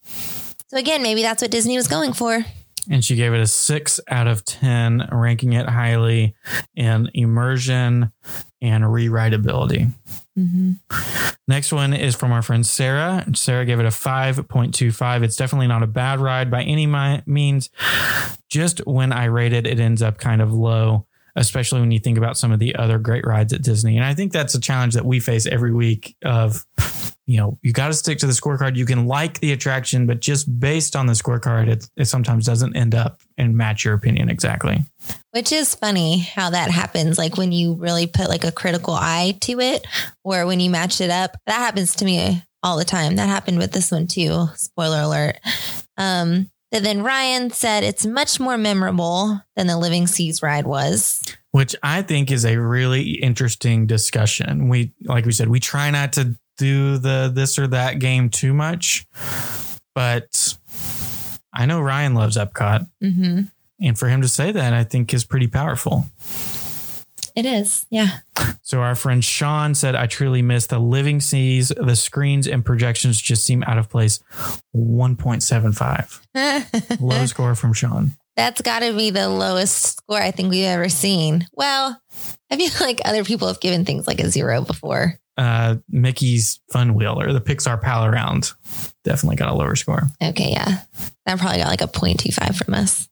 So 0.67 0.77
again, 0.77 1.01
maybe 1.01 1.23
that's 1.23 1.41
what 1.41 1.51
Disney 1.51 1.75
was 1.75 1.87
going 1.87 2.13
for. 2.13 2.45
And 2.89 3.03
she 3.03 3.15
gave 3.15 3.33
it 3.33 3.39
a 3.39 3.47
six 3.47 3.99
out 4.07 4.27
of 4.27 4.45
10, 4.45 5.09
ranking 5.11 5.53
it 5.53 5.67
highly 5.67 6.35
in 6.75 7.09
immersion 7.13 8.11
and 8.61 8.83
rerideability. 8.83 9.91
Mm-hmm. 10.37 10.71
Next 11.47 11.73
one 11.73 11.93
is 11.93 12.15
from 12.15 12.31
our 12.31 12.41
friend 12.41 12.65
Sarah. 12.65 13.25
Sarah 13.33 13.65
gave 13.65 13.79
it 13.79 13.85
a 13.85 13.89
5.25. 13.89 15.23
It's 15.23 15.35
definitely 15.35 15.67
not 15.67 15.83
a 15.83 15.87
bad 15.87 16.19
ride 16.19 16.49
by 16.49 16.63
any 16.63 16.87
means. 17.25 17.69
Just 18.49 18.79
when 18.87 19.11
I 19.11 19.25
rate 19.25 19.53
it, 19.53 19.67
it 19.67 19.79
ends 19.79 20.01
up 20.01 20.17
kind 20.17 20.41
of 20.41 20.53
low, 20.53 21.05
especially 21.35 21.81
when 21.81 21.91
you 21.91 21.99
think 21.99 22.17
about 22.17 22.37
some 22.37 22.51
of 22.51 22.59
the 22.59 22.75
other 22.75 22.99
great 22.99 23.25
rides 23.25 23.51
at 23.51 23.61
Disney. 23.61 23.97
And 23.97 24.05
I 24.05 24.13
think 24.13 24.31
that's 24.31 24.55
a 24.55 24.61
challenge 24.61 24.93
that 24.93 25.05
we 25.05 25.19
face 25.19 25.45
every 25.45 25.73
week 25.73 26.15
of, 26.23 26.65
you 27.27 27.37
know, 27.37 27.57
you 27.61 27.71
got 27.71 27.87
to 27.87 27.93
stick 27.93 28.17
to 28.19 28.27
the 28.27 28.33
scorecard. 28.33 28.75
You 28.75 28.85
can 28.85 29.05
like 29.05 29.39
the 29.39 29.51
attraction, 29.51 30.07
but 30.07 30.19
just 30.19 30.59
based 30.59 30.95
on 30.95 31.05
the 31.05 31.13
scorecard, 31.13 31.67
it, 31.67 31.89
it 31.95 32.05
sometimes 32.05 32.45
doesn't 32.45 32.75
end 32.75 32.95
up 32.95 33.21
and 33.37 33.55
match 33.55 33.85
your 33.85 33.93
opinion 33.93 34.29
exactly. 34.29 34.79
Which 35.31 35.51
is 35.51 35.75
funny 35.75 36.19
how 36.19 36.49
that 36.49 36.71
happens. 36.71 37.17
Like 37.17 37.37
when 37.37 37.51
you 37.51 37.75
really 37.75 38.07
put 38.07 38.27
like 38.27 38.43
a 38.43 38.51
critical 38.51 38.93
eye 38.93 39.37
to 39.41 39.59
it, 39.59 39.85
or 40.23 40.45
when 40.45 40.59
you 40.59 40.69
match 40.69 40.99
it 40.99 41.09
up. 41.09 41.37
That 41.45 41.59
happens 41.59 41.95
to 41.97 42.05
me 42.05 42.43
all 42.63 42.77
the 42.77 42.85
time. 42.85 43.15
That 43.15 43.29
happened 43.29 43.57
with 43.59 43.71
this 43.71 43.91
one 43.91 44.07
too. 44.07 44.47
Spoiler 44.55 45.01
alert. 45.01 45.37
Um, 45.97 46.49
but 46.71 46.83
then 46.83 47.03
Ryan 47.03 47.51
said 47.51 47.83
it's 47.83 48.05
much 48.05 48.39
more 48.39 48.57
memorable 48.57 49.41
than 49.55 49.67
the 49.67 49.77
Living 49.77 50.07
Seas 50.07 50.41
ride 50.41 50.65
was. 50.65 51.23
which 51.51 51.75
I 51.83 52.01
think 52.01 52.31
is 52.31 52.45
a 52.45 52.57
really 52.57 53.11
interesting 53.11 53.85
discussion. 53.87 54.69
We, 54.69 54.93
like 55.03 55.25
we 55.25 55.33
said, 55.33 55.49
we 55.49 55.59
try 55.59 55.89
not 55.91 56.13
to 56.13 56.35
do 56.61 56.97
the 56.97 57.31
this 57.33 57.57
or 57.57 57.67
that 57.67 57.99
game 57.99 58.29
too 58.29 58.53
much, 58.53 59.05
but 59.95 60.57
I 61.53 61.65
know 61.65 61.81
Ryan 61.81 62.13
loves 62.13 62.37
Epcot, 62.37 62.87
Mm-hmm. 63.03 63.41
and 63.81 63.99
for 63.99 64.07
him 64.07 64.21
to 64.21 64.27
say 64.27 64.51
that, 64.51 64.73
I 64.73 64.83
think 64.83 65.13
is 65.13 65.25
pretty 65.25 65.47
powerful. 65.47 66.05
It 67.35 67.45
is. 67.45 67.85
Yeah. 67.89 68.19
So 68.61 68.81
our 68.81 68.93
friend 68.95 69.23
Sean 69.23 69.73
said, 69.73 69.95
"I 69.95 70.05
truly 70.07 70.41
miss 70.41 70.67
the 70.67 70.79
living 70.79 71.21
seas. 71.21 71.69
The 71.69 71.95
screens 71.95 72.45
and 72.47 72.63
projections 72.63 73.21
just 73.21 73.45
seem 73.45 73.63
out 73.63 73.77
of 73.77 73.89
place." 73.89 74.19
One 74.71 75.15
point 75.15 75.41
seven 75.41 75.71
five, 75.71 76.21
low 76.99 77.25
score 77.31 77.55
from 77.55 77.73
Sean. 77.73 78.11
That's 78.35 78.61
got 78.61 78.79
to 78.79 78.93
be 78.95 79.09
the 79.11 79.27
lowest 79.29 79.97
score 79.97 80.17
I 80.21 80.31
think 80.31 80.49
we've 80.51 80.65
ever 80.65 80.89
seen. 80.89 81.47
Well, 81.53 81.99
I 82.49 82.57
feel 82.57 82.85
like 82.87 82.99
other 83.05 83.23
people 83.23 83.47
have 83.47 83.59
given 83.61 83.85
things 83.85 84.07
like 84.07 84.19
a 84.19 84.29
zero 84.29 84.61
before. 84.63 85.17
Uh, 85.41 85.77
Mickey's 85.89 86.59
Fun 86.71 86.93
Wheel 86.93 87.19
or 87.19 87.33
the 87.33 87.41
Pixar 87.41 87.81
Pal 87.81 88.05
Around 88.05 88.53
definitely 89.03 89.37
got 89.37 89.49
a 89.49 89.55
lower 89.55 89.75
score. 89.75 90.03
Okay, 90.21 90.51
yeah. 90.51 90.81
That 91.25 91.39
probably 91.39 91.57
got 91.57 91.69
like 91.69 91.81
a 91.81 91.87
0.25 91.87 92.55
from 92.63 92.75
us. 92.75 93.09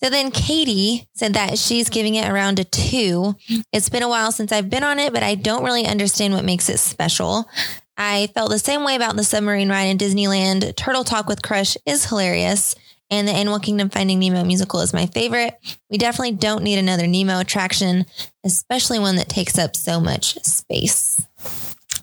So 0.00 0.08
then 0.08 0.30
Katie 0.30 1.08
said 1.16 1.34
that 1.34 1.58
she's 1.58 1.90
giving 1.90 2.14
it 2.14 2.30
around 2.30 2.60
a 2.60 2.64
two. 2.64 3.34
It's 3.72 3.88
been 3.88 4.04
a 4.04 4.08
while 4.08 4.30
since 4.30 4.52
I've 4.52 4.70
been 4.70 4.84
on 4.84 5.00
it, 5.00 5.12
but 5.12 5.24
I 5.24 5.34
don't 5.34 5.64
really 5.64 5.84
understand 5.84 6.32
what 6.32 6.44
makes 6.44 6.68
it 6.68 6.78
special. 6.78 7.48
I 7.96 8.28
felt 8.34 8.50
the 8.50 8.60
same 8.60 8.84
way 8.84 8.94
about 8.94 9.16
the 9.16 9.24
submarine 9.24 9.68
ride 9.68 9.86
in 9.86 9.98
Disneyland. 9.98 10.76
Turtle 10.76 11.02
Talk 11.02 11.26
with 11.26 11.42
Crush 11.42 11.76
is 11.86 12.04
hilarious. 12.06 12.76
And 13.10 13.26
the 13.26 13.32
Animal 13.32 13.58
Kingdom 13.58 13.88
Finding 13.88 14.20
Nemo 14.20 14.44
musical 14.44 14.78
is 14.78 14.92
my 14.92 15.06
favorite. 15.06 15.58
We 15.90 15.98
definitely 15.98 16.36
don't 16.36 16.62
need 16.62 16.78
another 16.78 17.08
Nemo 17.08 17.40
attraction, 17.40 18.06
especially 18.44 19.00
one 19.00 19.16
that 19.16 19.28
takes 19.28 19.58
up 19.58 19.74
so 19.74 19.98
much 19.98 20.34
space. 20.44 21.26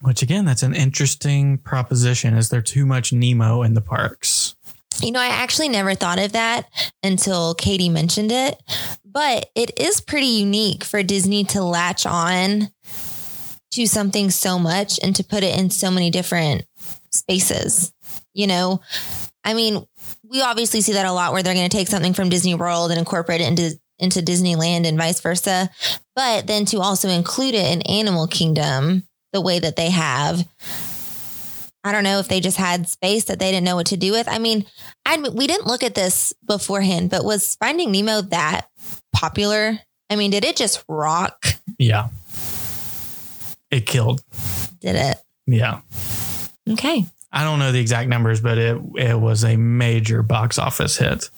Which 0.05 0.21
again, 0.21 0.45
that's 0.45 0.61
an 0.61 0.75
interesting 0.75 1.57
proposition. 1.57 2.35
Is 2.35 2.49
there 2.49 2.61
too 2.61 2.85
much 2.85 3.11
Nemo 3.11 3.63
in 3.63 3.73
the 3.73 3.81
parks? 3.81 4.55
You 5.01 5.11
know, 5.11 5.19
I 5.19 5.27
actually 5.27 5.67
never 5.67 5.95
thought 5.95 6.19
of 6.19 6.33
that 6.33 6.69
until 7.03 7.55
Katie 7.55 7.89
mentioned 7.89 8.31
it, 8.31 8.61
but 9.03 9.49
it 9.55 9.77
is 9.79 10.01
pretty 10.01 10.27
unique 10.27 10.83
for 10.83 11.01
Disney 11.01 11.43
to 11.45 11.63
latch 11.63 12.05
on 12.05 12.71
to 13.71 13.87
something 13.87 14.29
so 14.29 14.59
much 14.59 14.99
and 15.01 15.15
to 15.15 15.23
put 15.23 15.43
it 15.43 15.57
in 15.57 15.71
so 15.71 15.89
many 15.89 16.11
different 16.11 16.65
spaces. 17.11 17.91
You 18.33 18.45
know, 18.45 18.81
I 19.43 19.55
mean, 19.55 19.85
we 20.23 20.41
obviously 20.41 20.81
see 20.81 20.93
that 20.93 21.07
a 21.07 21.11
lot 21.11 21.33
where 21.33 21.41
they're 21.41 21.55
going 21.55 21.69
to 21.69 21.77
take 21.77 21.87
something 21.87 22.13
from 22.13 22.29
Disney 22.29 22.53
World 22.53 22.91
and 22.91 22.99
incorporate 22.99 23.41
it 23.41 23.47
into 23.47 23.79
into 23.97 24.19
Disneyland 24.19 24.85
and 24.85 24.97
vice 24.97 25.21
versa, 25.21 25.69
but 26.15 26.47
then 26.47 26.65
to 26.65 26.79
also 26.79 27.09
include 27.09 27.55
it 27.55 27.71
in 27.71 27.81
Animal 27.83 28.27
Kingdom 28.27 29.07
the 29.35 29.41
way 29.41 29.59
that 29.59 29.75
they 29.75 29.89
have. 29.89 30.47
I 31.83 31.91
don't 31.91 32.03
know 32.05 32.17
if 32.19 32.27
they 32.27 32.39
just 32.39 32.57
had 32.57 32.89
space 32.89 33.25
that 33.25 33.37
they 33.37 33.51
didn't 33.51 33.65
know 33.65 33.75
what 33.75 33.87
to 33.87 33.97
do 33.97 34.11
with. 34.13 34.27
I 34.27 34.39
mean, 34.39 34.65
I 35.05 35.17
we 35.19 35.45
didn't 35.45 35.67
look 35.67 35.83
at 35.83 35.93
this 35.93 36.33
beforehand, 36.43 37.11
but 37.11 37.23
was 37.23 37.55
Finding 37.57 37.91
Nemo 37.91 38.21
that 38.21 38.67
popular? 39.13 39.77
I 40.09 40.15
mean, 40.15 40.31
did 40.31 40.45
it 40.45 40.55
just 40.55 40.83
rock? 40.87 41.45
Yeah, 41.77 42.07
it 43.69 43.85
killed. 43.85 44.23
Did 44.79 44.95
it? 44.95 45.17
Yeah, 45.45 45.81
Okay. 46.71 47.05
I 47.31 47.43
don't 47.43 47.59
know 47.59 47.73
the 47.73 47.81
exact 47.81 48.07
numbers, 48.09 48.39
but 48.39 48.57
it 48.57 48.81
it 48.95 49.19
was 49.19 49.43
a 49.43 49.57
major 49.57 50.23
box 50.23 50.57
office 50.57 50.97
hit. 50.97 51.29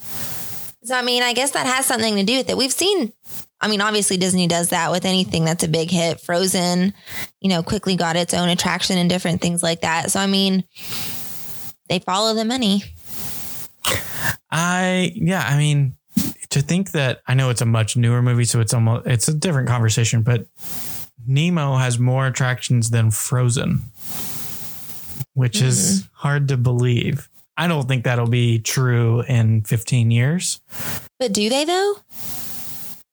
So 0.83 0.95
I 0.95 1.01
mean, 1.01 1.23
I 1.23 1.33
guess 1.33 1.51
that 1.51 1.65
has 1.65 1.85
something 1.87 2.15
to 2.15 2.23
do 2.23 2.37
with 2.37 2.49
it. 2.49 2.55
We've 2.55 2.71
seen 2.71 3.11
I 3.59 3.67
mean, 3.67 3.81
obviously 3.81 4.17
Disney 4.17 4.47
does 4.47 4.69
that 4.69 4.91
with 4.91 5.05
anything 5.05 5.43
that's 5.45 5.63
a 5.63 5.67
big 5.67 5.89
hit. 5.89 6.21
Frozen, 6.21 6.93
you 7.41 7.49
know, 7.49 7.63
quickly 7.63 7.95
got 7.95 8.15
its 8.15 8.33
own 8.33 8.49
attraction 8.49 8.97
and 8.97 9.09
different 9.09 9.41
things 9.41 9.63
like 9.63 9.81
that. 9.81 10.11
So 10.11 10.19
I 10.19 10.27
mean, 10.27 10.63
they 11.89 11.99
follow 11.99 12.33
the 12.33 12.45
money. 12.45 12.83
I 14.51 15.11
yeah, 15.15 15.45
I 15.47 15.57
mean, 15.57 15.95
to 16.49 16.61
think 16.61 16.91
that 16.91 17.21
I 17.27 17.33
know 17.33 17.49
it's 17.49 17.61
a 17.61 17.65
much 17.65 17.97
newer 17.97 18.21
movie, 18.21 18.45
so 18.45 18.59
it's 18.59 18.73
almost 18.73 19.07
it's 19.07 19.27
a 19.27 19.33
different 19.33 19.67
conversation, 19.67 20.21
but 20.21 20.47
Nemo 21.25 21.75
has 21.75 21.99
more 21.99 22.27
attractions 22.27 22.89
than 22.89 23.11
Frozen, 23.11 23.81
which 25.33 25.61
is 25.61 26.01
mm-hmm. 26.01 26.07
hard 26.13 26.47
to 26.49 26.57
believe. 26.57 27.29
I 27.57 27.67
don't 27.67 27.87
think 27.87 28.03
that'll 28.03 28.27
be 28.27 28.59
true 28.59 29.21
in 29.21 29.63
15 29.63 30.11
years. 30.11 30.61
But 31.19 31.33
do 31.33 31.49
they 31.49 31.65
though? 31.65 31.95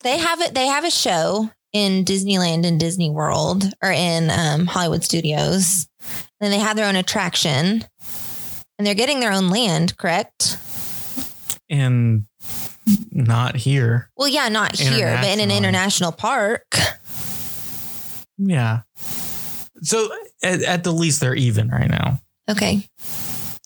They 0.04 0.18
have 0.18 0.40
it. 0.40 0.54
They 0.54 0.66
have 0.66 0.84
a 0.84 0.90
show 0.90 1.50
in 1.72 2.04
Disneyland 2.04 2.64
and 2.66 2.78
Disney 2.78 3.10
World 3.10 3.64
or 3.82 3.90
in 3.90 4.30
um, 4.30 4.66
Hollywood 4.66 5.02
Studios. 5.02 5.88
Then 6.40 6.50
they 6.50 6.58
have 6.58 6.76
their 6.76 6.86
own 6.86 6.96
attraction, 6.96 7.84
and 8.78 8.86
they're 8.86 8.94
getting 8.94 9.20
their 9.20 9.32
own 9.32 9.48
land. 9.48 9.96
Correct? 9.96 10.58
And 11.70 12.26
not 13.10 13.56
here. 13.56 14.10
Well, 14.16 14.28
yeah, 14.28 14.48
not 14.50 14.78
here, 14.78 15.16
but 15.20 15.26
in 15.26 15.40
an 15.40 15.50
international 15.50 16.12
park. 16.12 16.66
Yeah. 18.36 18.82
So 19.82 20.10
at, 20.42 20.62
at 20.62 20.84
the 20.84 20.92
least, 20.92 21.20
they're 21.20 21.34
even 21.34 21.68
right 21.68 21.88
now. 21.88 22.20
Okay. 22.50 22.86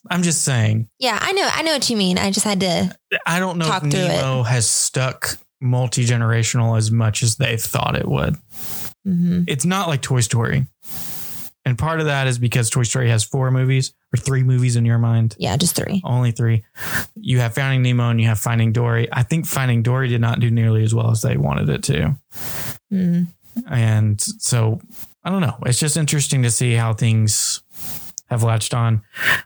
I'm 0.08 0.22
just 0.22 0.44
saying. 0.44 0.88
Yeah, 1.00 1.18
I 1.20 1.32
know. 1.32 1.48
I 1.52 1.62
know 1.62 1.72
what 1.72 1.90
you 1.90 1.96
mean. 1.96 2.16
I 2.16 2.30
just 2.30 2.46
had 2.46 2.60
to. 2.60 2.96
I 3.26 3.40
don't 3.40 3.58
know 3.58 3.66
Talk 3.66 3.84
if 3.84 3.90
through 3.90 4.02
it. 4.02 4.08
Nemo 4.08 4.42
has 4.44 4.70
stuck 4.70 5.36
multi 5.60 6.04
generational 6.04 6.76
as 6.76 6.90
much 6.90 7.22
as 7.22 7.36
they 7.36 7.56
thought 7.56 7.96
it 7.96 8.08
would. 8.08 8.36
Mhm. 9.06 9.44
It's 9.48 9.64
not 9.64 9.88
like 9.88 10.02
Toy 10.02 10.20
Story. 10.20 10.66
And 11.64 11.76
part 11.76 12.00
of 12.00 12.06
that 12.06 12.26
is 12.26 12.38
because 12.38 12.70
Toy 12.70 12.84
Story 12.84 13.10
has 13.10 13.24
four 13.24 13.50
movies 13.50 13.92
or 14.14 14.16
three 14.16 14.42
movies 14.42 14.76
in 14.76 14.86
your 14.86 14.96
mind. 14.98 15.36
Yeah, 15.38 15.56
just 15.58 15.76
three. 15.76 16.00
Only 16.02 16.30
three. 16.30 16.64
You 17.14 17.40
have 17.40 17.54
Finding 17.54 17.82
Nemo 17.82 18.08
and 18.08 18.20
you 18.20 18.26
have 18.26 18.38
Finding 18.38 18.72
Dory. 18.72 19.08
I 19.12 19.22
think 19.22 19.44
Finding 19.44 19.82
Dory 19.82 20.08
did 20.08 20.20
not 20.20 20.40
do 20.40 20.50
nearly 20.50 20.82
as 20.82 20.94
well 20.94 21.10
as 21.10 21.20
they 21.20 21.36
wanted 21.36 21.68
it 21.68 21.82
to. 21.84 22.16
Mm. 22.92 23.26
And 23.68 24.20
so 24.20 24.80
I 25.24 25.30
don't 25.30 25.42
know. 25.42 25.56
It's 25.66 25.78
just 25.78 25.98
interesting 25.98 26.42
to 26.44 26.50
see 26.50 26.72
how 26.72 26.94
things 26.94 27.62
have 28.28 28.42
latched 28.42 28.74
on. 28.74 29.02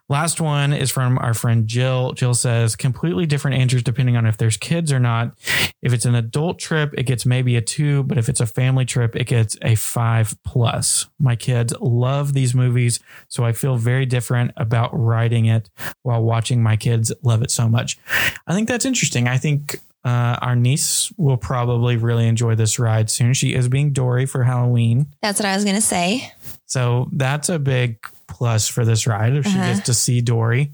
Last 0.08 0.40
one 0.40 0.72
is 0.72 0.90
from 0.90 1.18
our 1.18 1.34
friend 1.34 1.66
Jill. 1.66 2.12
Jill 2.12 2.34
says 2.34 2.76
completely 2.76 3.26
different 3.26 3.58
answers 3.58 3.82
depending 3.82 4.16
on 4.16 4.26
if 4.26 4.36
there's 4.36 4.56
kids 4.56 4.92
or 4.92 5.00
not. 5.00 5.32
If 5.80 5.92
it's 5.92 6.04
an 6.04 6.14
adult 6.14 6.58
trip, 6.58 6.92
it 6.96 7.04
gets 7.04 7.24
maybe 7.24 7.56
a 7.56 7.60
two, 7.60 8.02
but 8.04 8.18
if 8.18 8.28
it's 8.28 8.40
a 8.40 8.46
family 8.46 8.84
trip, 8.84 9.16
it 9.16 9.26
gets 9.26 9.56
a 9.62 9.74
five 9.74 10.34
plus. 10.44 11.06
My 11.18 11.36
kids 11.36 11.74
love 11.80 12.34
these 12.34 12.54
movies, 12.54 13.00
so 13.28 13.44
I 13.44 13.52
feel 13.52 13.76
very 13.76 14.06
different 14.06 14.52
about 14.56 14.90
writing 14.98 15.46
it 15.46 15.70
while 16.02 16.22
watching 16.22 16.62
my 16.62 16.76
kids 16.76 17.12
love 17.22 17.42
it 17.42 17.50
so 17.50 17.68
much. 17.68 17.98
I 18.46 18.54
think 18.54 18.68
that's 18.68 18.84
interesting. 18.84 19.28
I 19.28 19.38
think 19.38 19.80
uh, 20.04 20.36
our 20.42 20.56
niece 20.56 21.12
will 21.16 21.36
probably 21.36 21.96
really 21.96 22.26
enjoy 22.26 22.54
this 22.54 22.78
ride 22.78 23.10
soon. 23.10 23.34
She 23.34 23.54
is 23.54 23.68
being 23.68 23.92
Dory 23.92 24.26
for 24.26 24.42
Halloween. 24.42 25.06
That's 25.20 25.38
what 25.38 25.46
I 25.46 25.54
was 25.54 25.64
gonna 25.64 25.80
say. 25.80 26.32
So 26.66 27.08
that's 27.12 27.48
a 27.48 27.58
big 27.58 27.98
plus 28.32 28.66
for 28.66 28.84
this 28.84 29.06
ride 29.06 29.34
if 29.34 29.44
she 29.46 29.52
Uh-huh. 29.58 29.74
gets 29.74 29.86
to 29.86 29.94
see 29.94 30.20
Dory. 30.20 30.72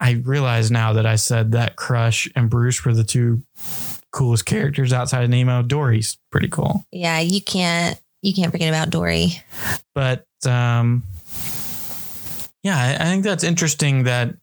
I 0.00 0.12
realize 0.24 0.70
now 0.70 0.94
that 0.94 1.06
I 1.06 1.16
said 1.16 1.52
that 1.52 1.76
Crush 1.76 2.28
and 2.34 2.48
Bruce 2.48 2.84
were 2.84 2.94
the 2.94 3.04
two 3.04 3.42
coolest 4.12 4.46
characters 4.46 4.92
outside 4.92 5.24
of 5.24 5.30
Nemo. 5.30 5.62
Dory's 5.62 6.18
pretty 6.30 6.48
cool. 6.48 6.84
Yeah, 6.90 7.20
you 7.20 7.40
can't. 7.40 7.98
You 8.22 8.32
can't 8.34 8.50
forget 8.52 8.68
about 8.68 8.90
Dory. 8.90 9.42
But 9.94 10.26
um, 10.46 11.02
yeah, 12.62 12.76
I, 12.76 12.94
I 13.04 13.04
think 13.10 13.24
that's 13.24 13.44
interesting 13.44 14.04
that 14.04 14.34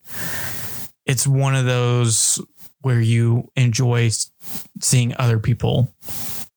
it's 1.05 1.25
one 1.27 1.55
of 1.55 1.65
those 1.65 2.41
where 2.81 2.99
you 3.01 3.49
enjoy 3.55 4.09
seeing 4.81 5.13
other 5.17 5.39
people 5.39 5.93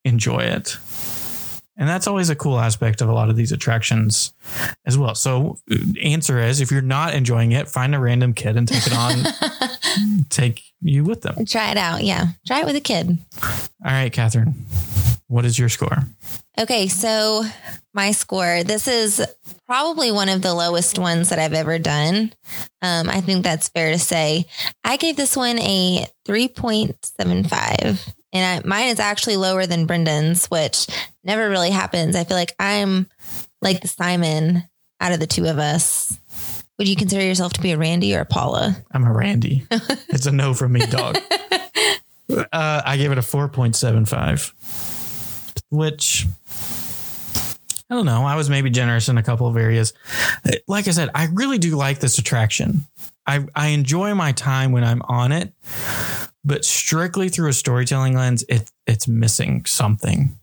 enjoy 0.05 0.39
it. 0.39 0.77
And 1.75 1.89
that's 1.89 2.05
always 2.05 2.29
a 2.29 2.35
cool 2.35 2.59
aspect 2.59 3.01
of 3.01 3.09
a 3.09 3.13
lot 3.13 3.29
of 3.29 3.35
these 3.35 3.51
attractions 3.51 4.33
as 4.85 4.97
well. 4.97 5.15
So, 5.15 5.57
answer 6.01 6.39
is 6.39 6.61
if 6.61 6.71
you're 6.71 6.81
not 6.81 7.15
enjoying 7.15 7.51
it, 7.51 7.67
find 7.67 7.95
a 7.95 7.99
random 7.99 8.33
kid 8.33 8.57
and 8.57 8.67
take 8.67 8.85
it 8.85 8.93
on, 8.93 9.23
take 10.29 10.61
you 10.81 11.03
with 11.03 11.21
them. 11.21 11.45
Try 11.45 11.71
it 11.71 11.77
out. 11.77 12.03
Yeah, 12.03 12.27
try 12.45 12.59
it 12.59 12.65
with 12.65 12.75
a 12.75 12.81
kid. 12.81 13.17
All 13.41 13.91
right, 13.91 14.13
Catherine, 14.13 14.53
what 15.27 15.45
is 15.45 15.57
your 15.57 15.69
score? 15.69 15.97
Okay, 16.59 16.87
so 16.87 17.43
my 17.93 18.11
score. 18.11 18.63
This 18.63 18.87
is 18.87 19.25
probably 19.65 20.11
one 20.11 20.29
of 20.29 20.43
the 20.43 20.53
lowest 20.53 20.99
ones 20.99 21.29
that 21.29 21.39
I've 21.39 21.53
ever 21.53 21.79
done. 21.79 22.33
Um, 22.81 23.09
I 23.09 23.21
think 23.21 23.43
that's 23.43 23.69
fair 23.69 23.91
to 23.91 23.99
say. 23.99 24.45
I 24.83 24.97
gave 24.97 25.15
this 25.15 25.35
one 25.35 25.57
a 25.59 26.05
3.75. 26.27 28.13
And 28.33 28.65
I, 28.65 28.67
mine 28.67 28.87
is 28.87 28.99
actually 28.99 29.37
lower 29.37 29.65
than 29.65 29.85
Brendan's, 29.85 30.47
which 30.47 30.87
never 31.23 31.49
really 31.49 31.69
happens. 31.69 32.15
I 32.15 32.23
feel 32.23 32.35
like 32.35 32.55
I'm 32.59 33.07
like 33.61 33.81
the 33.81 33.87
Simon 33.87 34.63
out 34.99 35.13
of 35.13 35.19
the 35.19 35.27
two 35.27 35.45
of 35.45 35.59
us. 35.59 36.17
Would 36.79 36.87
you 36.87 36.95
consider 36.95 37.23
yourself 37.23 37.53
to 37.53 37.61
be 37.61 37.71
a 37.71 37.77
Randy 37.77 38.15
or 38.15 38.21
a 38.21 38.25
Paula? 38.25 38.75
I'm 38.91 39.05
a 39.05 39.13
Randy. 39.13 39.67
it's 39.71 40.25
a 40.25 40.31
no 40.31 40.53
from 40.53 40.73
me, 40.73 40.85
dog. 40.85 41.17
Uh, 42.29 42.81
I 42.83 42.95
gave 42.97 43.11
it 43.11 43.17
a 43.17 43.21
4.75, 43.21 44.53
which 45.69 46.25
I 47.89 47.95
don't 47.95 48.05
know. 48.05 48.23
I 48.25 48.35
was 48.35 48.49
maybe 48.49 48.69
generous 48.69 49.09
in 49.09 49.17
a 49.17 49.23
couple 49.23 49.45
of 49.45 49.57
areas. 49.57 49.93
Like 50.67 50.87
I 50.87 50.91
said, 50.91 51.09
I 51.13 51.27
really 51.33 51.57
do 51.57 51.75
like 51.75 51.99
this 51.99 52.17
attraction. 52.17 52.85
I, 53.27 53.45
I 53.55 53.67
enjoy 53.67 54.15
my 54.15 54.31
time 54.31 54.71
when 54.71 54.83
I'm 54.83 55.01
on 55.03 55.31
it, 55.31 55.53
but 56.45 56.65
strictly 56.65 57.29
through 57.29 57.49
a 57.49 57.53
storytelling 57.53 58.15
lens, 58.15 58.43
it, 58.49 58.69
it's 58.85 59.07
missing 59.07 59.65
something 59.65 60.37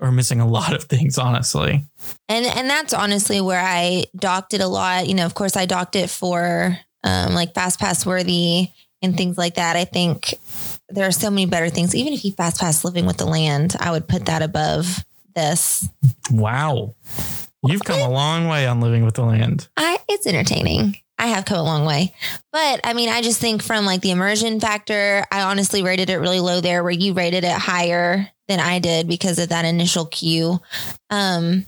or 0.00 0.10
missing 0.10 0.40
a 0.40 0.46
lot 0.46 0.74
of 0.74 0.84
things, 0.84 1.18
honestly. 1.18 1.84
And 2.28 2.46
and 2.46 2.68
that's 2.68 2.94
honestly 2.94 3.40
where 3.40 3.60
I 3.62 4.04
docked 4.16 4.54
it 4.54 4.60
a 4.60 4.66
lot. 4.66 5.08
You 5.08 5.14
know, 5.14 5.26
of 5.26 5.34
course 5.34 5.56
I 5.56 5.66
docked 5.66 5.96
it 5.96 6.10
for 6.10 6.78
um 7.04 7.34
like 7.34 7.54
fast 7.54 7.78
pass 7.78 8.06
worthy 8.06 8.68
and 9.02 9.16
things 9.16 9.36
like 9.36 9.56
that. 9.56 9.76
I 9.76 9.84
think 9.84 10.34
there 10.88 11.06
are 11.06 11.12
so 11.12 11.30
many 11.30 11.46
better 11.46 11.68
things. 11.68 11.94
Even 11.94 12.12
if 12.12 12.24
you 12.24 12.32
fast 12.32 12.60
pass 12.60 12.84
living 12.84 13.06
with 13.06 13.18
the 13.18 13.26
land, 13.26 13.76
I 13.78 13.90
would 13.90 14.08
put 14.08 14.26
that 14.26 14.42
above 14.42 15.04
this. 15.34 15.88
Wow. 16.30 16.94
You've 17.64 17.84
come 17.84 18.00
a 18.00 18.10
long 18.10 18.48
way 18.48 18.66
on 18.66 18.80
living 18.80 19.04
with 19.04 19.14
the 19.14 19.24
land. 19.24 19.68
I 19.76 19.98
it's 20.08 20.26
entertaining. 20.26 20.96
I 21.22 21.26
have 21.26 21.44
come 21.44 21.58
a 21.58 21.62
long 21.62 21.84
way. 21.84 22.12
But 22.50 22.80
I 22.82 22.94
mean, 22.94 23.08
I 23.08 23.22
just 23.22 23.40
think 23.40 23.62
from 23.62 23.86
like 23.86 24.00
the 24.00 24.10
immersion 24.10 24.58
factor, 24.58 25.24
I 25.30 25.42
honestly 25.42 25.84
rated 25.84 26.10
it 26.10 26.16
really 26.16 26.40
low 26.40 26.60
there 26.60 26.82
where 26.82 26.90
you 26.90 27.12
rated 27.12 27.44
it 27.44 27.52
higher 27.52 28.28
than 28.48 28.58
I 28.58 28.80
did 28.80 29.06
because 29.06 29.38
of 29.38 29.50
that 29.50 29.64
initial 29.64 30.04
cue. 30.06 30.58
Um 31.10 31.64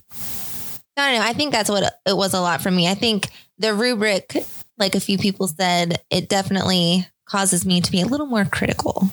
I 0.97 1.13
don't 1.13 1.21
know. 1.21 1.27
I 1.27 1.35
think 1.35 1.53
that's 1.53 1.71
what 1.71 1.85
it 2.05 2.17
was 2.17 2.35
a 2.35 2.41
lot 2.41 2.63
for 2.63 2.71
me. 2.71 2.89
I 2.89 2.95
think 2.95 3.29
the 3.59 3.75
rubric, 3.75 4.37
like 4.77 4.97
a 4.97 5.01
few 5.01 5.19
people 5.19 5.47
said, 5.47 6.03
it 6.11 6.29
definitely 6.29 7.07
causes 7.29 7.65
me 7.65 7.81
to 7.81 7.93
be 7.93 8.01
a 8.01 8.07
little 8.07 8.27
more 8.27 8.45
critical. 8.45 9.09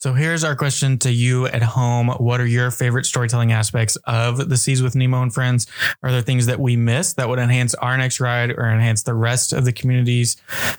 So 0.00 0.12
here's 0.12 0.44
our 0.44 0.54
question 0.54 0.96
to 0.98 1.10
you 1.10 1.46
at 1.46 1.60
home. 1.60 2.06
What 2.06 2.40
are 2.40 2.46
your 2.46 2.70
favorite 2.70 3.04
storytelling 3.04 3.50
aspects 3.50 3.96
of 4.04 4.48
the 4.48 4.56
Seas 4.56 4.80
with 4.80 4.94
Nemo 4.94 5.22
and 5.22 5.34
Friends? 5.34 5.66
Are 6.04 6.12
there 6.12 6.22
things 6.22 6.46
that 6.46 6.60
we 6.60 6.76
missed 6.76 7.16
that 7.16 7.28
would 7.28 7.40
enhance 7.40 7.74
our 7.74 7.96
next 7.96 8.20
ride 8.20 8.52
or 8.52 8.70
enhance 8.70 9.02
the 9.02 9.14
rest 9.14 9.52
of 9.52 9.64
the 9.64 9.72
community's 9.72 10.36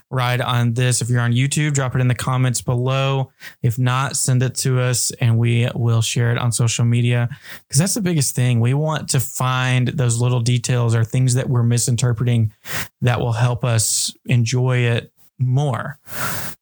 ride 0.10 0.40
on 0.40 0.74
this? 0.74 1.02
If 1.02 1.10
you're 1.10 1.20
on 1.20 1.34
YouTube, 1.34 1.74
drop 1.74 1.96
it 1.96 2.00
in 2.00 2.08
the 2.08 2.16
comments 2.16 2.62
below. 2.62 3.30
If 3.62 3.78
not, 3.78 4.16
send 4.16 4.42
it 4.42 4.56
to 4.56 4.80
us 4.80 5.12
and 5.20 5.38
we 5.38 5.68
will 5.76 6.02
share 6.02 6.32
it 6.32 6.38
on 6.38 6.54
social 6.54 6.86
media 6.86 7.28
because 7.68 7.80
that's 7.80 7.96
the 7.96 8.02
biggest 8.02 8.38
thing. 8.38 8.62
We 8.62 8.74
want 8.74 9.10
to 9.10 9.20
find 9.20 9.90
those 9.90 10.22
little 10.22 10.40
details 10.40 10.96
or 10.96 11.04
things 11.04 11.34
that 11.34 11.50
we're 11.50 11.64
misinterpreting 11.64 12.54
that 13.02 13.20
will 13.20 13.34
help 13.34 13.66
us 13.66 14.16
enjoy 14.28 14.78
it 14.78 15.12
more 15.40 16.00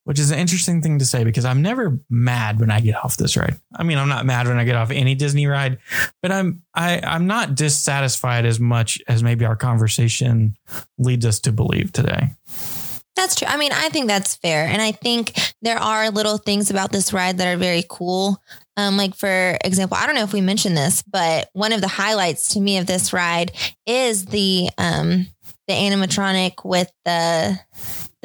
which 0.07 0.19
is 0.19 0.31
an 0.31 0.39
interesting 0.39 0.81
thing 0.81 0.99
to 0.99 1.05
say 1.05 1.25
because 1.25 1.43
I'm 1.43 1.61
never 1.61 1.99
mad 2.09 2.61
when 2.61 2.71
I 2.71 2.79
get 2.79 2.95
off 2.95 3.17
this 3.17 3.35
ride. 3.35 3.59
I 3.75 3.83
mean, 3.83 3.97
I'm 3.97 4.07
not 4.07 4.25
mad 4.25 4.47
when 4.47 4.57
I 4.57 4.63
get 4.63 4.77
off 4.77 4.89
any 4.89 5.15
Disney 5.15 5.47
ride, 5.47 5.79
but 6.21 6.31
I'm 6.31 6.61
I 6.73 7.01
I'm 7.03 7.27
not 7.27 7.55
dissatisfied 7.55 8.45
as 8.45 8.57
much 8.57 9.01
as 9.09 9.21
maybe 9.21 9.43
our 9.43 9.57
conversation 9.57 10.55
leads 10.97 11.25
us 11.25 11.41
to 11.41 11.51
believe 11.51 11.91
today. 11.91 12.29
That's 13.17 13.35
true. 13.35 13.49
I 13.49 13.57
mean, 13.57 13.73
I 13.73 13.89
think 13.89 14.07
that's 14.07 14.37
fair. 14.37 14.65
And 14.65 14.81
I 14.81 14.93
think 14.93 15.37
there 15.61 15.77
are 15.77 16.09
little 16.09 16.37
things 16.37 16.69
about 16.69 16.93
this 16.93 17.11
ride 17.11 17.39
that 17.39 17.53
are 17.53 17.57
very 17.57 17.83
cool. 17.89 18.41
Um, 18.77 18.95
like 18.95 19.13
for 19.13 19.57
example, 19.65 19.97
I 19.99 20.05
don't 20.05 20.15
know 20.15 20.23
if 20.23 20.31
we 20.31 20.39
mentioned 20.39 20.77
this, 20.77 21.01
but 21.01 21.49
one 21.51 21.73
of 21.73 21.81
the 21.81 21.89
highlights 21.89 22.47
to 22.53 22.61
me 22.61 22.77
of 22.77 22.87
this 22.87 23.11
ride 23.11 23.51
is 23.85 24.27
the 24.27 24.69
um 24.77 25.27
the 25.67 25.73
animatronic 25.73 26.63
with 26.63 26.89
the 27.03 27.59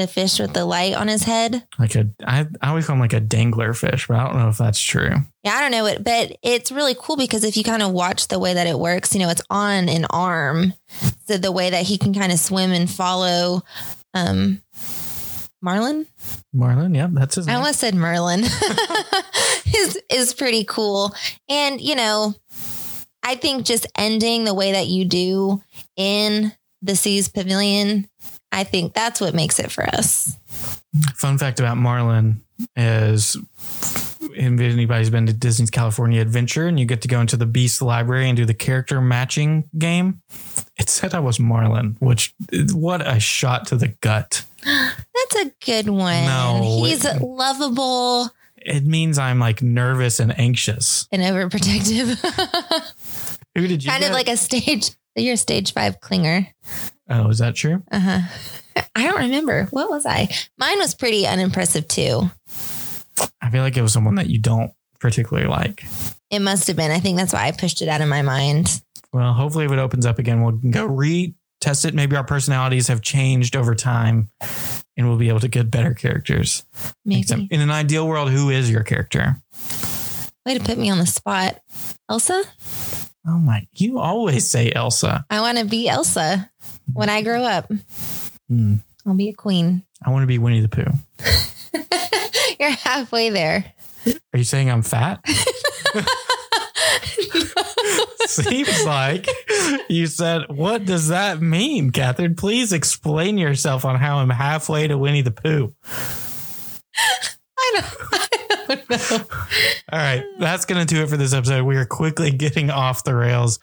the 0.02 0.12
fish 0.12 0.38
with 0.38 0.52
the 0.52 0.64
light 0.64 0.94
on 0.94 1.08
his 1.08 1.22
head. 1.22 1.66
Like 1.78 1.94
a 1.94 2.08
I 2.26 2.46
I 2.60 2.68
always 2.68 2.86
call 2.86 2.94
him 2.94 3.00
like 3.00 3.12
a 3.12 3.20
dangler 3.20 3.72
fish, 3.72 4.06
but 4.08 4.18
I 4.18 4.24
don't 4.26 4.38
know 4.38 4.48
if 4.48 4.58
that's 4.58 4.80
true. 4.80 5.14
Yeah, 5.42 5.54
I 5.54 5.60
don't 5.60 5.72
know 5.72 5.86
it, 5.86 6.04
but 6.04 6.36
it's 6.42 6.70
really 6.70 6.94
cool 6.98 7.16
because 7.16 7.44
if 7.44 7.56
you 7.56 7.64
kind 7.64 7.82
of 7.82 7.92
watch 7.92 8.28
the 8.28 8.38
way 8.38 8.54
that 8.54 8.66
it 8.66 8.78
works, 8.78 9.14
you 9.14 9.20
know, 9.20 9.30
it's 9.30 9.42
on 9.48 9.88
an 9.88 10.04
arm. 10.06 10.74
So 11.26 11.38
the 11.38 11.52
way 11.52 11.70
that 11.70 11.84
he 11.84 11.98
can 11.98 12.12
kind 12.12 12.32
of 12.32 12.38
swim 12.38 12.72
and 12.72 12.90
follow 12.90 13.62
um 14.14 14.60
Marlin. 15.62 16.06
Marlin, 16.52 16.94
yeah, 16.94 17.08
that's 17.10 17.36
his 17.36 17.46
Name. 17.46 17.54
I 17.54 17.58
almost 17.58 17.78
said 17.78 17.94
Merlin. 17.94 18.44
is 19.74 19.98
is 20.10 20.34
pretty 20.34 20.64
cool. 20.64 21.14
And 21.48 21.80
you 21.80 21.94
know, 21.94 22.34
I 23.22 23.36
think 23.36 23.64
just 23.64 23.86
ending 23.96 24.44
the 24.44 24.54
way 24.54 24.72
that 24.72 24.88
you 24.88 25.04
do 25.04 25.62
in 25.96 26.52
the 26.82 26.96
Seas 26.96 27.28
Pavilion, 27.28 28.08
I 28.52 28.64
think 28.64 28.92
that's 28.92 29.20
what 29.20 29.34
makes 29.34 29.58
it 29.58 29.72
for 29.72 29.84
us. 29.84 30.36
Fun 31.16 31.38
fact 31.38 31.58
about 31.58 31.78
Marlin 31.78 32.42
is 32.76 33.36
if 34.34 34.60
anybody's 34.60 35.10
been 35.10 35.26
to 35.26 35.32
Disney's 35.32 35.70
California 35.70 36.20
Adventure 36.20 36.66
and 36.66 36.78
you 36.78 36.86
get 36.86 37.02
to 37.02 37.08
go 37.08 37.20
into 37.20 37.36
the 37.36 37.46
Beast 37.46 37.82
Library 37.82 38.28
and 38.28 38.36
do 38.36 38.44
the 38.44 38.54
character 38.54 39.00
matching 39.00 39.68
game, 39.76 40.20
it 40.78 40.88
said 40.88 41.14
I 41.14 41.20
was 41.20 41.40
Marlin, 41.40 41.96
which 41.98 42.34
what 42.72 43.06
a 43.06 43.18
shot 43.18 43.66
to 43.68 43.76
the 43.76 43.88
gut. 43.88 44.44
That's 44.64 45.36
a 45.46 45.52
good 45.64 45.88
one. 45.88 46.24
No, 46.26 46.82
He's 46.84 47.04
it- 47.04 47.22
lovable 47.22 48.30
It 48.56 48.84
means 48.84 49.18
I'm 49.18 49.38
like 49.38 49.62
nervous 49.62 50.20
and 50.20 50.38
anxious. 50.38 51.08
and 51.10 51.22
overprotective. 51.22 52.18
Who 53.56 53.66
did 53.66 53.82
you 53.84 53.90
kind 53.90 54.04
of 54.04 54.12
like 54.12 54.28
a 54.28 54.36
stage 54.36 54.90
you're 55.14 55.34
a 55.34 55.36
stage 55.36 55.72
five 55.74 56.00
clinger. 56.00 56.48
Oh, 57.08 57.28
is 57.28 57.38
that 57.38 57.54
true? 57.54 57.82
Uh-huh. 57.90 58.20
I 58.94 59.04
don't 59.04 59.20
remember. 59.20 59.66
What 59.70 59.90
was 59.90 60.06
I? 60.06 60.28
Mine 60.58 60.78
was 60.78 60.94
pretty 60.94 61.26
unimpressive 61.26 61.88
too. 61.88 62.30
I 63.40 63.50
feel 63.50 63.62
like 63.62 63.76
it 63.76 63.82
was 63.82 63.92
someone 63.92 64.14
that 64.16 64.28
you 64.28 64.38
don't 64.38 64.72
particularly 64.98 65.48
like. 65.48 65.84
It 66.30 66.40
must 66.40 66.66
have 66.68 66.76
been. 66.76 66.90
I 66.90 67.00
think 67.00 67.18
that's 67.18 67.32
why 67.32 67.46
I 67.46 67.52
pushed 67.52 67.82
it 67.82 67.88
out 67.88 68.00
of 68.00 68.08
my 68.08 68.22
mind. 68.22 68.82
Well, 69.12 69.34
hopefully, 69.34 69.66
if 69.66 69.72
it 69.72 69.78
opens 69.78 70.06
up 70.06 70.18
again, 70.18 70.42
we'll 70.42 70.52
go 70.52 70.88
retest 70.88 71.84
it. 71.84 71.94
Maybe 71.94 72.16
our 72.16 72.24
personalities 72.24 72.88
have 72.88 73.02
changed 73.02 73.56
over 73.56 73.74
time 73.74 74.30
and 74.96 75.08
we'll 75.08 75.18
be 75.18 75.28
able 75.28 75.40
to 75.40 75.48
get 75.48 75.70
better 75.70 75.92
characters. 75.94 76.64
Maybe. 77.04 77.20
Except 77.20 77.42
in 77.50 77.60
an 77.60 77.70
ideal 77.70 78.06
world, 78.06 78.30
who 78.30 78.50
is 78.50 78.70
your 78.70 78.82
character? 78.82 79.36
Way 80.46 80.58
to 80.58 80.64
put 80.64 80.78
me 80.78 80.90
on 80.90 80.98
the 80.98 81.06
spot. 81.06 81.60
Elsa? 82.08 82.42
Oh 83.26 83.38
my, 83.38 83.66
you 83.72 83.98
always 83.98 84.48
say 84.48 84.72
Elsa. 84.72 85.24
I 85.30 85.40
want 85.40 85.58
to 85.58 85.64
be 85.64 85.88
Elsa 85.88 86.50
when 86.92 87.08
I 87.08 87.22
grow 87.22 87.42
up. 87.42 87.70
Hmm. 88.48 88.76
I'll 89.06 89.14
be 89.14 89.28
a 89.28 89.34
queen. 89.34 89.82
I 90.04 90.10
want 90.10 90.22
to 90.22 90.26
be 90.26 90.38
Winnie 90.38 90.60
the 90.60 90.68
Pooh. 90.68 90.92
You're 92.60 92.70
halfway 92.70 93.30
there. 93.30 93.64
Are 94.06 94.38
you 94.38 94.44
saying 94.44 94.70
I'm 94.70 94.82
fat? 94.82 95.24
Seems 98.26 98.84
like 98.84 99.26
you 99.88 100.06
said, 100.06 100.42
What 100.48 100.84
does 100.84 101.08
that 101.08 101.40
mean, 101.40 101.90
Catherine? 101.90 102.34
Please 102.34 102.72
explain 102.72 103.38
yourself 103.38 103.84
on 103.84 103.96
how 103.96 104.18
I'm 104.18 104.30
halfway 104.30 104.88
to 104.88 104.96
Winnie 104.96 105.22
the 105.22 105.30
Pooh. 105.30 105.74
I 107.58 107.80
don't, 107.80 108.21
All 109.92 109.98
right, 109.98 110.24
that's 110.38 110.64
going 110.64 110.84
to 110.84 110.94
do 110.94 111.02
it 111.02 111.08
for 111.08 111.16
this 111.16 111.32
episode. 111.32 111.64
We 111.64 111.76
are 111.76 111.84
quickly 111.84 112.30
getting 112.30 112.70
off 112.70 113.04
the 113.04 113.14
rails. 113.14 113.58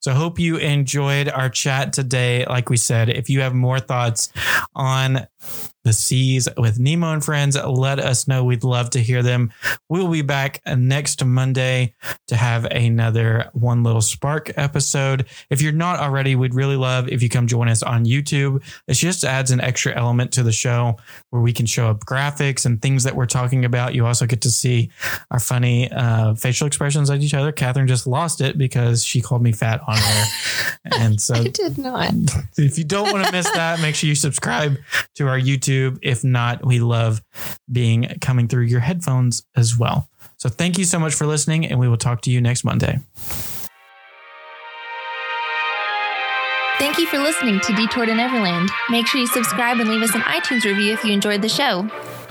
So, 0.00 0.12
I 0.12 0.14
hope 0.14 0.38
you 0.38 0.56
enjoyed 0.56 1.28
our 1.28 1.48
chat 1.48 1.92
today. 1.92 2.44
Like 2.46 2.70
we 2.70 2.76
said, 2.76 3.08
if 3.08 3.28
you 3.28 3.40
have 3.40 3.54
more 3.54 3.80
thoughts 3.80 4.32
on 4.74 5.26
the 5.84 5.92
seas 5.92 6.48
with 6.56 6.78
Nemo 6.78 7.12
and 7.12 7.24
friends, 7.24 7.56
let 7.56 7.98
us 7.98 8.28
know. 8.28 8.44
We'd 8.44 8.64
love 8.64 8.90
to 8.90 9.00
hear 9.00 9.22
them. 9.22 9.52
We'll 9.88 10.08
be 10.08 10.22
back 10.22 10.60
next 10.66 11.24
Monday 11.24 11.94
to 12.28 12.36
have 12.36 12.64
another 12.66 13.50
One 13.52 13.82
Little 13.82 14.00
Spark 14.00 14.52
episode. 14.56 15.26
If 15.50 15.60
you're 15.60 15.72
not 15.72 15.98
already, 15.98 16.36
we'd 16.36 16.54
really 16.54 16.76
love 16.76 17.08
if 17.08 17.22
you 17.22 17.28
come 17.28 17.46
join 17.46 17.68
us 17.68 17.82
on 17.82 18.04
YouTube. 18.04 18.62
It 18.86 18.94
just 18.94 19.24
adds 19.24 19.50
an 19.50 19.60
extra 19.60 19.94
element 19.94 20.32
to 20.32 20.42
the 20.42 20.52
show 20.52 20.96
where 21.30 21.42
we 21.42 21.52
can 21.52 21.66
show 21.66 21.88
up 21.88 22.00
graphics 22.00 22.64
and 22.64 22.80
things 22.80 23.04
that 23.04 23.16
we're 23.16 23.26
talking 23.26 23.64
about. 23.64 23.94
You 23.94 24.06
also 24.06 24.26
get 24.26 24.42
to 24.42 24.50
see 24.50 24.90
our 25.30 25.40
funny 25.40 25.90
uh, 25.90 26.34
facial 26.34 26.66
expressions 26.66 27.10
at 27.10 27.20
each 27.20 27.34
other. 27.34 27.52
Catherine 27.52 27.88
just 27.88 28.06
lost 28.06 28.40
it 28.40 28.56
because 28.56 29.04
she 29.04 29.20
called 29.20 29.42
me 29.42 29.52
fat 29.52 29.80
on 29.86 29.98
air. 29.98 30.24
and 30.98 31.20
so 31.20 31.34
I 31.34 31.48
did 31.48 31.78
not. 31.78 32.12
if 32.56 32.78
you 32.78 32.84
don't 32.84 33.12
want 33.12 33.26
to 33.26 33.32
miss 33.32 33.50
that, 33.50 33.80
make 33.80 33.94
sure 33.94 34.08
you 34.08 34.14
subscribe 34.14 34.76
to 35.16 35.28
our 35.28 35.38
YouTube. 35.72 35.98
If 36.02 36.24
not, 36.24 36.64
we 36.64 36.80
love 36.80 37.22
being 37.70 38.16
coming 38.20 38.48
through 38.48 38.64
your 38.64 38.80
headphones 38.80 39.42
as 39.56 39.76
well. 39.78 40.08
So 40.36 40.48
thank 40.48 40.78
you 40.78 40.84
so 40.84 40.98
much 40.98 41.14
for 41.14 41.26
listening, 41.26 41.66
and 41.66 41.78
we 41.78 41.88
will 41.88 41.96
talk 41.96 42.22
to 42.22 42.30
you 42.30 42.40
next 42.40 42.64
Monday. 42.64 43.00
Thank 46.78 46.98
you 46.98 47.06
for 47.06 47.18
listening 47.18 47.60
to 47.60 47.72
Detour 47.74 48.06
to 48.06 48.14
Neverland. 48.14 48.70
Make 48.90 49.06
sure 49.06 49.20
you 49.20 49.28
subscribe 49.28 49.78
and 49.78 49.88
leave 49.88 50.02
us 50.02 50.14
an 50.16 50.22
iTunes 50.22 50.64
review 50.64 50.92
if 50.92 51.04
you 51.04 51.12
enjoyed 51.12 51.40
the 51.40 51.48
show. 51.48 51.88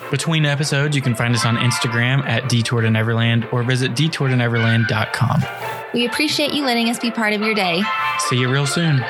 Between 0.09 0.45
episodes, 0.45 0.93
you 0.93 1.01
can 1.01 1.15
find 1.15 1.33
us 1.33 1.45
on 1.45 1.55
Instagram 1.55 2.25
at 2.25 2.49
Detour 2.49 2.81
to 2.81 2.91
Neverland 2.91 3.47
or 3.53 3.63
visit 3.63 3.93
detourtoneverland.com. 3.93 5.43
We 5.93 6.05
appreciate 6.05 6.53
you 6.53 6.65
letting 6.65 6.89
us 6.89 6.99
be 6.99 7.11
part 7.11 7.31
of 7.31 7.41
your 7.41 7.53
day. 7.53 7.81
See 8.27 8.37
you 8.37 8.51
real 8.51 8.67
soon. 8.67 9.05